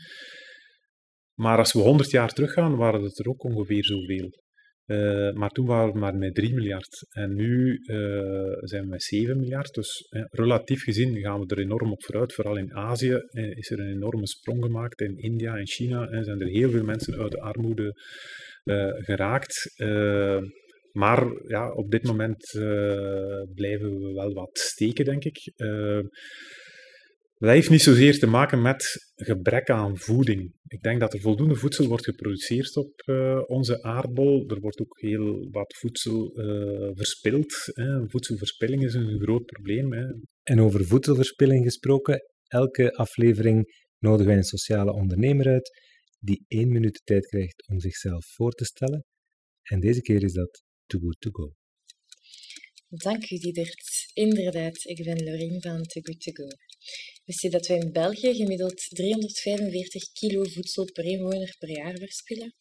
Maar 1.35 1.59
als 1.59 1.73
we 1.73 1.79
100 1.79 2.11
jaar 2.11 2.33
teruggaan, 2.33 2.77
waren 2.77 3.03
het 3.03 3.19
er 3.19 3.29
ook 3.29 3.45
ongeveer 3.45 3.85
zoveel. 3.85 4.42
Uh, 4.93 5.33
maar 5.33 5.51
toen 5.51 5.67
waren 5.67 5.93
we 5.93 5.99
maar 5.99 6.17
met 6.17 6.35
3 6.35 6.55
miljard. 6.55 7.07
En 7.11 7.35
nu 7.35 7.81
uh, 7.85 7.97
zijn 8.61 8.83
we 8.83 8.89
met 8.89 9.03
7 9.03 9.39
miljard. 9.39 9.75
Dus 9.75 10.07
eh, 10.11 10.23
relatief 10.31 10.83
gezien 10.83 11.21
gaan 11.21 11.41
we 11.41 11.47
er 11.47 11.59
enorm 11.59 11.93
op 11.93 12.05
vooruit. 12.05 12.33
Vooral 12.33 12.57
in 12.57 12.75
Azië 12.75 13.13
eh, 13.13 13.57
is 13.57 13.71
er 13.71 13.81
een 13.81 13.93
enorme 13.93 14.27
sprong 14.27 14.65
gemaakt. 14.65 15.01
In 15.01 15.19
India 15.19 15.57
en 15.57 15.67
China 15.67 16.09
eh, 16.09 16.23
zijn 16.23 16.41
er 16.41 16.47
heel 16.47 16.71
veel 16.71 16.85
mensen 16.85 17.19
uit 17.19 17.31
de 17.31 17.41
armoede 17.41 17.95
geraakt. 19.05 19.75
maar 20.93 21.27
ja, 21.47 21.73
op 21.73 21.91
dit 21.91 22.03
moment 22.03 22.51
blijven 23.55 23.99
we 23.99 24.13
wel 24.13 24.33
wat 24.33 24.59
steken, 24.59 25.05
denk 25.05 25.25
ik. 25.25 25.53
Dat 27.43 27.51
heeft 27.51 27.71
niet 27.71 27.83
zozeer 27.83 28.19
te 28.19 28.27
maken 28.27 28.63
met 28.63 29.13
gebrek 29.15 29.71
aan 29.71 29.99
voeding. 29.99 30.55
Ik 30.67 30.83
denk 30.83 31.01
dat 31.01 31.13
er 31.13 31.21
voldoende 31.21 31.55
voedsel 31.55 31.87
wordt 31.87 32.05
geproduceerd 32.05 32.77
op 32.77 33.03
uh, 33.05 33.41
onze 33.47 33.83
aardbol. 33.83 34.49
Er 34.49 34.61
wordt 34.61 34.81
ook 34.81 35.01
heel 35.01 35.49
wat 35.51 35.75
voedsel 35.77 36.41
uh, 36.41 36.91
verspild. 36.95 37.53
Hè. 37.73 38.09
Voedselverspilling 38.09 38.85
is 38.85 38.95
een 38.95 39.21
groot 39.21 39.45
probleem. 39.45 39.93
Hè. 39.93 40.05
En 40.43 40.61
over 40.61 40.87
voedselverspilling 40.87 41.65
gesproken, 41.65 42.21
elke 42.47 42.93
aflevering 42.93 43.85
nodigen 43.99 44.27
wij 44.27 44.37
een 44.37 44.45
sociale 44.45 44.93
ondernemer 44.93 45.47
uit 45.47 45.71
die 46.19 46.45
één 46.49 46.69
minuut 46.69 46.95
de 46.95 47.01
tijd 47.05 47.27
krijgt 47.27 47.69
om 47.69 47.81
zichzelf 47.81 48.25
voor 48.27 48.53
te 48.53 48.65
stellen. 48.65 49.05
En 49.63 49.81
deze 49.81 50.01
keer 50.01 50.23
is 50.23 50.33
dat 50.33 50.63
Too 50.87 51.01
Good 51.01 51.21
To 51.21 51.31
Go. 51.31 51.53
Dank 52.89 53.31
u, 53.31 53.37
Diedert. 53.37 54.11
Inderdaad, 54.15 54.85
ik 54.85 55.05
ben 55.05 55.25
Lorien 55.25 55.61
van 55.61 55.83
Too 55.83 56.03
Good 56.03 56.21
To 56.21 56.33
Go. 56.33 56.49
Wist 57.25 57.41
je 57.41 57.51
dat 57.51 57.67
wij 57.67 57.79
in 57.79 57.93
België 57.93 58.35
gemiddeld 58.35 58.89
345 58.89 60.13
kilo 60.13 60.45
voedsel 60.45 60.85
per 60.93 61.05
inwoner 61.05 61.57
per 61.59 61.69
jaar 61.69 61.99
verspillen? 61.99 62.55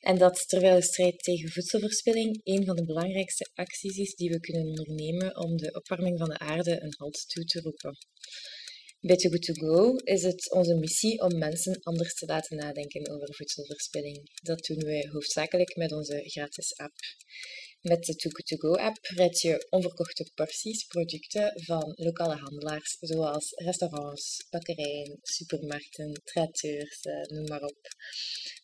En 0.00 0.18
dat 0.18 0.48
terwijl 0.48 0.74
de 0.74 0.82
strijd 0.82 1.18
tegen 1.18 1.52
voedselverspilling 1.52 2.40
een 2.44 2.64
van 2.64 2.76
de 2.76 2.84
belangrijkste 2.84 3.50
acties 3.54 3.96
is 3.96 4.14
die 4.14 4.30
we 4.30 4.40
kunnen 4.40 4.66
ondernemen 4.66 5.36
om 5.36 5.56
de 5.56 5.72
opwarming 5.72 6.18
van 6.18 6.28
de 6.28 6.38
aarde 6.38 6.82
een 6.82 6.94
halt 6.98 7.28
toe 7.28 7.44
te 7.44 7.60
roepen. 7.60 7.96
Bij 9.00 9.16
Too 9.16 9.30
Good 9.30 9.42
To 9.42 9.52
Go 9.52 9.96
is 9.96 10.22
het 10.22 10.52
onze 10.52 10.74
missie 10.74 11.20
om 11.20 11.38
mensen 11.38 11.82
anders 11.82 12.14
te 12.14 12.26
laten 12.26 12.56
nadenken 12.56 13.10
over 13.10 13.34
voedselverspilling. 13.34 14.30
Dat 14.42 14.64
doen 14.64 14.84
wij 14.84 15.08
hoofdzakelijk 15.12 15.76
met 15.76 15.92
onze 15.92 16.22
gratis 16.24 16.76
app. 16.76 16.96
Met 17.82 18.04
de 18.04 18.14
Too 18.14 18.30
Good 18.32 18.46
To 18.46 18.56
Go 18.56 18.74
app 18.74 18.98
red 19.00 19.40
je 19.40 19.66
onverkochte 19.70 20.30
porties 20.34 20.84
producten 20.84 21.52
van 21.64 21.92
lokale 21.96 22.34
handelaars, 22.34 22.96
zoals 23.00 23.52
restaurants, 23.54 24.46
bakkerijen, 24.50 25.18
supermarkten, 25.22 26.20
traiteurs, 26.24 27.00
eh, 27.00 27.22
noem 27.22 27.48
maar 27.48 27.62
op. 27.62 27.88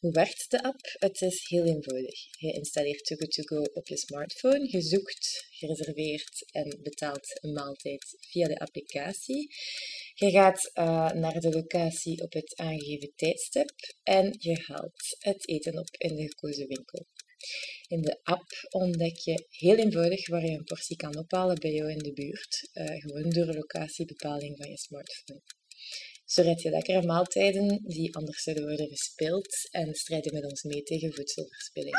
Hoe 0.01 0.13
werkt 0.13 0.51
de 0.51 0.63
app? 0.63 0.81
Het 0.83 1.21
is 1.21 1.49
heel 1.49 1.65
eenvoudig. 1.65 2.39
Je 2.39 2.53
installeert 2.53 3.05
Too 3.05 3.19
Good 3.19 3.31
To 3.31 3.43
Go 3.43 3.63
op 3.63 3.87
je 3.87 3.97
smartphone, 3.97 4.69
je 4.71 4.81
zoekt, 4.81 5.47
je 5.51 5.67
reserveert 5.67 6.51
en 6.51 6.79
betaalt 6.83 7.39
een 7.43 7.53
maaltijd 7.53 8.17
via 8.21 8.49
de 8.49 8.59
applicatie. 8.59 9.55
Je 10.15 10.31
gaat 10.31 10.71
uh, 10.75 11.11
naar 11.11 11.41
de 11.41 11.51
locatie 11.51 12.23
op 12.23 12.33
het 12.33 12.57
aangegeven 12.57 13.13
tijdstip 13.15 13.75
en 14.03 14.35
je 14.39 14.63
haalt 14.67 15.17
het 15.19 15.49
eten 15.49 15.79
op 15.79 15.89
in 15.99 16.17
de 16.17 16.23
gekozen 16.23 16.67
winkel. 16.67 17.07
In 17.89 18.01
de 18.01 18.21
app 18.23 18.67
ontdek 18.69 19.17
je 19.17 19.47
heel 19.51 19.77
eenvoudig 19.77 20.29
waar 20.29 20.45
je 20.45 20.51
een 20.51 20.65
portie 20.65 20.97
kan 20.97 21.17
ophalen 21.17 21.61
bij 21.61 21.73
jou 21.73 21.91
in 21.91 21.99
de 21.99 22.13
buurt, 22.13 22.71
uh, 22.73 22.85
gewoon 22.87 23.31
door 23.31 23.55
locatiebepaling 23.55 24.57
van 24.57 24.71
je 24.71 24.79
smartphone. 24.79 25.43
Zo 26.25 26.43
red 26.43 26.63
je 26.63 26.71
lekkere 26.71 27.07
maaltijden 27.07 27.83
die 27.85 28.15
anders 28.15 28.43
zouden 28.43 28.67
worden 28.67 28.89
verspild 28.89 29.69
en 29.71 29.95
strijd 29.95 30.25
je 30.25 30.33
met 30.33 30.45
ons 30.45 30.63
mee 30.63 30.83
tegen 30.83 31.15
voedselverspilling. 31.15 31.97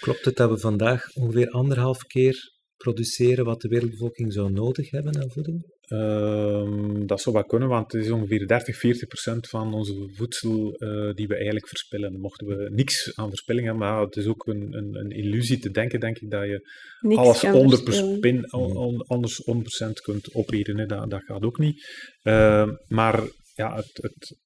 Klopt 0.00 0.24
het 0.24 0.36
dat 0.36 0.50
we 0.50 0.58
vandaag 0.58 1.14
ongeveer 1.14 1.50
anderhalf 1.50 2.02
keer 2.02 2.57
produceren 2.78 3.44
wat 3.44 3.60
de 3.60 3.68
wereldbevolking 3.68 4.32
zou 4.32 4.50
nodig 4.50 4.90
hebben 4.90 5.22
aan 5.22 5.30
voeding? 5.30 5.76
Uh, 5.88 7.06
dat 7.06 7.20
zou 7.20 7.34
wel 7.34 7.44
kunnen, 7.44 7.68
want 7.68 7.92
het 7.92 8.04
is 8.04 8.10
ongeveer 8.10 8.46
30, 8.46 8.76
40 8.76 9.08
procent 9.08 9.48
van 9.48 9.74
onze 9.74 10.10
voedsel 10.12 10.76
uh, 10.78 11.14
die 11.14 11.26
we 11.26 11.34
eigenlijk 11.34 11.68
verspillen. 11.68 12.20
Mochten 12.20 12.46
we 12.46 12.68
niks 12.70 13.16
aan 13.16 13.28
verspilling 13.28 13.66
hebben, 13.66 13.88
maar 13.88 14.00
het 14.00 14.16
is 14.16 14.26
ook 14.26 14.46
een, 14.46 14.76
een, 14.76 14.94
een 14.94 15.10
illusie 15.10 15.58
te 15.58 15.70
denken, 15.70 16.00
denk 16.00 16.18
ik, 16.18 16.30
dat 16.30 16.44
je 16.44 16.68
niks 17.00 17.20
alles 17.20 17.44
onder 17.44 17.94
spin, 17.94 18.52
on, 18.52 19.06
anders 19.06 19.42
100% 19.86 19.92
kunt 20.02 20.34
opeten. 20.34 20.88
Dat, 20.88 21.10
dat 21.10 21.22
gaat 21.22 21.42
ook 21.42 21.58
niet. 21.58 21.86
Uh, 22.22 22.70
maar 22.88 23.22
ja, 23.54 23.74
het, 23.76 23.90
het, 24.02 24.36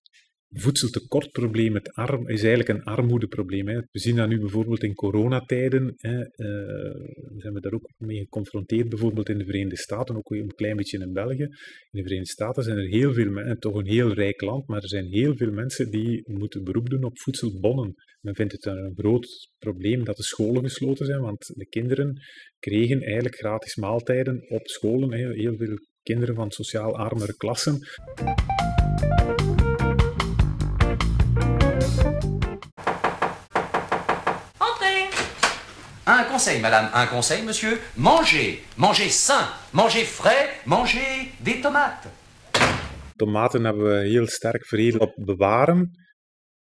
voedseltekortprobleem 0.52 1.74
het 1.74 1.92
arm, 1.94 2.28
is 2.28 2.42
eigenlijk 2.42 2.68
een 2.68 2.84
armoedeprobleem. 2.84 3.68
Hè. 3.68 3.76
We 3.90 3.98
zien 3.98 4.16
dat 4.16 4.28
nu 4.28 4.40
bijvoorbeeld 4.40 4.82
in 4.82 4.94
coronatijden. 4.94 5.92
Hè, 5.96 6.18
uh, 6.18 6.26
zijn 7.36 7.52
we 7.52 7.60
daar 7.60 7.72
ook 7.72 7.90
mee 7.98 8.18
geconfronteerd, 8.18 8.88
bijvoorbeeld 8.88 9.28
in 9.28 9.38
de 9.38 9.44
Verenigde 9.44 9.76
Staten, 9.76 10.16
ook 10.16 10.30
een 10.30 10.54
klein 10.54 10.76
beetje 10.76 10.98
in 10.98 11.12
België. 11.12 11.42
In 11.42 11.50
de 11.90 12.02
Verenigde 12.02 12.30
Staten 12.30 12.62
zijn 12.62 12.78
er 12.78 12.88
heel 12.88 13.12
veel 13.12 13.30
mensen, 13.30 13.58
toch 13.58 13.74
een 13.74 13.86
heel 13.86 14.12
rijk 14.12 14.40
land, 14.40 14.66
maar 14.66 14.82
er 14.82 14.88
zijn 14.88 15.06
heel 15.06 15.36
veel 15.36 15.52
mensen 15.52 15.90
die 15.90 16.22
moeten 16.24 16.64
beroep 16.64 16.90
doen 16.90 17.04
op 17.04 17.18
voedselbonnen. 17.18 17.94
Men 18.20 18.34
vindt 18.34 18.52
het 18.52 18.64
een 18.64 18.92
groot 18.96 19.50
probleem 19.58 20.04
dat 20.04 20.16
de 20.16 20.22
scholen 20.22 20.62
gesloten 20.62 21.06
zijn, 21.06 21.20
want 21.20 21.50
de 21.54 21.66
kinderen 21.66 22.20
kregen 22.58 23.02
eigenlijk 23.02 23.36
gratis 23.36 23.76
maaltijden 23.76 24.50
op 24.50 24.68
scholen. 24.68 25.12
Hè. 25.12 25.32
Heel 25.32 25.56
veel 25.56 25.78
kinderen 26.02 26.34
van 26.34 26.50
sociaal 26.50 26.96
armere 26.96 27.36
klassen. 27.36 27.78
Un 36.12 36.26
conseil, 36.26 36.60
madame, 36.60 36.90
un 36.92 37.06
conseil, 37.06 37.42
monsieur. 37.42 37.78
Mangez, 37.96 38.60
mangez 38.76 39.12
sain, 39.26 39.46
mangez 39.70 40.04
frais, 40.04 40.60
mangez 40.66 41.32
des 41.38 41.60
tomates. 41.60 42.10
Tomaten 43.16 43.64
hebben 43.64 43.84
we 43.84 44.08
heel 44.08 44.26
sterk 44.26 44.66
veredeld 44.66 45.02
op 45.02 45.24
bewaren, 45.24 45.90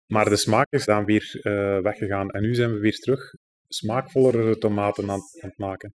maar 0.05 0.29
de 0.29 0.37
smaak 0.37 0.71
is 0.71 0.85
dan 0.85 1.05
weer 1.05 1.39
uh, 1.41 1.79
weggegaan. 1.81 2.29
En 2.29 2.41
nu 2.41 2.55
zijn 2.55 2.73
we 2.73 2.79
weer 2.79 2.95
terug 2.95 3.33
smaakvollere 3.67 4.57
tomaten 4.57 5.09
aan, 5.11 5.19
het 5.31 5.57
maken. 5.57 5.93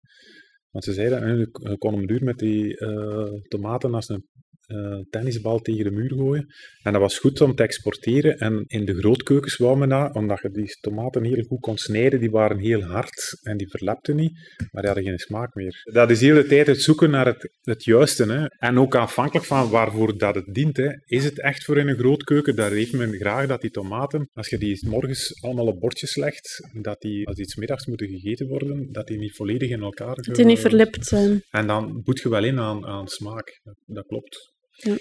Want 0.70 0.84
ze 0.84 0.92
zeiden, 0.92 1.22
en 1.22 1.36
nu 1.36 1.46
konden 1.78 2.00
we 2.00 2.06
duur 2.06 2.24
met 2.24 2.38
die 2.38 2.80
uh, 2.80 3.40
tomaten 3.48 3.94
als 3.94 4.08
een 4.08 4.26
uh, 4.66 4.98
tennisbal 5.10 5.58
tegen 5.58 5.84
de 5.84 5.90
muur 5.90 6.12
gooien. 6.12 6.46
En 6.82 6.92
dat 6.92 7.00
was 7.00 7.18
goed 7.18 7.40
om 7.40 7.54
te 7.54 7.62
exporteren. 7.62 8.38
En 8.38 8.64
in 8.66 8.84
de 8.84 8.94
grootkeukens 8.94 9.56
wou 9.56 9.78
men 9.78 9.88
dat, 9.88 10.14
omdat 10.14 10.40
je 10.42 10.50
die 10.50 10.76
tomaten 10.80 11.24
heel 11.24 11.42
goed 11.42 11.60
kon 11.60 11.76
snijden. 11.76 12.20
Die 12.20 12.30
waren 12.30 12.58
heel 12.58 12.82
hard 12.82 13.38
en 13.42 13.56
die 13.56 13.68
verlepten 13.68 14.16
niet, 14.16 14.32
maar 14.70 14.82
die 14.82 14.90
hadden 14.90 15.04
geen 15.04 15.18
smaak 15.18 15.54
meer. 15.54 15.80
Dat 15.92 16.10
is 16.10 16.18
de 16.18 16.26
hele 16.26 16.46
tijd 16.46 16.66
het 16.66 16.82
zoeken 16.82 17.10
naar 17.10 17.26
het, 17.26 17.50
het 17.62 17.84
juiste. 17.84 18.32
Hè. 18.32 18.46
En 18.46 18.78
ook 18.78 18.94
afhankelijk 18.94 19.46
van 19.46 19.70
waarvoor 19.70 20.18
dat 20.18 20.34
het 20.34 20.54
dient. 20.54 20.76
Hè. 20.76 20.90
Is 21.04 21.24
het 21.24 21.40
echt 21.40 21.64
voor 21.64 21.78
in 21.78 21.88
een 21.88 21.98
grootkeuken? 21.98 22.56
Daar 22.56 22.72
heeft 22.72 22.92
men 22.92 23.12
graag 23.12 23.46
dat 23.46 23.60
die 23.60 23.70
tomaten, 23.70 24.28
als 24.32 24.48
je 24.48 24.58
die 24.58 24.88
morgens 24.88 25.42
allemaal 25.42 25.66
op 25.66 25.80
bordjes 25.80 26.16
legt, 26.16 26.68
dat 26.72 27.00
die, 27.00 27.26
als 27.26 27.36
die 27.36 27.54
middags 27.58 27.86
moeten 27.86 28.08
gegeten 28.08 28.46
worden, 28.48 28.88
dat 28.92 29.06
die 29.06 29.18
niet 29.18 29.36
volledig 29.36 29.70
in 29.70 29.82
elkaar... 29.82 30.14
Dat 30.14 30.34
die 30.34 30.44
niet 30.44 30.58
verlept 30.58 31.06
zijn. 31.06 31.42
En 31.50 31.66
dan 31.66 32.02
boet 32.02 32.20
je 32.20 32.28
wel 32.28 32.44
in 32.44 32.58
aan, 32.58 32.86
aan 32.86 33.08
smaak. 33.08 33.60
Dat 33.86 34.06
klopt. 34.06 34.54
Ja. 34.76 34.96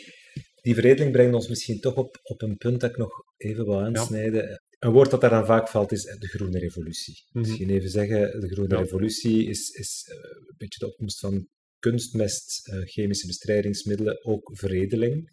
Die 0.61 0.73
veredeling 0.73 1.11
brengt 1.11 1.35
ons 1.35 1.47
misschien 1.47 1.79
toch 1.79 1.95
op, 1.95 2.19
op 2.23 2.41
een 2.41 2.57
punt 2.57 2.81
dat 2.81 2.89
ik 2.89 2.97
nog 2.97 3.11
even 3.37 3.65
wil 3.65 3.81
aansnijden. 3.81 4.61
Een 4.79 4.91
woord 4.91 5.11
dat 5.11 5.21
daaraan 5.21 5.45
vaak 5.45 5.67
valt 5.67 5.91
is 5.91 6.03
de 6.03 6.27
groene 6.27 6.59
revolutie. 6.59 7.13
Mm 7.13 7.31
-hmm. 7.31 7.41
Misschien 7.41 7.69
even 7.69 7.89
zeggen, 7.89 8.39
de 8.39 8.47
groene 8.47 8.75
revolutie 8.75 9.47
is, 9.47 9.69
is 9.69 10.09
uh, 10.09 10.15
een 10.15 10.55
beetje 10.57 10.79
de 10.79 10.87
opkomst 10.87 11.19
van 11.19 11.47
kunstmest, 11.79 12.67
uh, 12.67 12.85
chemische 12.85 13.27
bestrijdingsmiddelen, 13.27 14.25
ook 14.25 14.49
veredeling 14.53 15.29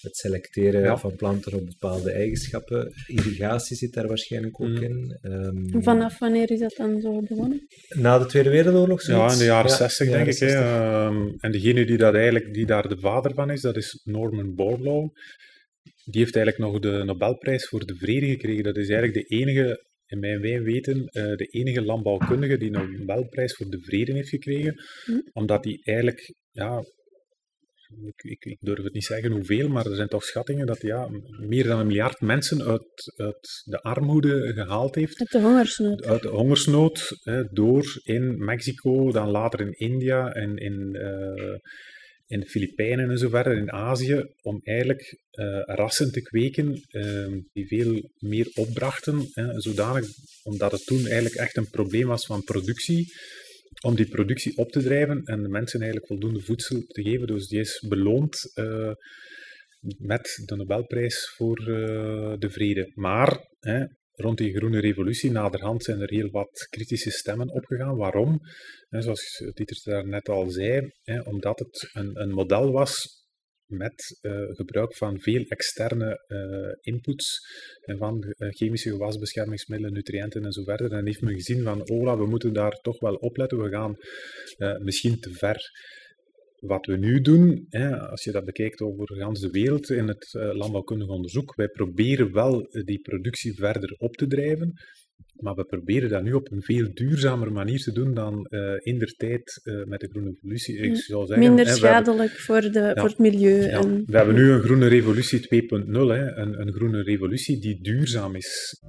het 0.00 0.16
selecteren 0.16 0.80
ja. 0.80 0.96
van 0.96 1.16
planten 1.16 1.54
op 1.54 1.66
bepaalde 1.66 2.10
eigenschappen. 2.10 2.92
Irrigatie 3.06 3.76
zit 3.76 3.92
daar 3.92 4.06
waarschijnlijk 4.06 4.60
ook 4.60 4.68
mm. 4.68 4.82
in. 4.82 5.18
Um, 5.22 5.82
Vanaf 5.82 6.18
wanneer 6.18 6.50
is 6.50 6.60
dat 6.60 6.74
dan 6.76 7.00
zo 7.00 7.20
begonnen? 7.20 7.66
Na 7.88 8.18
de 8.18 8.26
Tweede 8.26 8.50
Wereldoorlog? 8.50 9.00
Zoiets? 9.00 9.24
Ja, 9.24 9.32
in 9.32 9.38
de 9.38 9.44
jaren 9.44 9.70
ja, 9.70 9.76
60 9.76 10.08
denk 10.08 10.26
ik. 10.26 10.40
Um, 10.40 11.34
en 11.38 11.52
degene 11.52 11.86
die, 11.86 11.96
dat 11.96 12.14
eigenlijk, 12.14 12.54
die 12.54 12.66
daar 12.66 12.88
de 12.88 12.98
vader 12.98 13.34
van 13.34 13.50
is, 13.50 13.60
dat 13.60 13.76
is 13.76 14.00
Norman 14.04 14.54
Borlaug. 14.54 15.10
Die 16.04 16.20
heeft 16.20 16.36
eigenlijk 16.36 16.72
nog 16.72 16.80
de 16.80 17.04
Nobelprijs 17.04 17.68
voor 17.68 17.86
de 17.86 17.96
Vrede 17.96 18.26
gekregen. 18.26 18.64
Dat 18.64 18.76
is 18.76 18.88
eigenlijk 18.88 19.28
de 19.28 19.36
enige 19.36 19.84
in 20.06 20.18
mijn 20.18 20.62
weten 20.62 20.96
uh, 20.96 21.36
de 21.36 21.46
enige 21.46 21.82
landbouwkundige 21.82 22.56
die 22.56 22.74
een 22.74 22.96
Nobelprijs 22.98 23.54
voor 23.54 23.70
de 23.70 23.80
Vrede 23.80 24.12
heeft 24.12 24.28
gekregen, 24.28 24.74
hm? 25.04 25.20
omdat 25.32 25.64
hij 25.64 25.80
eigenlijk 25.82 26.34
ja, 26.50 26.84
ik, 28.06 28.22
ik, 28.22 28.44
ik, 28.44 28.56
durf 28.60 28.82
het 28.82 28.92
niet 28.92 29.04
zeggen 29.04 29.30
hoeveel, 29.30 29.68
maar 29.68 29.86
er 29.86 29.96
zijn 29.96 30.08
toch 30.08 30.24
schattingen 30.24 30.66
dat 30.66 30.82
ja, 30.82 31.08
meer 31.40 31.64
dan 31.64 31.78
een 31.80 31.86
miljard 31.86 32.20
mensen 32.20 32.62
uit, 32.62 33.12
uit 33.16 33.62
de 33.64 33.80
armoede 33.80 34.52
gehaald 34.52 34.94
heeft. 34.94 35.20
Uit 35.20 35.30
de 35.30 35.40
hongersnood. 35.40 36.04
Uit 36.04 36.22
de 36.22 36.28
hongersnood, 36.28 37.16
hè, 37.22 37.44
door 37.44 38.00
in 38.02 38.44
Mexico, 38.44 39.10
dan 39.12 39.30
later 39.30 39.60
in 39.60 39.72
India 39.72 40.32
en 40.32 40.56
in, 40.56 40.96
uh, 40.96 41.58
in 42.26 42.40
de 42.40 42.46
Filipijnen 42.46 43.10
en 43.10 43.18
zo 43.18 43.28
verder, 43.28 43.56
in 43.56 43.72
Azië, 43.72 44.24
om 44.42 44.60
eigenlijk 44.62 45.18
uh, 45.32 45.60
rassen 45.64 46.12
te 46.12 46.22
kweken 46.22 46.82
uh, 46.90 47.42
die 47.52 47.66
veel 47.66 48.10
meer 48.18 48.50
opbrachten, 48.54 49.28
hè, 49.32 49.60
zodanig, 49.60 50.06
omdat 50.42 50.72
het 50.72 50.86
toen 50.86 51.04
eigenlijk 51.06 51.34
echt 51.34 51.56
een 51.56 51.70
probleem 51.70 52.06
was 52.06 52.26
van 52.26 52.44
productie 52.44 53.12
om 53.84 53.94
die 53.94 54.08
productie 54.08 54.56
op 54.56 54.70
te 54.70 54.82
drijven 54.82 55.22
en 55.24 55.42
de 55.42 55.48
mensen 55.48 55.80
eigenlijk 55.80 56.10
voldoende 56.10 56.40
voedsel 56.40 56.80
te 56.86 57.02
geven. 57.02 57.26
Dus 57.26 57.48
die 57.48 57.60
is 57.60 57.84
beloond 57.88 58.52
uh, 58.54 58.92
met 59.98 60.42
de 60.44 60.56
Nobelprijs 60.56 61.32
voor 61.36 61.60
uh, 61.60 61.66
de 62.38 62.50
vrede. 62.50 62.90
Maar 62.94 63.38
hè, 63.58 63.84
rond 64.12 64.38
die 64.38 64.56
groene 64.56 64.80
revolutie 64.80 65.30
naderhand 65.30 65.84
zijn 65.84 66.00
er 66.00 66.10
heel 66.10 66.30
wat 66.30 66.66
kritische 66.70 67.10
stemmen 67.10 67.48
opgegaan. 67.50 67.96
Waarom? 67.96 68.40
Hè, 68.88 69.02
zoals 69.02 69.42
Dieter 69.54 70.06
net 70.08 70.28
al 70.28 70.50
zei, 70.50 70.90
hè, 71.02 71.20
omdat 71.20 71.58
het 71.58 71.90
een, 71.92 72.20
een 72.20 72.32
model 72.32 72.72
was 72.72 73.24
met 73.66 74.18
uh, 74.22 74.42
gebruik 74.48 74.96
van 74.96 75.20
veel 75.20 75.44
externe 75.48 76.24
uh, 76.28 76.94
inputs 76.94 77.46
en 77.84 77.98
van 77.98 78.24
uh, 78.38 78.48
chemische 78.50 78.90
gewasbeschermingsmiddelen, 78.90 79.92
nutriënten 79.92 80.44
en 80.44 80.52
zo 80.52 80.62
verder. 80.62 80.92
En 80.92 81.06
heeft 81.06 81.20
men 81.20 81.34
gezien 81.34 81.62
van, 81.62 81.88
oh, 81.88 82.18
we 82.18 82.26
moeten 82.26 82.52
daar 82.52 82.80
toch 82.80 83.00
wel 83.00 83.14
opletten, 83.14 83.62
we 83.62 83.70
gaan 83.70 83.96
misschien 84.82 85.20
te 85.20 85.30
ver. 85.32 85.70
wat 86.60 86.86
we 86.86 86.96
nu 86.96 87.20
doen, 87.20 87.66
hè, 87.68 87.98
als 87.98 88.24
je 88.24 88.32
dat 88.32 88.44
bekijkt 88.44 88.80
over 88.80 89.06
de 89.06 89.48
wereld 89.50 89.90
in 89.90 90.08
het 90.08 90.28
landbouwkundig 90.32 91.08
onderzoek, 91.08 91.54
wij 91.54 91.68
proberen 91.68 92.32
wel 92.32 92.68
die 92.84 93.00
productie 93.00 93.54
verder 93.54 93.94
op 93.98 94.16
te 94.16 94.26
drijven, 94.26 94.72
maar 95.40 95.54
we 95.54 95.64
proberen 95.64 96.08
dat 96.08 96.22
nu 96.22 96.32
op 96.32 96.50
een 96.50 96.62
veel 96.62 96.88
duurzamere 96.94 97.50
manier 97.50 97.78
te 97.78 97.92
doen 97.92 98.14
dan 98.14 98.46
uh, 98.50 98.72
in 98.78 98.98
der 98.98 99.14
tijd 99.16 99.60
uh, 99.64 99.84
met 99.84 100.00
de 100.00 100.08
groene 100.08 100.30
revolutie. 100.30 100.76
Ik 100.76 100.96
zou 100.96 101.26
zeggen, 101.26 101.46
Minder 101.46 101.66
schadelijk 101.66 102.18
hebben, 102.18 102.38
voor, 102.38 102.60
de, 102.60 102.80
ja, 102.80 102.94
voor 102.94 103.08
het 103.08 103.18
milieu. 103.18 103.62
Ja, 103.62 103.80
en... 103.80 104.02
We 104.06 104.16
hebben 104.16 104.34
nu 104.34 104.50
een 104.50 104.60
groene 104.60 104.86
revolutie 104.86 105.40
2.0, 105.40 105.48
een, 105.86 106.60
een 106.60 106.72
groene 106.72 107.02
revolutie 107.02 107.60
die 107.60 107.78
duurzaam 107.82 108.34
is. 108.34 108.80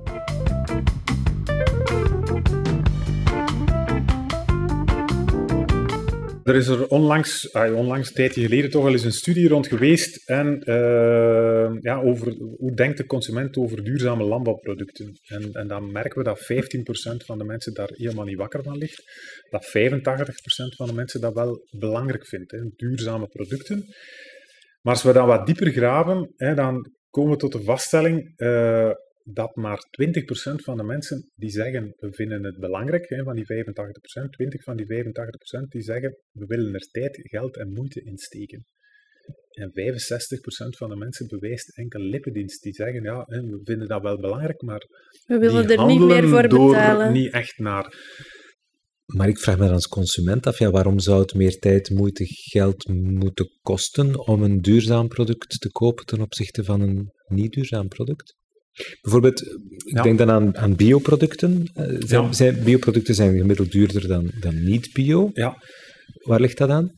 Er 6.48 6.56
is 6.56 6.68
er 6.68 6.88
onlangs, 6.88 7.52
onlangs, 7.52 8.08
een 8.08 8.16
tijdje 8.16 8.42
geleden 8.42 8.70
toch 8.70 8.86
al 8.86 8.92
eens 8.92 9.04
een 9.04 9.12
studie 9.12 9.48
rond 9.48 9.68
geweest 9.68 10.30
en, 10.30 10.62
uh, 10.66 11.78
ja, 11.82 12.02
over 12.02 12.34
hoe 12.58 12.76
denkt 12.76 12.98
de 12.98 13.06
consument 13.06 13.58
over 13.58 13.84
duurzame 13.84 14.24
landbouwproducten. 14.24 15.20
En, 15.26 15.52
en 15.52 15.68
dan 15.68 15.92
merken 15.92 16.18
we 16.18 16.24
dat 16.24 16.40
15% 16.40 17.26
van 17.26 17.38
de 17.38 17.44
mensen 17.44 17.74
daar 17.74 17.90
helemaal 17.94 18.26
niet 18.26 18.38
wakker 18.38 18.64
van 18.64 18.78
ligt. 18.78 19.04
Dat 19.50 19.66
85% 19.66 20.76
van 20.76 20.88
de 20.88 20.94
mensen 20.94 21.22
dat 21.22 21.34
wel 21.34 21.68
belangrijk 21.70 22.28
vindt, 22.28 22.52
hè, 22.52 22.60
duurzame 22.76 23.28
producten. 23.28 23.86
Maar 24.82 24.94
als 24.94 25.04
we 25.04 25.14
dan 25.14 25.28
wat 25.28 25.46
dieper 25.46 25.72
graven, 25.72 26.34
hè, 26.36 26.54
dan 26.54 26.92
komen 27.10 27.32
we 27.32 27.38
tot 27.38 27.52
de 27.52 27.64
vaststelling, 27.64 28.34
uh, 28.38 28.92
dat 29.34 29.56
maar 29.56 29.80
20% 29.80 30.64
van 30.64 30.78
de 30.78 30.84
mensen 30.84 31.32
die 31.36 31.50
zeggen 31.50 31.94
we 31.98 32.14
vinden 32.14 32.44
het 32.44 32.60
belangrijk, 32.60 33.10
hè, 33.10 33.24
van 33.24 33.36
die 33.36 33.46
85%, 33.46 34.32
20 34.32 34.64
van 34.64 34.78
die 34.78 34.86
85% 34.86 35.72
die 35.72 35.82
zeggen 35.82 36.18
we 36.32 36.46
willen 36.46 36.74
er 36.74 36.88
tijd, 36.92 37.20
geld 37.22 37.58
en 37.58 37.72
moeite 37.72 38.02
in 38.04 38.18
steken. 38.18 38.66
En 39.50 39.72
65% 39.72 40.78
van 40.78 40.90
de 40.90 40.96
mensen 40.96 41.28
bewijst 41.28 41.78
enkel 41.78 42.00
lippendienst. 42.00 42.62
Die 42.62 42.74
zeggen, 42.74 43.04
ja, 43.04 43.26
we 43.26 43.60
vinden 43.64 43.88
dat 43.88 44.02
wel 44.02 44.20
belangrijk, 44.20 44.62
maar 44.62 44.86
we 45.26 45.38
willen 45.38 45.70
er 45.70 45.86
niet 45.86 46.00
meer 46.00 46.28
voor 46.28 46.48
betalen. 46.48 47.12
niet 47.12 47.34
echt 47.34 47.58
naar. 47.58 47.96
Maar 49.06 49.28
ik 49.28 49.40
vraag 49.40 49.58
me 49.58 49.64
dan 49.64 49.74
als 49.74 49.88
consument 49.88 50.46
af, 50.48 50.60
ja, 50.60 50.70
waarom 50.72 51.00
zou 51.00 51.22
het 51.22 51.34
meer 51.34 51.60
tijd, 51.60 51.90
moeite, 51.90 52.26
geld 52.26 52.88
moeten 52.88 53.50
kosten 53.62 54.28
om 54.28 54.44
een 54.44 54.62
duurzaam 54.62 55.08
product 55.08 55.60
te 55.60 55.72
kopen 55.72 56.06
ten 56.06 56.22
opzichte 56.22 56.64
van 56.64 56.82
een 56.82 57.12
niet 57.28 57.54
duurzaam 57.54 57.88
product? 57.88 58.36
Bijvoorbeeld, 59.02 59.42
ik 59.86 60.04
denk 60.04 60.18
dan 60.18 60.32
aan, 60.32 60.58
aan 60.58 60.76
bioproducten. 60.76 61.70
Eh, 61.74 61.86
zijn, 62.00 62.24
ja. 62.24 62.32
zijn, 62.34 62.64
bioproducten 62.64 63.16
zijn 63.16 63.38
gemiddeld 63.38 63.72
duurder 63.72 64.08
dan, 64.08 64.32
dan 64.40 64.64
niet-bio. 64.64 65.30
Ja. 65.34 65.64
Waar 66.24 66.40
ligt 66.40 66.58
dat 66.58 66.70
aan? 66.70 66.92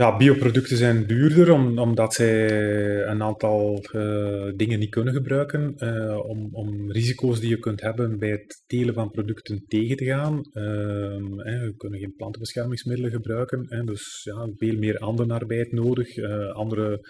Ja, 0.00 0.16
bioproducten 0.16 0.76
zijn 0.76 1.06
duurder 1.06 1.52
omdat 1.52 2.14
zij 2.14 3.06
een 3.06 3.22
aantal 3.22 3.84
uh, 3.92 4.52
dingen 4.56 4.78
niet 4.78 4.90
kunnen 4.90 5.14
gebruiken 5.14 5.74
uh, 5.76 6.18
om, 6.26 6.48
om, 6.52 6.92
risico's 6.92 7.40
die 7.40 7.48
je 7.48 7.58
kunt 7.58 7.80
hebben 7.80 8.18
bij 8.18 8.30
het 8.30 8.62
telen 8.66 8.94
van 8.94 9.10
producten 9.10 9.64
tegen 9.66 9.96
te 9.96 10.04
gaan. 10.04 10.36
Uh, 10.36 10.64
we 11.34 11.74
kunnen 11.76 11.98
geen 11.98 12.14
plantenbeschermingsmiddelen 12.16 13.10
gebruiken, 13.10 13.66
hè, 13.68 13.84
dus 13.84 14.20
ja, 14.24 14.48
veel 14.56 14.78
meer 14.78 14.96
handenarbeid 14.98 15.72
nodig, 15.72 16.16
andere 16.52 17.00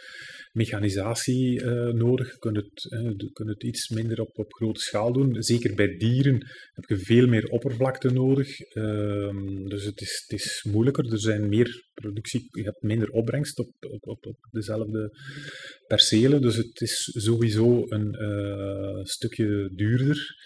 mechanisatie 0.59 1.65
nodig. 1.93 2.33
Je 2.33 2.39
kunt 2.39 2.57
het, 2.57 2.83
je 3.17 3.31
kunt 3.33 3.49
het 3.49 3.65
iets 3.65 3.89
minder 3.89 4.21
op, 4.21 4.39
op 4.39 4.53
grote 4.53 4.81
schaal 4.81 5.13
doen. 5.13 5.43
Zeker 5.43 5.75
bij 5.75 5.97
dieren 5.97 6.47
heb 6.73 6.85
je 6.89 6.99
veel 6.99 7.27
meer 7.27 7.49
oppervlakte 7.49 8.11
nodig, 8.11 8.61
ehm, 8.61 9.69
dus 9.69 9.85
het 9.85 10.01
is, 10.01 10.25
het 10.27 10.41
is 10.41 10.67
moeilijker. 10.71 11.13
Er 11.13 11.21
zijn 11.21 11.49
meer 11.49 11.87
productie, 11.95 12.49
je 12.51 12.63
hebt 12.63 12.83
minder 12.83 13.11
opbrengst 13.11 13.59
op, 13.59 13.71
op, 13.81 14.07
op, 14.07 14.27
op 14.27 14.37
dezelfde 14.51 15.11
percelen. 15.87 16.43
Dus 16.43 16.57
het 16.57 16.81
is 16.81 17.11
sowieso 17.17 17.85
een 17.89 18.17
uh, 18.21 19.05
stukje 19.05 19.71
duurder. 19.75 20.37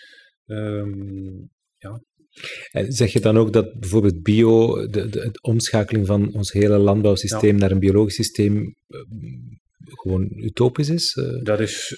Um, 0.47 1.51
ja. 1.79 2.03
En 2.71 2.93
zeg 2.93 3.13
je 3.13 3.21
dan 3.21 3.37
ook 3.37 3.53
dat 3.53 3.81
bijvoorbeeld 3.81 4.23
bio, 4.23 4.87
de, 4.87 5.09
de, 5.09 5.31
de 5.31 5.39
omschakeling 5.41 6.07
van 6.07 6.35
ons 6.35 6.53
hele 6.53 6.79
landbouwsysteem 6.79 7.55
ja. 7.55 7.61
naar 7.61 7.71
een 7.71 7.79
biologisch 7.79 8.15
systeem 8.15 8.75
uh, 8.89 9.01
gewoon 9.93 10.31
utopisch 10.37 10.89
is? 10.89 11.15
Uh... 11.15 11.43
Dat 11.43 11.61
is 11.61 11.97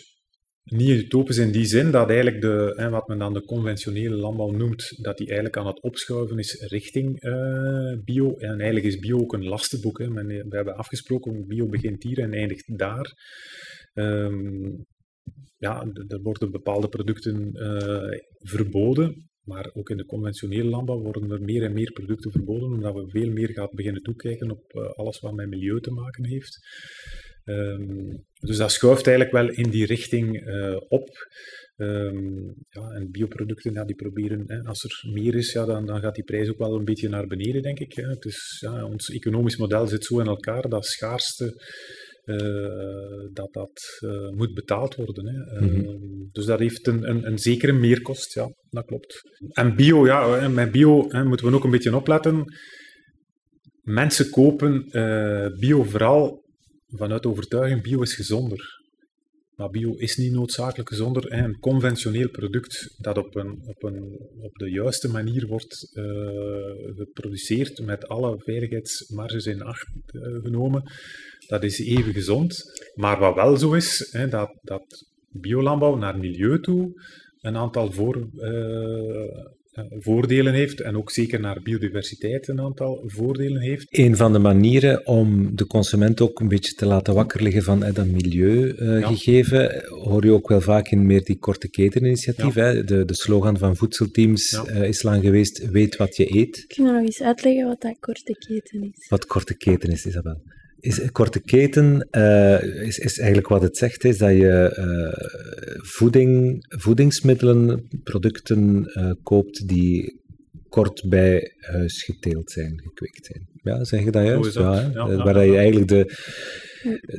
niet 0.64 0.90
utopisch 0.90 1.38
in 1.38 1.53
die 1.53 1.64
zin 1.64 1.90
dat 1.90 2.09
eigenlijk 2.09 2.40
de, 2.40 2.72
hè, 2.76 2.90
wat 2.90 3.09
men 3.09 3.18
dan 3.18 3.34
de 3.34 3.45
conventionele 3.45 4.14
landbouw 4.14 4.51
noemt, 4.51 5.03
dat 5.03 5.16
die 5.16 5.26
eigenlijk 5.26 5.57
aan 5.57 5.66
het 5.66 5.82
opschuiven 5.82 6.38
is 6.38 6.61
richting 6.68 7.24
uh, 7.24 7.99
bio. 8.05 8.36
En 8.36 8.61
eigenlijk 8.61 8.86
is 8.86 8.99
bio 8.99 9.18
ook 9.18 9.32
een 9.32 9.45
lastenboek. 9.45 9.99
Hè. 9.99 10.09
We 10.12 10.47
hebben 10.49 10.76
afgesproken, 10.76 11.47
bio 11.47 11.66
begint 11.66 12.03
hier 12.03 12.18
en 12.18 12.32
eindigt 12.32 12.78
daar. 12.78 13.12
Um, 13.95 14.86
ja, 15.59 15.86
er 16.09 16.22
worden 16.22 16.51
bepaalde 16.51 16.88
producten 16.88 17.51
uh, 17.53 18.18
verboden, 18.38 19.30
maar 19.42 19.70
ook 19.74 19.90
in 19.90 19.97
de 19.97 20.07
conventionele 20.07 20.68
landbouw 20.68 21.01
worden 21.01 21.30
er 21.30 21.42
meer 21.42 21.62
en 21.62 21.72
meer 21.72 21.92
producten 21.92 22.30
verboden, 22.30 22.72
omdat 22.72 22.95
we 22.95 23.09
veel 23.09 23.30
meer 23.30 23.49
gaan 23.49 23.68
beginnen 23.72 24.03
toekijken 24.03 24.51
op 24.51 24.92
alles 24.97 25.20
wat 25.20 25.34
met 25.34 25.49
milieu 25.49 25.80
te 25.80 25.90
maken 25.90 26.24
heeft. 26.24 26.59
Um, 27.45 28.24
dus 28.40 28.57
dat 28.57 28.72
schuift 28.72 29.07
eigenlijk 29.07 29.36
wel 29.36 29.51
in 29.51 29.70
die 29.70 29.86
richting 29.86 30.47
uh, 30.47 30.76
op. 30.88 31.09
Um, 31.76 32.55
ja, 32.68 32.90
en 32.90 33.11
bioproducten, 33.11 33.72
ja, 33.72 33.84
die 33.84 33.95
proberen, 33.95 34.45
hè, 34.47 34.62
als 34.62 34.84
er 34.84 35.12
meer 35.12 35.34
is, 35.34 35.53
ja, 35.53 35.64
dan, 35.64 35.86
dan 35.86 36.01
gaat 36.01 36.14
die 36.14 36.24
prijs 36.24 36.49
ook 36.49 36.59
wel 36.59 36.74
een 36.74 36.84
beetje 36.84 37.09
naar 37.09 37.26
beneden, 37.26 37.62
denk 37.62 37.78
ik. 37.78 37.92
Hè. 37.92 38.14
Dus 38.14 38.59
ja, 38.61 38.84
ons 38.84 39.11
economisch 39.11 39.57
model 39.57 39.86
zit 39.86 40.05
zo 40.05 40.20
in 40.20 40.26
elkaar 40.26 40.68
dat 40.68 40.86
schaarste, 40.86 41.62
uh, 42.24 43.32
dat 43.32 43.53
dat 43.53 44.01
uh, 44.01 44.30
moet 44.30 44.55
betaald 44.55 44.95
worden. 44.95 45.26
Hè. 45.26 45.61
Mm 45.61 45.68
-hmm. 45.68 46.28
dus 46.32 46.45
dat 46.45 46.59
heeft 46.59 46.86
een, 46.86 47.09
een, 47.09 47.26
een, 47.26 47.38
zekere 47.38 47.72
meerkost, 47.72 48.34
ja, 48.34 48.53
dat 48.70 48.84
klopt. 48.84 49.20
En 49.53 49.76
bio, 49.76 50.07
ja, 50.07 50.49
met 50.49 50.72
bio 50.72 51.05
hè, 51.09 51.24
moeten 51.24 51.47
we 51.47 51.55
ook 51.55 51.64
een 51.64 51.70
beetje 51.70 51.97
opletten. 51.97 52.45
Mensen 53.82 54.30
kopen 54.30 54.88
bio 55.59 55.82
vooral 55.82 56.43
vanuit 56.97 57.26
overtuiging, 57.26 57.82
bio 57.82 58.03
is 58.03 58.14
gezonder. 58.14 58.82
Maar 59.57 59.70
bio 59.70 59.95
is 59.95 60.16
niet 60.16 60.32
noodzakelijk 60.32 60.88
gezonder. 60.88 61.32
Een 61.32 61.59
conventioneel 61.59 62.28
product 62.28 62.95
dat 62.99 63.18
op, 63.18 63.34
een, 63.36 63.62
op, 63.66 63.82
een, 63.82 64.18
op 64.40 64.55
de 64.55 64.70
juiste 64.70 65.09
manier 65.09 65.47
wordt 65.47 65.90
uh, 65.92 66.05
geproduceerd, 66.97 67.80
met 67.80 68.09
alle 68.09 68.38
veiligheidsmarges 68.38 69.47
in 69.47 69.62
acht 69.62 69.88
uh, 70.12 70.42
genomen, 70.42 70.82
dat 71.47 71.62
is 71.62 71.78
even 71.78 72.12
gezond. 72.12 72.62
Maar 72.95 73.18
wat 73.18 73.34
wel 73.34 73.57
zo 73.57 73.72
is, 73.72 74.09
hè, 74.11 74.28
dat, 74.28 74.59
dat 74.62 75.07
biolandbouw 75.30 75.97
naar 75.97 76.18
milieu 76.18 76.61
toe 76.61 76.92
een 77.45 77.57
aantal 77.57 77.92
voor, 77.92 78.28
eh, 78.38 79.45
voordelen 79.91 80.53
heeft 80.53 80.81
en 80.81 80.97
ook 80.97 81.11
zeker 81.11 81.41
naar 81.41 81.62
biodiversiteit 81.62 82.49
een 82.49 82.61
aantal 82.61 83.03
voordelen 83.07 83.61
heeft. 83.61 83.87
Een 83.91 84.16
van 84.16 84.33
de 84.33 84.39
manieren 84.39 85.07
om 85.07 85.57
de 85.57 85.66
consument 85.66 86.20
ook 86.20 86.41
een 86.41 86.49
beetje 86.49 86.75
te 86.75 86.87
laten 86.87 87.14
wakker 87.14 87.43
liggen 87.43 87.62
van 87.62 87.85
eh, 87.85 87.95
dat 87.95 88.07
milieugegeven, 88.07 89.75
uh, 89.75 89.81
ja. 89.81 89.89
hoor 89.89 90.25
je 90.25 90.33
ook 90.33 90.49
wel 90.49 90.61
vaak 90.61 90.89
in 90.89 91.07
meer 91.07 91.25
die 91.25 91.39
korte 91.39 91.68
keteninitiatief. 91.68 92.55
Ja. 92.55 92.72
De, 92.72 93.05
de 93.05 93.14
slogan 93.14 93.59
van 93.59 93.77
voedselteams 93.77 94.51
ja. 94.51 94.64
uh, 94.68 94.89
is 94.89 95.03
lang 95.03 95.22
geweest, 95.22 95.70
weet 95.70 95.97
wat 95.97 96.16
je 96.16 96.37
eet. 96.37 96.64
Kun 96.66 96.85
je 96.85 96.93
nog 96.93 97.03
eens 97.03 97.22
uitleggen 97.22 97.66
wat 97.66 97.81
dat 97.81 97.97
korte 98.01 98.37
keten 98.39 98.93
is? 98.95 99.09
Wat 99.09 99.27
korte 99.27 99.57
keten 99.57 99.91
is, 99.91 100.07
Isabel? 100.07 100.43
Is 100.85 101.11
korte 101.12 101.41
keten 101.41 102.09
uh, 102.11 102.62
is, 102.62 102.99
is 102.99 103.18
eigenlijk 103.18 103.49
wat 103.49 103.62
het 103.62 103.76
zegt, 103.76 104.05
is 104.05 104.18
dat 104.18 104.30
je 104.30 104.76
uh, 104.78 105.82
voeding, 105.82 106.64
voedingsmiddelen, 106.68 107.89
producten 108.03 108.93
uh, 108.95 109.11
koopt 109.22 109.68
die 109.68 110.22
kort 110.68 111.09
bij 111.09 111.53
huis 111.61 112.03
geteeld 112.03 112.51
zijn, 112.51 112.80
gekweekt 112.85 113.26
zijn. 113.26 113.49
Ja, 113.62 113.85
zeg 113.85 114.05
je 114.05 114.11
dat 114.11 114.24
juist? 114.24 114.55
Dat? 114.55 114.64
Ja, 114.64 114.91
ja, 114.93 115.16
waar 115.16 115.47
je 115.47 115.57
eigenlijk 115.57 115.89
de, 115.89 116.14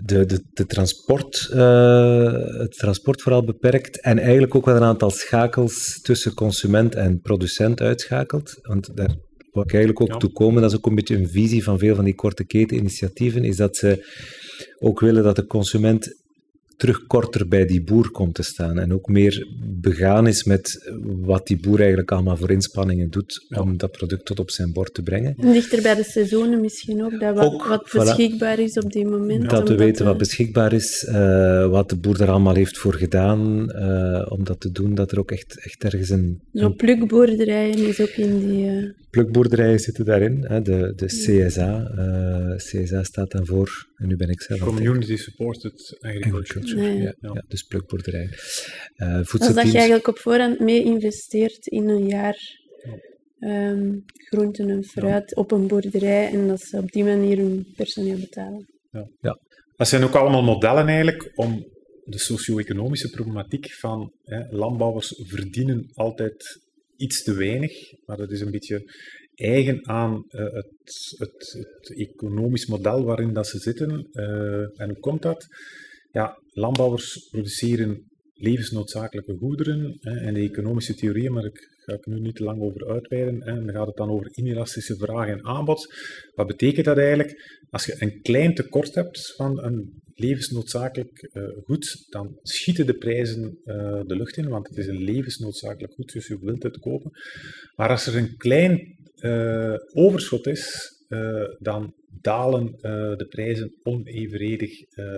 de, 0.03 0.25
de, 0.25 0.39
de 0.53 0.65
transport, 0.65 1.47
het 2.57 2.77
transport 2.77 3.21
vooral 3.21 3.43
beperkt 3.43 4.01
en 4.01 4.19
eigenlijk 4.19 4.55
ook 4.55 4.65
wel 4.65 4.75
een 4.75 4.83
aantal 4.83 5.09
schakels 5.09 6.01
tussen 6.01 6.33
consument 6.33 6.95
en 6.95 7.19
producent 7.19 7.81
uitschakelt. 7.81 8.59
Want 8.61 8.97
daar 8.97 9.15
ik 9.63 9.73
eigenlijk 9.73 10.01
ook 10.01 10.11
ja. 10.11 10.17
toe 10.17 10.31
komen, 10.31 10.61
dat 10.61 10.71
is 10.71 10.77
ook 10.77 10.85
een 10.85 10.95
beetje 10.95 11.15
een 11.15 11.29
visie 11.29 11.63
van 11.63 11.79
veel 11.79 11.95
van 11.95 12.05
die 12.05 12.15
korte 12.15 12.43
keteninitiatieven, 12.43 13.43
is 13.43 13.55
dat 13.55 13.75
ze 13.75 14.05
ook 14.79 14.99
willen 14.99 15.23
dat 15.23 15.35
de 15.35 15.47
consument 15.47 16.24
terug 16.77 17.07
korter 17.07 17.47
bij 17.47 17.65
die 17.65 17.83
boer 17.83 18.11
komt 18.11 18.35
te 18.35 18.43
staan 18.43 18.79
en 18.79 18.93
ook 18.93 19.07
meer 19.07 19.47
begaan 19.59 20.27
is 20.27 20.43
met 20.43 20.91
wat 21.03 21.47
die 21.47 21.59
boer 21.59 21.79
eigenlijk 21.79 22.11
allemaal 22.11 22.37
voor 22.37 22.51
inspanningen 22.51 23.09
doet 23.09 23.45
om 23.49 23.77
dat 23.77 23.91
product 23.91 24.25
tot 24.25 24.39
op 24.39 24.51
zijn 24.51 24.73
bord 24.73 24.93
te 24.93 25.01
brengen. 25.01 25.35
En 25.37 25.51
dichter 25.51 25.81
bij 25.81 25.95
de 25.95 26.03
seizoenen 26.03 26.61
misschien 26.61 27.03
ook, 27.03 27.19
dat 27.19 27.35
wat, 27.35 27.67
wat 27.67 28.05
beschikbaar 28.05 28.59
is 28.59 28.77
op 28.77 28.91
die 28.91 29.05
moment. 29.05 29.49
Dat 29.49 29.67
we 29.69 29.75
weten 29.75 30.05
wat 30.05 30.17
beschikbaar 30.17 30.73
is, 30.73 31.05
uh, 31.09 31.67
wat 31.67 31.89
de 31.89 31.95
boer 31.95 32.21
er 32.21 32.29
allemaal 32.29 32.55
heeft 32.55 32.77
voor 32.77 32.93
gedaan 32.93 33.71
uh, 33.75 34.25
om 34.29 34.43
dat 34.43 34.59
te 34.59 34.71
doen, 34.71 34.95
dat 34.95 35.11
er 35.11 35.19
ook 35.19 35.31
echt, 35.31 35.59
echt 35.63 35.83
ergens 35.83 36.09
een... 36.09 36.41
Zo 36.53 36.73
plukboerderijen 36.73 37.87
is 37.87 38.01
ook 38.01 38.07
in 38.07 38.39
die... 38.39 38.65
Uh... 38.65 38.89
Plukboerderijen 39.09 39.79
zitten 39.79 40.05
daarin, 40.05 40.45
hè, 40.47 40.61
de, 40.61 40.93
de 40.95 41.05
CSA. 41.05 41.91
CSA 42.55 43.03
staat 43.03 43.31
dan 43.31 43.45
voor, 43.45 43.87
en 43.95 44.07
nu 44.07 44.15
ben 44.15 44.29
ik 44.29 44.41
zelf... 44.41 44.59
Community 44.59 45.15
Supported 45.15 45.97
Agriculture. 46.01 46.64
Nee. 46.73 47.01
Ja, 47.01 47.13
ja, 47.19 47.43
dus 47.47 47.63
plukboerderij. 47.63 48.29
Uh, 48.97 49.17
Als 49.17 49.53
dat 49.53 49.71
je 49.71 49.77
eigenlijk 49.77 50.07
op 50.07 50.17
voorhand 50.17 50.59
mee 50.59 50.83
investeert 50.83 51.67
in 51.67 51.89
een 51.89 52.07
jaar 52.07 52.37
um, 53.39 54.03
groenten 54.15 54.69
en 54.69 54.83
fruit 54.83 55.35
op 55.35 55.51
een 55.51 55.67
boerderij 55.67 56.31
en 56.31 56.47
dat 56.47 56.61
ze 56.61 56.77
op 56.77 56.91
die 56.91 57.03
manier 57.03 57.37
hun 57.37 57.67
personeel 57.75 58.19
betalen. 58.19 58.65
Ja. 58.91 59.09
ja. 59.21 59.39
Dat 59.75 59.87
zijn 59.87 60.03
ook 60.03 60.15
allemaal 60.15 60.43
modellen 60.43 60.87
eigenlijk 60.87 61.31
om 61.35 61.65
de 62.03 62.19
socio-economische 62.19 63.09
problematiek 63.09 63.71
van 63.71 64.11
hè, 64.23 64.49
landbouwers 64.49 65.21
verdienen 65.23 65.89
altijd 65.93 66.61
iets 66.97 67.23
te 67.23 67.33
weinig, 67.33 67.93
maar 68.05 68.17
dat 68.17 68.31
is 68.31 68.41
een 68.41 68.51
beetje 68.51 68.91
eigen 69.35 69.87
aan 69.87 70.25
uh, 70.29 70.53
het, 70.53 71.15
het, 71.17 71.55
het, 71.57 71.97
economisch 71.97 72.65
model 72.65 73.03
waarin 73.03 73.33
dat 73.33 73.47
ze 73.47 73.59
zitten. 73.59 74.07
Uh, 74.11 74.79
en 74.81 74.89
hoe 74.89 74.99
komt 74.99 75.21
dat? 75.21 75.47
Ja, 76.11 76.39
landbouwers 76.55 77.27
produceren 77.31 78.03
levensnoodzakelijke 78.33 79.35
goederen 79.37 79.97
en 80.01 80.33
de 80.33 80.39
economische 80.39 80.95
theorieën, 80.95 81.33
maar 81.33 81.45
ik 81.45 81.73
ga 81.85 81.93
ik 81.93 82.05
nu 82.05 82.19
niet 82.19 82.35
te 82.35 82.43
lang 82.43 82.61
over 82.61 82.87
uitweiden. 82.87 83.43
Hè. 83.43 83.65
Dan 83.65 83.71
gaat 83.71 83.87
het 83.87 83.95
dan 83.95 84.09
over 84.09 84.31
inelastische 84.33 84.95
vraag 84.95 85.27
en 85.27 85.45
aanbod. 85.45 85.93
Wat 86.35 86.47
betekent 86.47 86.85
dat 86.85 86.97
eigenlijk? 86.97 87.61
Als 87.69 87.85
je 87.85 87.95
een 87.99 88.21
klein 88.21 88.55
tekort 88.55 88.95
hebt 88.95 89.33
van 89.35 89.63
een 89.63 90.01
levensnoodzakelijk 90.15 91.29
uh, 91.33 91.43
goed, 91.63 92.05
dan 92.09 92.39
schieten 92.41 92.85
de 92.85 92.97
prijzen 92.97 93.59
uh, 93.65 94.01
de 94.05 94.15
lucht 94.15 94.37
in, 94.37 94.49
want 94.49 94.67
het 94.67 94.77
is 94.77 94.87
een 94.87 95.03
levensnoodzakelijk 95.03 95.93
goed, 95.93 96.11
dus 96.11 96.27
je 96.27 96.39
wilt 96.41 96.63
het 96.63 96.79
kopen. 96.79 97.11
Maar 97.75 97.89
als 97.89 98.07
er 98.07 98.15
een 98.15 98.37
klein 98.37 98.97
uh, 99.15 99.75
overschot 99.93 100.47
is, 100.47 100.93
dan 101.59 101.93
dalen 102.21 102.65
de 103.17 103.25
prijzen 103.29 103.75
onevenredig 103.83 104.71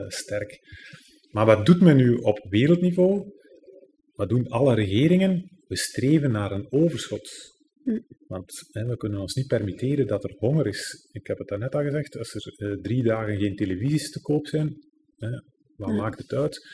sterk. 0.07 0.59
Maar 1.31 1.45
wat 1.45 1.65
doet 1.65 1.81
men 1.81 1.95
nu 1.95 2.15
op 2.15 2.45
wereldniveau? 2.49 3.31
Wat 4.15 4.29
doen 4.29 4.47
alle 4.47 4.73
regeringen? 4.73 5.49
We 5.67 5.77
streven 5.77 6.31
naar 6.31 6.51
een 6.51 6.67
overschot. 6.69 7.55
Hm. 7.83 7.99
Want 8.27 8.67
hè, 8.71 8.85
we 8.85 8.97
kunnen 8.97 9.19
ons 9.19 9.35
niet 9.35 9.47
permitteren 9.47 10.07
dat 10.07 10.23
er 10.23 10.35
honger 10.37 10.67
is. 10.67 11.09
Ik 11.11 11.27
heb 11.27 11.37
het 11.37 11.47
daarnet 11.47 11.75
al 11.75 11.83
gezegd, 11.83 12.17
als 12.17 12.33
er 12.33 12.53
uh, 12.57 12.81
drie 12.81 13.03
dagen 13.03 13.37
geen 13.37 13.55
televisies 13.55 14.11
te 14.11 14.21
koop 14.21 14.47
zijn, 14.47 14.83
hè, 15.17 15.29
wat 15.75 15.89
hm. 15.89 15.95
maakt 15.95 16.17
het 16.17 16.33
uit? 16.33 16.67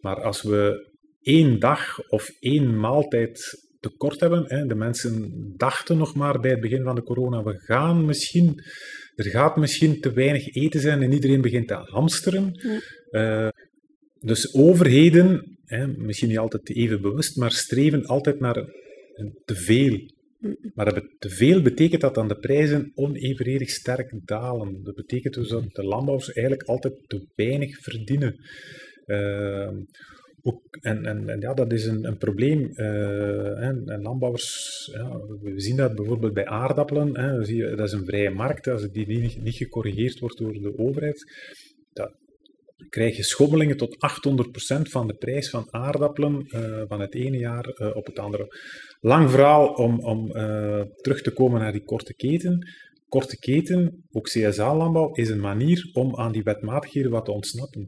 Maar 0.00 0.22
als 0.22 0.42
we 0.42 0.90
één 1.22 1.58
dag 1.58 2.08
of 2.08 2.30
één 2.40 2.80
maaltijd 2.80 3.62
tekort 3.80 4.20
hebben, 4.20 4.44
hè, 4.46 4.66
de 4.66 4.74
mensen 4.74 5.32
dachten 5.56 5.96
nog 5.96 6.14
maar 6.14 6.40
bij 6.40 6.50
het 6.50 6.60
begin 6.60 6.82
van 6.82 6.94
de 6.94 7.02
corona, 7.02 7.42
we 7.42 7.58
gaan 7.58 8.04
misschien, 8.04 8.62
er 9.14 9.24
gaat 9.24 9.56
misschien 9.56 10.00
te 10.00 10.12
weinig 10.12 10.54
eten 10.54 10.80
zijn 10.80 11.02
en 11.02 11.12
iedereen 11.12 11.40
begint 11.40 11.68
te 11.68 11.74
hamsteren. 11.74 12.60
Hm. 12.60 12.68
Uh, 13.10 13.48
dus 14.24 14.54
overheden, 14.54 15.58
hè, 15.64 15.86
misschien 15.86 16.28
niet 16.28 16.38
altijd 16.38 16.70
even 16.70 17.00
bewust, 17.00 17.36
maar 17.36 17.52
streven 17.52 18.06
altijd 18.06 18.40
naar 18.40 18.64
te 19.44 19.54
veel. 19.54 20.12
Maar 20.74 21.02
te 21.18 21.30
veel 21.30 21.62
betekent 21.62 22.00
dat 22.00 22.14
dan 22.14 22.28
de 22.28 22.38
prijzen 22.38 22.92
onevenredig 22.94 23.70
sterk 23.70 24.12
dalen. 24.24 24.82
Dat 24.82 24.94
betekent 24.94 25.34
dus 25.34 25.48
dat 25.48 25.74
de 25.74 25.84
landbouwers 25.84 26.32
eigenlijk 26.32 26.68
altijd 26.68 26.94
te 27.06 27.26
weinig 27.34 27.78
verdienen. 27.78 28.36
Uh, 29.06 29.70
ook, 30.42 30.76
en, 30.80 31.06
en, 31.06 31.28
en, 31.28 31.40
ja, 31.40 31.54
dat 31.54 31.72
is 31.72 31.86
een, 31.86 32.04
een 32.04 32.16
probleem. 32.16 32.70
Uh, 32.74 33.62
en, 33.62 33.82
en, 33.86 34.02
landbouwers, 34.02 34.90
ja, 34.92 35.20
we 35.42 35.60
zien 35.60 35.76
dat 35.76 35.94
bijvoorbeeld 35.94 36.34
bij 36.34 36.46
aardappelen. 36.46 37.20
Hè, 37.20 37.44
zie 37.44 37.56
je, 37.56 37.74
dat 37.74 37.86
is 37.86 37.92
een 37.92 38.04
vrije 38.04 38.30
markt. 38.30 38.66
Als 38.66 38.90
die 38.90 39.06
niet, 39.06 39.42
niet 39.42 39.56
gecorrigeerd 39.56 40.18
wordt 40.18 40.38
door 40.38 40.52
de 40.52 40.78
overheid, 40.78 41.32
dat, 41.92 42.14
krijg 42.88 43.16
je 43.16 43.22
schommelingen 43.22 43.76
tot 43.76 43.96
800% 43.96 44.90
van 44.90 45.06
de 45.06 45.14
prijs 45.14 45.50
van 45.50 45.66
aardappelen 45.70 46.46
uh, 46.48 46.82
van 46.88 47.00
het 47.00 47.14
ene 47.14 47.38
jaar 47.38 47.80
uh, 47.80 47.96
op 47.96 48.06
het 48.06 48.18
andere. 48.18 48.58
Lang 49.00 49.30
verhaal 49.30 49.66
om, 49.66 50.00
om 50.00 50.36
uh, 50.36 50.80
terug 50.96 51.22
te 51.22 51.32
komen 51.32 51.60
naar 51.60 51.72
die 51.72 51.84
korte 51.84 52.14
keten. 52.14 52.68
Korte 53.08 53.38
keten, 53.38 54.04
ook 54.12 54.28
CSA-landbouw, 54.28 55.12
is 55.12 55.28
een 55.28 55.40
manier 55.40 55.90
om 55.92 56.16
aan 56.16 56.32
die 56.32 56.42
wetmatigheden 56.42 57.10
wat 57.10 57.24
te 57.24 57.32
ontsnappen. 57.32 57.86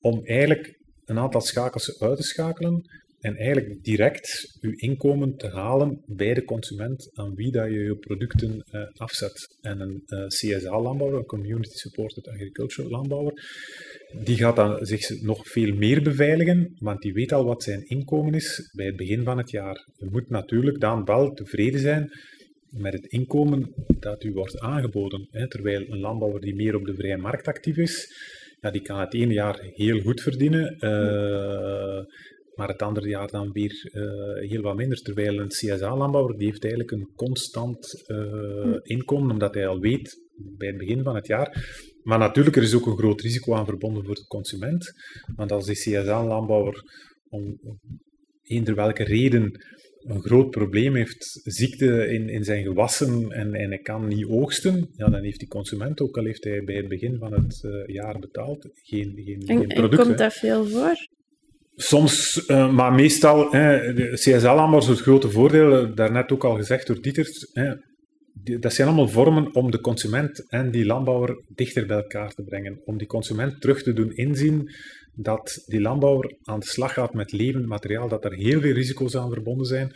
Om 0.00 0.24
eigenlijk 0.24 0.78
een 1.04 1.18
aantal 1.18 1.40
schakels 1.40 2.00
uit 2.00 2.16
te 2.16 2.22
schakelen 2.22 2.90
en 3.20 3.36
eigenlijk 3.36 3.84
direct 3.84 4.56
je 4.60 4.76
inkomen 4.76 5.36
te 5.36 5.48
halen 5.48 6.02
bij 6.06 6.34
de 6.34 6.44
consument 6.44 7.10
aan 7.12 7.34
wie 7.34 7.52
dat 7.52 7.70
je 7.70 7.78
je 7.78 7.96
producten 7.96 8.64
afzet. 8.96 9.56
En 9.60 9.80
een 9.80 10.02
CSA-landbouwer, 10.26 11.18
een 11.18 11.26
Community 11.26 11.76
Supported 11.76 12.28
Agriculture 12.28 12.88
landbouwer, 12.88 13.32
die 14.12 14.36
gaat 14.36 14.56
dan 14.56 14.86
zich 14.86 15.22
nog 15.22 15.48
veel 15.48 15.74
meer 15.74 16.02
beveiligen, 16.02 16.76
want 16.78 17.02
die 17.02 17.12
weet 17.12 17.32
al 17.32 17.44
wat 17.44 17.62
zijn 17.62 17.88
inkomen 17.88 18.34
is 18.34 18.70
bij 18.72 18.86
het 18.86 18.96
begin 18.96 19.24
van 19.24 19.38
het 19.38 19.50
jaar. 19.50 19.86
Je 19.96 20.08
moet 20.10 20.28
natuurlijk 20.28 20.80
dan 20.80 21.04
wel 21.04 21.32
tevreden 21.32 21.80
zijn 21.80 22.10
met 22.70 22.92
het 22.92 23.06
inkomen 23.06 23.74
dat 24.00 24.24
u 24.24 24.32
wordt 24.32 24.58
aangeboden. 24.58 25.28
Hè, 25.30 25.48
terwijl 25.48 25.84
een 25.88 26.00
landbouwer 26.00 26.40
die 26.40 26.54
meer 26.54 26.76
op 26.76 26.86
de 26.86 26.94
vrije 26.94 27.16
markt 27.16 27.46
actief 27.46 27.76
is, 27.76 28.12
ja, 28.60 28.70
die 28.70 28.82
kan 28.82 29.00
het 29.00 29.14
ene 29.14 29.32
jaar 29.32 29.60
heel 29.74 30.00
goed 30.00 30.20
verdienen, 30.20 30.74
uh, 30.74 32.04
maar 32.54 32.68
het 32.68 32.82
andere 32.82 33.08
jaar 33.08 33.28
dan 33.28 33.52
weer 33.52 33.90
uh, 33.92 34.48
heel 34.50 34.62
wat 34.62 34.76
minder. 34.76 35.02
Terwijl 35.02 35.38
een 35.38 35.48
CSA-landbouwer 35.48 36.38
die 36.38 36.46
heeft 36.46 36.64
eigenlijk 36.64 36.92
een 36.92 37.10
constant 37.16 38.04
uh, 38.06 38.76
inkomen, 38.82 39.30
omdat 39.30 39.54
hij 39.54 39.66
al 39.66 39.80
weet 39.80 40.20
bij 40.36 40.68
het 40.68 40.78
begin 40.78 41.02
van 41.02 41.14
het 41.14 41.26
jaar. 41.26 41.66
Maar 42.08 42.18
natuurlijk, 42.18 42.56
er 42.56 42.62
is 42.62 42.74
ook 42.74 42.86
een 42.86 42.98
groot 42.98 43.20
risico 43.20 43.54
aan 43.54 43.64
verbonden 43.64 44.04
voor 44.04 44.14
de 44.14 44.26
consument. 44.26 44.92
Want 45.36 45.52
als 45.52 45.66
die 45.66 45.74
CSA-landbouwer 45.74 46.82
om 47.28 47.60
eender 48.42 48.74
welke 48.74 49.04
reden 49.04 49.64
een 49.98 50.22
groot 50.22 50.50
probleem 50.50 50.94
heeft, 50.94 51.40
ziekte 51.44 52.08
in, 52.08 52.28
in 52.28 52.44
zijn 52.44 52.62
gewassen 52.62 53.30
en, 53.30 53.54
en 53.54 53.68
hij 53.68 53.78
kan 53.78 54.06
niet 54.06 54.26
oogsten, 54.26 54.88
ja, 54.92 55.08
dan 55.08 55.22
heeft 55.22 55.38
die 55.38 55.48
consument, 55.48 56.00
ook 56.00 56.16
al 56.16 56.24
heeft 56.24 56.44
hij 56.44 56.62
bij 56.64 56.76
het 56.76 56.88
begin 56.88 57.16
van 57.18 57.32
het 57.32 57.62
uh, 57.62 57.86
jaar 57.86 58.18
betaald, 58.18 58.68
geen, 58.74 59.12
geen, 59.24 59.42
en, 59.46 59.58
geen 59.58 59.66
product. 59.66 60.00
En 60.00 60.06
komt 60.06 60.18
dat 60.18 60.34
veel 60.34 60.66
voor? 60.66 61.08
Soms, 61.74 62.44
uh, 62.46 62.74
maar 62.74 62.92
meestal, 62.92 63.50
hè, 63.50 63.94
de 63.94 64.10
CSL-landbouwers, 64.12 64.86
het 64.86 65.00
grote 65.00 65.30
voordeel, 65.30 65.94
daarnet 65.94 66.32
ook 66.32 66.44
al 66.44 66.56
gezegd 66.56 66.86
door 66.86 67.00
Dietert, 67.00 67.50
hè, 67.52 67.74
dat 68.42 68.72
zijn 68.72 68.88
allemaal 68.88 69.08
vormen 69.08 69.54
om 69.54 69.70
de 69.70 69.80
consument 69.80 70.48
en 70.48 70.70
die 70.70 70.86
landbouwer 70.86 71.42
dichter 71.54 71.86
bij 71.86 71.96
elkaar 71.96 72.34
te 72.34 72.42
brengen. 72.42 72.80
Om 72.84 72.98
die 72.98 73.06
consument 73.06 73.60
terug 73.60 73.82
te 73.82 73.92
doen 73.92 74.16
inzien 74.16 74.70
dat 75.14 75.62
die 75.66 75.80
landbouwer 75.80 76.36
aan 76.42 76.60
de 76.60 76.66
slag 76.66 76.92
gaat 76.92 77.14
met 77.14 77.32
levend 77.32 77.66
materiaal, 77.66 78.08
dat 78.08 78.24
er 78.24 78.32
heel 78.32 78.60
veel 78.60 78.72
risico's 78.72 79.16
aan 79.16 79.32
verbonden 79.32 79.66
zijn. 79.66 79.92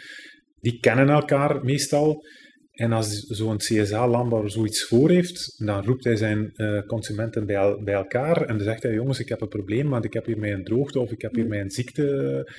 Die 0.61 0.81
kennen 0.81 1.09
elkaar 1.09 1.65
meestal. 1.65 2.25
En 2.73 2.93
als 2.93 3.21
zo'n 3.21 3.57
CSA-landbouwer 3.57 4.51
zoiets 4.51 4.85
voor 4.85 5.11
heeft, 5.11 5.65
dan 5.65 5.85
roept 5.85 6.05
hij 6.05 6.17
zijn 6.17 6.51
uh, 6.57 6.83
consumenten 6.87 7.47
bij, 7.47 7.77
bij, 7.85 7.95
elkaar 7.95 8.43
en 8.43 8.57
dan 8.57 8.65
zegt 8.65 8.83
hij, 8.83 8.93
jongens, 8.93 9.19
ik 9.19 9.29
heb 9.29 9.41
een 9.41 9.49
probleem, 9.49 9.89
want 9.89 10.05
ik 10.05 10.13
heb 10.13 10.27
hier 10.27 10.39
mijn 10.39 10.65
droogte 10.65 11.01
of 11.01 11.11
ik 11.11 11.23
heb 11.23 11.35
hier 11.35 11.47
mijn 11.47 11.71
ziekte 11.71 12.53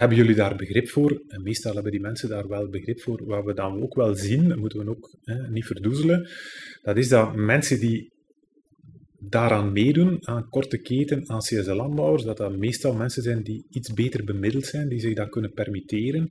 hebben 0.00 0.18
jullie 0.18 0.34
daar 0.34 0.56
begrip 0.56 0.88
voor? 0.88 1.22
En 1.28 1.42
meestal 1.42 1.74
hebben 1.74 1.92
die 1.92 2.00
mensen 2.00 2.28
daar 2.28 2.48
wel 2.48 2.68
begrip 2.68 3.00
voor. 3.00 3.24
Wat 3.24 3.44
we 3.44 3.54
dan 3.54 3.82
ook 3.82 3.94
wel 3.94 4.14
zien, 4.14 4.48
dat 4.48 4.58
moeten 4.58 4.84
we 4.84 4.90
ook 4.90 5.10
hè, 5.24 5.48
niet 5.48 5.64
verdoezelen, 5.66 6.28
dat 6.82 6.96
is 6.96 7.08
dat 7.08 7.36
mensen 7.36 7.80
die 7.80 8.12
daaraan 9.18 9.72
meedoen, 9.72 10.18
aan 10.20 10.48
korte 10.48 10.78
keten, 10.78 11.28
aan 11.28 11.38
CSL-landbouwers, 11.38 12.22
dat 12.22 12.36
dat 12.36 12.56
meestal 12.56 12.94
mensen 12.94 13.22
zijn 13.22 13.42
die 13.42 13.64
iets 13.70 13.92
beter 13.92 14.24
bemiddeld 14.24 14.66
zijn, 14.66 14.88
die 14.88 15.00
zich 15.00 15.14
dat 15.14 15.28
kunnen 15.28 15.52
permitteren. 15.52 16.28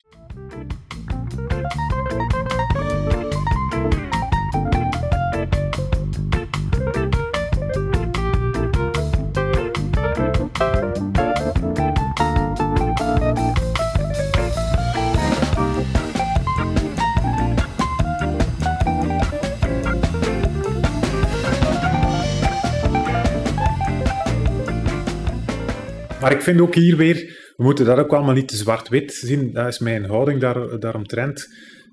Maar 26.21 26.31
ik 26.31 26.41
vind 26.41 26.61
ook 26.61 26.75
hier 26.75 26.97
weer, 26.97 27.15
we 27.55 27.63
moeten 27.63 27.85
dat 27.85 27.97
ook 27.97 28.13
allemaal 28.13 28.33
niet 28.33 28.47
te 28.47 28.55
zwart-wit 28.55 29.13
zien. 29.13 29.53
Dat 29.53 29.67
is 29.67 29.79
mijn 29.79 30.05
houding 30.05 30.39
daar, 30.39 30.79
daaromtrent. 30.79 31.47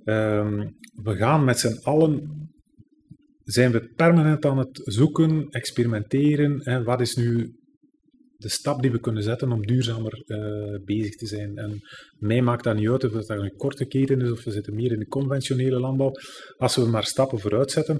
Um, 0.04 0.76
we 1.02 1.16
gaan 1.16 1.44
met 1.44 1.58
z'n 1.58 1.80
allen, 1.82 2.30
zijn 3.44 3.72
we 3.72 3.92
permanent 3.96 4.44
aan 4.44 4.58
het 4.58 4.80
zoeken, 4.84 5.46
experimenteren. 5.50 6.60
En 6.60 6.84
wat 6.84 7.00
is 7.00 7.14
nu 7.14 7.54
de 8.36 8.48
stap 8.48 8.82
die 8.82 8.90
we 8.90 9.00
kunnen 9.00 9.22
zetten 9.22 9.52
om 9.52 9.66
duurzamer 9.66 10.22
uh, 10.26 10.84
bezig 10.84 11.14
te 11.14 11.26
zijn. 11.26 11.56
En 11.56 11.80
mij 12.18 12.42
maakt 12.42 12.64
dat 12.64 12.76
niet 12.76 12.88
uit 12.88 13.04
of 13.04 13.12
dat 13.12 13.28
een 13.28 13.56
korte 13.56 13.86
keten 13.86 14.20
is 14.20 14.30
of 14.30 14.44
we 14.44 14.50
zitten 14.50 14.74
meer 14.74 14.92
in 14.92 14.98
de 14.98 15.06
conventionele 15.06 15.80
landbouw. 15.80 16.12
Als 16.56 16.76
we 16.76 16.86
maar 16.86 17.04
stappen 17.04 17.40
vooruit 17.40 17.70
zetten 17.70 17.98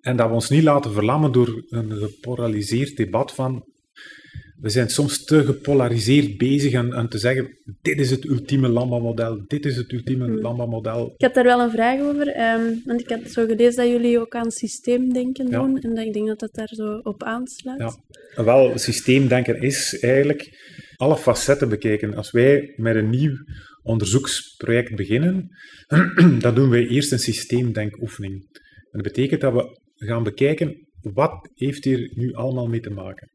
en 0.00 0.16
dat 0.16 0.28
we 0.28 0.34
ons 0.34 0.48
niet 0.48 0.62
laten 0.62 0.92
verlammen 0.92 1.32
door 1.32 1.64
een 1.68 1.92
gepolariseerd 1.92 2.96
debat 2.96 3.32
van 3.34 3.64
we 4.60 4.68
zijn 4.68 4.88
soms 4.88 5.24
te 5.24 5.44
gepolariseerd 5.44 6.36
bezig 6.36 6.72
en, 6.72 7.08
te 7.08 7.18
zeggen, 7.18 7.58
dit 7.82 8.00
is 8.00 8.10
het 8.10 8.24
ultieme 8.24 8.68
landbouwmodel, 8.68 9.44
dit 9.46 9.66
is 9.66 9.76
het 9.76 9.92
ultieme 9.92 10.24
hmm. 10.24 10.40
landbouwmodel. 10.40 11.12
Ik 11.16 11.24
had 11.24 11.34
daar 11.34 11.44
wel 11.44 11.60
een 11.60 11.70
vraag 11.70 12.00
over, 12.00 12.40
um, 12.40 12.82
want 12.84 13.00
ik 13.00 13.08
had 13.08 13.30
zo 13.30 13.46
gelezen 13.46 13.76
dat 13.76 13.86
jullie 13.86 14.20
ook 14.20 14.34
aan 14.34 14.50
systeemdenken 14.50 15.50
doen 15.50 15.80
en 15.80 15.94
dat 15.94 16.04
ik 16.04 16.12
denk 16.12 16.26
dat 16.26 16.38
dat 16.38 16.54
daar 16.54 16.70
zo 16.72 17.00
op 17.02 17.22
aansluit. 17.22 17.78
Ja. 18.34 18.44
Wel, 18.44 18.78
systeemdenken 18.78 19.60
is 19.62 19.98
eigenlijk 19.98 20.50
alle 20.96 21.16
facetten 21.16 21.68
bekijken. 21.68 22.14
Als 22.14 22.30
wij 22.30 22.72
met 22.76 22.96
een 22.96 23.10
nieuw 23.10 23.36
onderzoeksproject 23.82 24.94
beginnen, 24.94 25.50
dan 26.38 26.54
doen 26.54 26.70
wij 26.70 26.86
eerst 26.86 27.12
een 27.12 27.18
systeemdenkoefening. 27.18 28.34
En 28.62 29.02
dat 29.02 29.02
betekent 29.02 29.40
dat 29.40 29.52
we 29.52 30.06
gaan 30.06 30.22
bekijken, 30.22 30.85
wat 31.14 31.48
heeft 31.54 31.84
hier 31.84 32.10
nu 32.14 32.34
allemaal 32.34 32.66
mee 32.66 32.80
te 32.80 32.90
maken? 32.90 33.30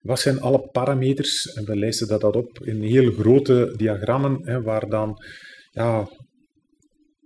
Wat 0.00 0.20
zijn 0.20 0.40
alle 0.40 0.68
parameters? 0.72 1.52
En 1.52 1.64
we 1.64 1.76
lijsten 1.76 2.08
dat, 2.08 2.20
dat 2.20 2.36
op 2.36 2.58
in 2.62 2.82
heel 2.82 3.12
grote 3.12 3.74
diagrammen, 3.76 4.40
hè, 4.42 4.62
waar 4.62 4.88
dan 4.88 5.24
ja, 5.70 6.08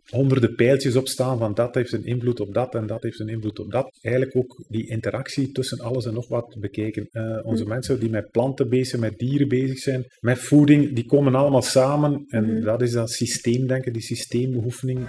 honderden 0.09 0.55
pijltjes 0.55 0.97
op 0.97 1.09
staan 1.09 1.39
van 1.39 1.55
dat 1.55 1.75
heeft 1.75 1.93
een 1.93 2.05
invloed 2.05 2.41
op 2.41 2.55
dat 2.55 2.75
en 2.75 2.87
dat 2.87 3.03
heeft 3.03 3.21
een 3.21 3.29
invloed 3.29 3.59
op 3.59 3.71
dat. 3.71 3.99
Eigenlijk 4.01 4.37
ook 4.37 4.65
die 4.69 4.89
interactie 4.89 5.53
tussen 5.53 5.79
alles 5.79 6.07
en 6.07 6.15
nog 6.15 6.29
wat 6.29 6.57
bekijken. 6.59 7.09
Uh, 7.13 7.39
onze 7.43 7.63
mm. 7.63 7.69
mensen 7.69 8.01
die 8.01 8.11
met 8.11 8.31
planten 8.31 8.69
bezig 8.69 8.87
zijn, 8.87 9.01
met 9.01 9.19
dieren 9.19 9.49
bezig 9.49 9.79
zijn, 9.79 10.05
met 10.21 10.39
voeding, 10.39 10.95
die 10.95 11.07
komen 11.07 11.35
allemaal 11.35 11.63
samen. 11.63 12.25
En 12.29 12.45
mm. 12.45 12.61
dat 12.61 12.83
is 12.83 12.93
dat 12.93 13.11
systeemdenken, 13.11 13.93
die 13.93 14.03
systeemoefening. 14.03 15.09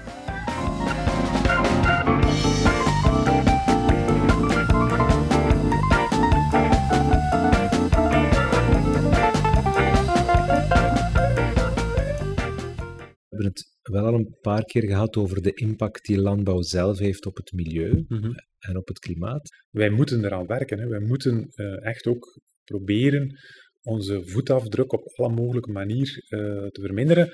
Hebben 13.35 13.53
het 13.53 13.93
wel 13.93 14.05
al 14.05 14.13
een 14.13 14.37
paar 14.41 14.63
keer 14.63 14.83
gehad 14.83 15.15
over 15.15 15.41
de 15.41 15.53
impact 15.53 16.05
die 16.05 16.21
landbouw 16.21 16.61
zelf 16.61 16.99
heeft 16.99 17.25
op 17.25 17.35
het 17.35 17.51
milieu 17.51 18.05
mhm. 18.07 18.31
en 18.59 18.77
op 18.77 18.87
het 18.87 18.99
klimaat. 18.99 19.49
Wij 19.69 19.89
moeten 19.89 20.25
eraan 20.25 20.45
werken. 20.45 20.79
Hè. 20.79 20.87
Wij 20.87 20.99
moeten 20.99 21.51
uh, 21.55 21.85
echt 21.85 22.07
ook 22.07 22.39
proberen 22.63 23.39
onze 23.81 24.21
voetafdruk 24.25 24.93
op 24.93 25.07
alle 25.15 25.33
mogelijke 25.33 25.71
manier 25.71 26.25
uh, 26.29 26.39
te 26.67 26.81
verminderen. 26.81 27.31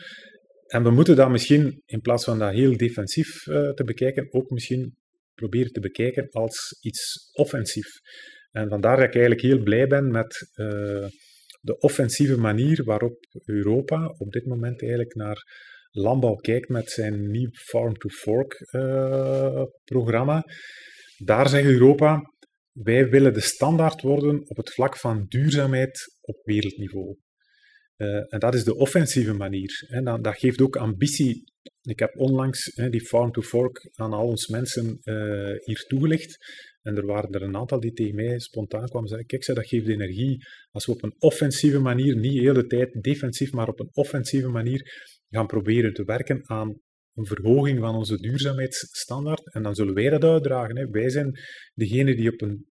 En 0.67 0.83
we 0.83 0.91
moeten 0.91 1.15
dat 1.15 1.29
misschien, 1.29 1.81
in 1.85 2.01
plaats 2.01 2.23
van 2.23 2.39
dat 2.39 2.53
heel 2.53 2.77
defensief 2.77 3.45
uh, 3.45 3.69
te 3.69 3.83
bekijken, 3.83 4.33
ook 4.33 4.49
misschien 4.49 4.95
proberen 5.33 5.71
te 5.71 5.79
bekijken 5.79 6.29
als 6.29 6.77
iets 6.81 7.29
offensief. 7.33 7.87
En 8.51 8.69
vandaar 8.69 8.95
dat 8.95 9.05
ik 9.05 9.13
eigenlijk 9.13 9.41
heel 9.41 9.63
blij 9.63 9.87
ben 9.87 10.11
met 10.11 10.49
de 11.61 11.77
offensieve 11.77 12.37
manier 12.37 12.83
waarop 12.83 13.17
Europa 13.45 14.15
op 14.17 14.31
dit 14.31 14.45
moment 14.45 14.81
eigenlijk 14.81 15.15
naar 15.15 15.43
landbouw 15.91 16.35
kijkt 16.35 16.69
met 16.69 16.89
zijn 16.89 17.31
nieuw 17.31 17.49
Farm-to-Fork-programma, 17.51 20.43
eh, 20.43 20.53
daar 21.25 21.49
zegt 21.49 21.65
Europa, 21.65 22.31
wij 22.71 23.09
willen 23.09 23.33
de 23.33 23.41
standaard 23.41 24.01
worden 24.01 24.49
op 24.49 24.57
het 24.57 24.73
vlak 24.73 24.97
van 24.97 25.25
duurzaamheid 25.27 26.17
op 26.21 26.39
wereldniveau. 26.43 27.17
Uh, 27.97 28.33
en 28.33 28.39
dat 28.39 28.53
is 28.53 28.63
de 28.63 28.75
offensieve 28.75 29.33
manier. 29.33 29.85
Hè. 29.87 30.01
Dat, 30.01 30.23
dat, 30.23 30.37
geeft 30.37 30.61
ook 30.61 30.75
ambitie. 30.75 31.43
Ik 31.81 31.99
heb 31.99 32.17
onlangs 32.17 32.71
hè, 32.75 32.89
die 32.89 33.05
farm-to-fork 33.05 33.89
aan 33.93 34.13
al 34.13 34.27
ons 34.27 34.47
mensen 34.47 34.99
uh, 35.03 35.53
hier 35.65 35.85
toegelicht. 35.87 36.37
En 36.81 36.95
er 36.95 37.05
waren 37.05 37.31
er 37.31 37.41
een 37.41 37.55
aantal 37.55 37.79
die 37.79 37.93
tegen 37.93 38.15
mij 38.15 38.39
spontaan 38.39 38.87
kwamen 38.87 39.09
zeggen, 39.09 39.27
kijk, 39.27 39.45
dat 39.45 39.67
geeft 39.67 39.87
energie. 39.87 40.37
Als 40.71 40.85
we 40.85 40.91
op 40.91 41.03
een 41.03 41.15
offensieve 41.17 41.79
manier, 41.79 42.15
niet 42.15 42.33
de 42.33 42.39
hele 42.39 42.67
tijd 42.67 43.03
defensief, 43.03 43.51
maar 43.51 43.67
op 43.67 43.79
een 43.79 43.89
offensieve 43.91 44.49
manier 44.49 45.11
gaan 45.31 45.47
proberen 45.47 45.93
te 45.93 46.03
werken 46.03 46.49
aan 46.49 46.81
een 47.13 47.25
verhoging 47.25 47.79
van 47.79 47.95
onze 47.95 48.17
duurzaamheidsstandaard. 48.17 49.53
En 49.53 49.63
dan 49.63 49.75
zullen 49.75 49.93
wij 49.93 50.09
dat 50.09 50.23
uitdragen. 50.23 50.77
Hè. 50.77 50.89
Wij 50.89 51.09
zijn 51.09 51.39
degene 51.73 52.15
die 52.15 52.31
op 52.31 52.41
een 52.41 52.69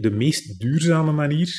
de 0.00 0.10
meest 0.10 0.60
duurzame 0.60 1.12
manier, 1.12 1.52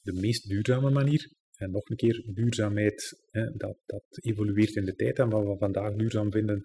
de 0.00 0.12
meest 0.12 0.48
duurzame 0.48 0.90
manier, 0.90 1.30
en 1.56 1.70
nog 1.70 1.88
een 1.88 1.96
keer 1.96 2.24
duurzaamheid, 2.34 3.24
hè, 3.30 3.50
dat, 3.56 3.76
dat 3.86 4.04
evolueert 4.10 4.74
in 4.74 4.84
de 4.84 4.94
tijd. 4.94 5.18
En 5.18 5.28
wat 5.28 5.44
we 5.44 5.56
vandaag 5.58 5.94
duurzaam 5.94 6.30
vinden, 6.30 6.60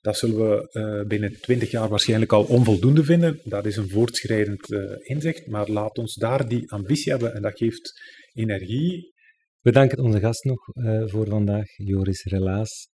dat 0.00 0.18
zullen 0.18 0.36
we 0.36 0.68
uh, 0.72 1.08
binnen 1.08 1.40
20 1.40 1.70
jaar 1.70 1.88
waarschijnlijk 1.88 2.32
al 2.32 2.44
onvoldoende 2.44 3.04
vinden. 3.04 3.40
Dat 3.44 3.66
is 3.66 3.76
een 3.76 3.88
voortschrijdend 3.88 4.70
uh, 4.70 4.92
inzicht, 5.02 5.46
maar 5.46 5.70
laat 5.70 5.98
ons 5.98 6.14
daar 6.14 6.48
die 6.48 6.70
ambitie 6.70 7.12
hebben 7.12 7.34
en 7.34 7.42
dat 7.42 7.58
geeft 7.58 8.00
energie 8.32 9.16
Bedankt 9.68 9.98
onze 9.98 10.20
gast 10.20 10.44
nog 10.44 10.68
uh, 10.74 11.02
voor 11.06 11.26
vandaag, 11.28 11.66
Joris 11.76 12.24
Relaas, 12.24 12.88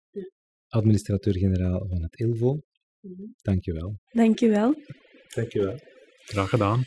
administrateur-generaal 0.68 1.86
van 1.88 2.02
het 2.02 2.14
ILVO. 2.20 2.60
Mhm. 3.00 3.22
Dank 3.42 3.64
je 3.64 3.72
wel. 3.72 3.98
Dank 4.12 4.38
je 4.38 4.48
wel. 4.48 4.74
Dank 5.34 5.52
je 5.52 5.62
wel. 5.62 5.78
Graag 6.24 6.48
gedaan. 6.48 6.84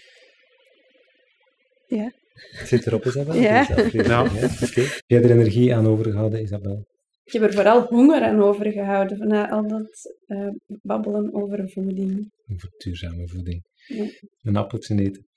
Ja. 1.88 2.12
Het 2.34 2.68
zit 2.68 2.88
erop, 2.88 3.06
Isabel? 3.06 3.36
Ja. 3.36 3.66
ja. 3.92 4.24
Oké. 4.24 4.82
Heb 4.82 5.04
jij 5.06 5.24
er 5.24 5.32
energie 5.32 5.76
aan 5.76 5.88
overgehouden, 5.88 6.42
Isabel? 6.42 6.86
Ik 7.24 7.34
heb 7.34 7.42
er 7.42 7.54
vooral 7.54 7.82
honger 7.82 8.22
aan 8.22 8.42
overgehouden, 8.42 9.18
van 9.18 9.50
al 9.50 9.68
dat 9.68 10.16
uh, 10.28 10.50
babbelen 10.82 11.34
over 11.34 11.70
voeding. 11.70 12.32
Over 12.54 12.70
duurzame 12.78 13.28
voeding. 13.28 13.64
Ja. 13.88 14.06
Een 14.42 14.56
appeltje 14.56 15.00
eten. 15.00 15.28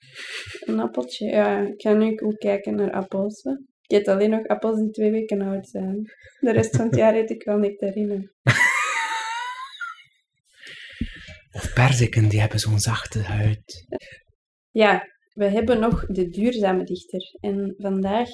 Een 0.59 0.79
appeltje, 0.79 1.25
ja. 1.25 1.67
Ik 1.67 1.81
ga 1.81 1.93
nu 1.93 2.19
ook 2.19 2.39
kijken 2.39 2.75
naar 2.75 2.91
appels. 2.91 3.43
Ik 3.91 3.97
eet 3.97 4.07
alleen 4.07 4.29
nog 4.29 4.47
appels 4.47 4.79
die 4.79 4.89
twee 4.89 5.11
weken 5.11 5.41
oud 5.41 5.67
zijn. 5.67 6.11
De 6.39 6.51
rest 6.51 6.75
van 6.75 6.85
het 6.85 6.95
jaar 6.95 7.15
eet 7.15 7.29
ik 7.29 7.43
wel 7.43 7.57
nectarine. 7.57 8.31
Of 11.57 11.73
perziken, 11.73 12.29
die 12.29 12.39
hebben 12.39 12.59
zo'n 12.59 12.79
zachte 12.79 13.19
huid. 13.19 13.85
Ja, 14.69 15.07
we 15.33 15.45
hebben 15.45 15.79
nog 15.79 16.05
de 16.05 16.29
duurzame 16.29 16.83
dichter. 16.83 17.21
En 17.39 17.75
vandaag 17.77 18.29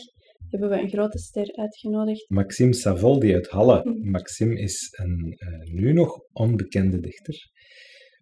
hebben 0.50 0.70
we 0.70 0.82
een 0.82 0.90
grote 0.90 1.20
ster 1.20 1.56
uitgenodigd. 1.56 2.30
Maxime 2.30 2.74
Savoldi 2.74 3.34
uit 3.34 3.48
Halle. 3.48 3.82
Hm. 3.82 4.10
Maxime 4.12 4.60
is 4.60 4.88
een 4.92 5.36
uh, 5.38 5.74
nu 5.74 5.94
nog 5.94 6.20
onbekende 6.32 7.00
dichter, 7.00 7.50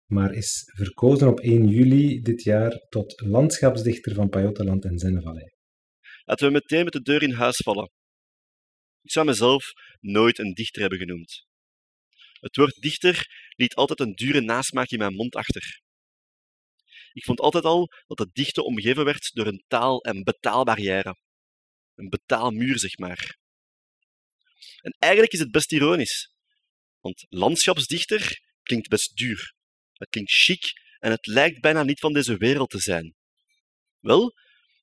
maar 0.06 0.34
is 0.34 0.64
verkozen 0.76 1.28
op 1.28 1.40
1 1.40 1.68
juli 1.68 2.22
dit 2.22 2.44
jaar 2.44 2.86
tot 2.90 3.22
landschapsdichter 3.26 4.14
van 4.14 4.30
Pajottenland 4.30 4.86
en 4.86 4.98
Zennevallei. 4.98 5.55
Laten 6.26 6.48
we 6.48 6.54
meteen 6.54 6.84
met 6.84 6.94
de 6.94 7.02
deur 7.02 7.24
in 7.24 7.34
huis 7.34 7.56
vallen. 7.56 7.92
Ik 9.02 9.12
zou 9.12 9.26
mezelf 9.26 9.72
nooit 10.00 10.40
een 10.40 10.54
dichter 10.54 10.82
hebben 10.82 11.00
genoemd. 11.00 11.46
Het 12.40 12.56
woord 12.56 12.82
dichter 12.82 13.28
liet 13.56 13.76
altijd 13.76 14.00
een 14.00 14.16
dure 14.16 14.42
nasmaak 14.42 14.90
in 14.90 14.98
mijn 14.98 15.16
mond 15.16 15.36
achter. 15.36 15.82
Ik 17.14 17.24
vond 17.24 17.40
altijd 17.40 17.64
al 17.64 17.92
dat 18.08 18.20
het 18.20 18.34
dichten 18.34 18.66
omgeven 18.66 19.06
werd 19.06 19.32
door 19.34 19.48
een 19.48 19.64
taal- 19.68 20.02
en 20.02 20.24
betaalbarrière. 20.24 21.18
Een 21.96 22.10
betaalmuur, 22.10 22.80
zeg 22.80 22.98
maar. 22.98 23.38
En 24.82 24.96
eigenlijk 25.00 25.34
is 25.34 25.40
het 25.40 25.52
best 25.52 25.72
ironisch, 25.72 26.34
want 27.00 27.26
landschapsdichter 27.30 28.42
klinkt 28.64 28.88
best 28.88 29.18
duur. 29.18 29.54
Het 29.94 30.10
klinkt 30.10 30.32
chic 30.32 30.74
en 31.00 31.12
het 31.12 31.26
lijkt 31.26 31.62
bijna 31.62 31.84
niet 31.84 32.00
van 32.00 32.14
deze 32.14 32.38
wereld 32.38 32.70
te 32.70 32.80
zijn. 32.80 33.16
Wel, 34.00 34.34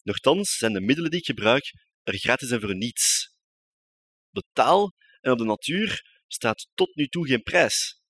Nochtans 0.03 0.57
zijn 0.57 0.73
de 0.73 0.81
middelen 0.81 1.11
die 1.11 1.21
ik 1.21 1.27
gebruik 1.27 1.73
er 2.03 2.19
gratis 2.19 2.51
en 2.51 2.61
voor 2.61 2.77
niets. 2.77 3.37
Op 4.33 4.43
de 4.43 4.45
taal 4.53 4.93
en 5.21 5.33
op 5.33 5.39
de 5.39 5.45
natuur 5.45 6.21
staat 6.27 6.69
tot 6.75 6.95
nu 6.95 7.07
toe 7.07 7.27
geen 7.27 7.43
prijs. 7.43 8.01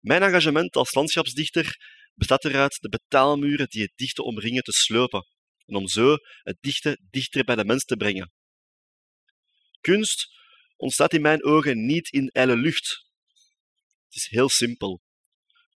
Mijn 0.00 0.22
engagement 0.22 0.76
als 0.76 0.94
landschapsdichter 0.94 1.76
bestaat 2.14 2.44
eruit 2.44 2.78
de 2.80 2.88
betaalmuren 2.88 3.68
die 3.68 3.82
het 3.82 3.92
dichten 3.94 4.24
omringen 4.24 4.62
te 4.62 4.72
slopen 4.72 5.26
en 5.66 5.74
om 5.74 5.88
zo 5.88 6.16
het 6.42 6.56
dichten 6.60 7.06
dichter 7.10 7.44
bij 7.44 7.56
de 7.56 7.64
mens 7.64 7.84
te 7.84 7.96
brengen. 7.96 8.32
Kunst 9.80 10.28
ontstaat 10.76 11.12
in 11.12 11.20
mijn 11.20 11.44
ogen 11.44 11.86
niet 11.86 12.08
in 12.08 12.28
ijle 12.28 12.56
lucht. 12.56 13.08
Het 14.04 14.14
is 14.14 14.26
heel 14.28 14.48
simpel. 14.48 15.00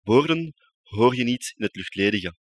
Woorden 0.01 0.53
hoor 0.81 1.15
je 1.15 1.23
niet 1.23 1.53
in 1.55 1.63
het 1.63 1.75
luchtledige. 1.75 2.35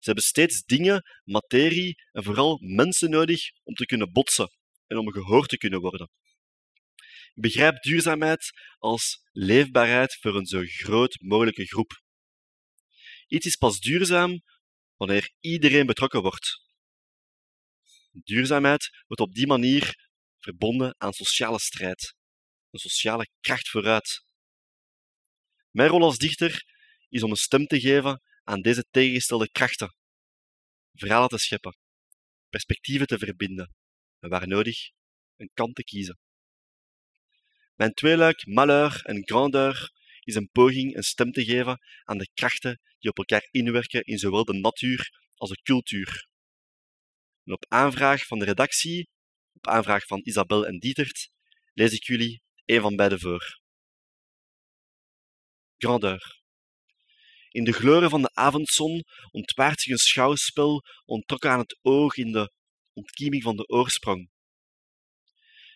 Ze 0.00 0.06
hebben 0.06 0.24
steeds 0.24 0.64
dingen, 0.64 1.02
materie 1.24 2.02
en 2.12 2.22
vooral 2.22 2.58
mensen 2.62 3.10
nodig 3.10 3.50
om 3.62 3.74
te 3.74 3.86
kunnen 3.86 4.12
botsen 4.12 4.52
en 4.86 4.98
om 4.98 5.12
gehoord 5.12 5.48
te 5.48 5.56
kunnen 5.56 5.80
worden. 5.80 6.10
Ik 7.34 7.42
begrijp 7.42 7.82
duurzaamheid 7.82 8.50
als 8.78 9.20
leefbaarheid 9.32 10.18
voor 10.20 10.36
een 10.36 10.46
zo 10.46 10.62
groot 10.64 11.20
mogelijke 11.20 11.66
groep. 11.66 12.02
Iets 13.26 13.46
is 13.46 13.56
pas 13.56 13.80
duurzaam 13.80 14.42
wanneer 14.96 15.32
iedereen 15.40 15.86
betrokken 15.86 16.22
wordt. 16.22 16.62
Duurzaamheid 18.12 18.90
wordt 19.06 19.22
op 19.22 19.34
die 19.34 19.46
manier 19.46 20.08
verbonden 20.38 20.94
aan 20.98 21.12
sociale 21.12 21.58
strijd, 21.58 22.14
een 22.70 22.78
sociale 22.78 23.28
kracht 23.40 23.68
vooruit. 23.68 24.24
Mijn 25.70 25.88
rol 25.88 26.02
als 26.02 26.18
dichter 26.18 26.64
is 27.08 27.22
om 27.22 27.30
een 27.30 27.36
stem 27.36 27.66
te 27.66 27.80
geven 27.80 28.22
aan 28.50 28.60
deze 28.60 28.84
tegengestelde 28.90 29.50
krachten, 29.50 29.94
verhalen 30.92 31.28
te 31.28 31.38
scheppen, 31.38 31.76
perspectieven 32.48 33.06
te 33.06 33.18
verbinden 33.18 33.74
en 34.18 34.28
waar 34.28 34.48
nodig 34.48 34.90
een 35.36 35.50
kant 35.54 35.74
te 35.74 35.84
kiezen. 35.84 36.18
Mijn 37.74 37.92
tweeluik 37.92 38.46
malheur 38.46 39.00
en 39.04 39.26
grandeur 39.26 39.92
is 40.20 40.34
een 40.34 40.50
poging 40.50 40.96
een 40.96 41.02
stem 41.02 41.32
te 41.32 41.44
geven 41.44 41.80
aan 42.04 42.18
de 42.18 42.30
krachten 42.34 42.80
die 42.98 43.10
op 43.10 43.18
elkaar 43.18 43.48
inwerken 43.50 44.04
in 44.04 44.18
zowel 44.18 44.44
de 44.44 44.52
natuur 44.52 45.28
als 45.34 45.50
de 45.50 45.62
cultuur. 45.62 46.28
En 47.44 47.52
op 47.52 47.64
aanvraag 47.68 48.26
van 48.26 48.38
de 48.38 48.44
redactie, 48.44 49.08
op 49.52 49.66
aanvraag 49.66 50.06
van 50.06 50.20
Isabel 50.22 50.66
en 50.66 50.78
Dietert, 50.78 51.30
lees 51.72 51.92
ik 51.92 52.04
jullie 52.04 52.42
een 52.64 52.80
van 52.80 52.96
beide 52.96 53.18
voor. 53.18 53.60
Grandeur. 55.78 56.39
In 57.52 57.64
de 57.64 57.72
glorie 57.72 58.08
van 58.08 58.22
de 58.22 58.30
avondzon 58.34 59.04
ontwaart 59.30 59.80
zich 59.80 59.92
een 59.92 59.98
schouwspel, 59.98 60.82
ontrokken 61.04 61.50
aan 61.50 61.58
het 61.58 61.78
oog 61.82 62.16
in 62.16 62.32
de 62.32 62.52
ontkieming 62.92 63.42
van 63.42 63.56
de 63.56 63.68
oorsprong. 63.68 64.30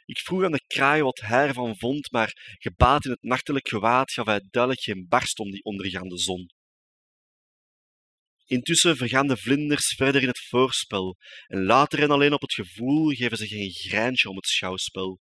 Ik 0.04 0.18
vroeg 0.18 0.44
aan 0.44 0.52
de 0.52 0.64
kraai 0.66 1.02
wat 1.02 1.20
hij 1.20 1.46
ervan 1.46 1.76
vond, 1.76 2.10
maar 2.10 2.56
gebaat 2.58 3.04
in 3.04 3.10
het 3.10 3.22
nachtelijk 3.22 3.68
gewaad 3.68 4.12
gaf 4.12 4.26
hij 4.26 4.46
duidelijk 4.50 4.82
geen 4.82 5.06
barst 5.08 5.38
om 5.38 5.50
die 5.50 5.64
ondergaande 5.64 6.18
zon. 6.18 6.50
Intussen 8.44 8.96
vergaan 8.96 9.26
de 9.26 9.36
vlinders 9.36 9.94
verder 9.96 10.22
in 10.22 10.28
het 10.28 10.46
voorspel, 10.48 11.16
en 11.46 11.64
later 11.64 12.02
en 12.02 12.10
alleen 12.10 12.32
op 12.32 12.40
het 12.40 12.54
gevoel 12.54 13.08
geven 13.08 13.36
ze 13.36 13.46
geen 13.46 13.70
greintje 13.70 14.28
om 14.28 14.36
het 14.36 14.46
schouwspel. 14.46 15.20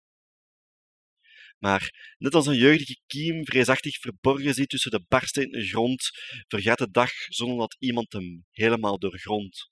Maar 1.59 2.15
net 2.19 2.35
als 2.35 2.47
een 2.47 2.57
jeugdige 2.57 3.01
kiem 3.07 3.45
vreesachtig 3.45 3.99
verborgen 3.99 4.55
zit 4.55 4.69
tussen 4.69 4.91
de 4.91 5.05
barsten 5.09 5.43
in 5.43 5.51
de 5.51 5.67
grond, 5.67 6.11
vergaat 6.47 6.79
de 6.79 6.91
dag 6.91 7.11
zonder 7.27 7.59
dat 7.59 7.77
iemand 7.79 8.13
hem 8.13 8.45
helemaal 8.51 8.99
doorgrondt. 8.99 9.71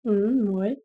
Mm, 0.00 0.44
mooi. 0.44 0.76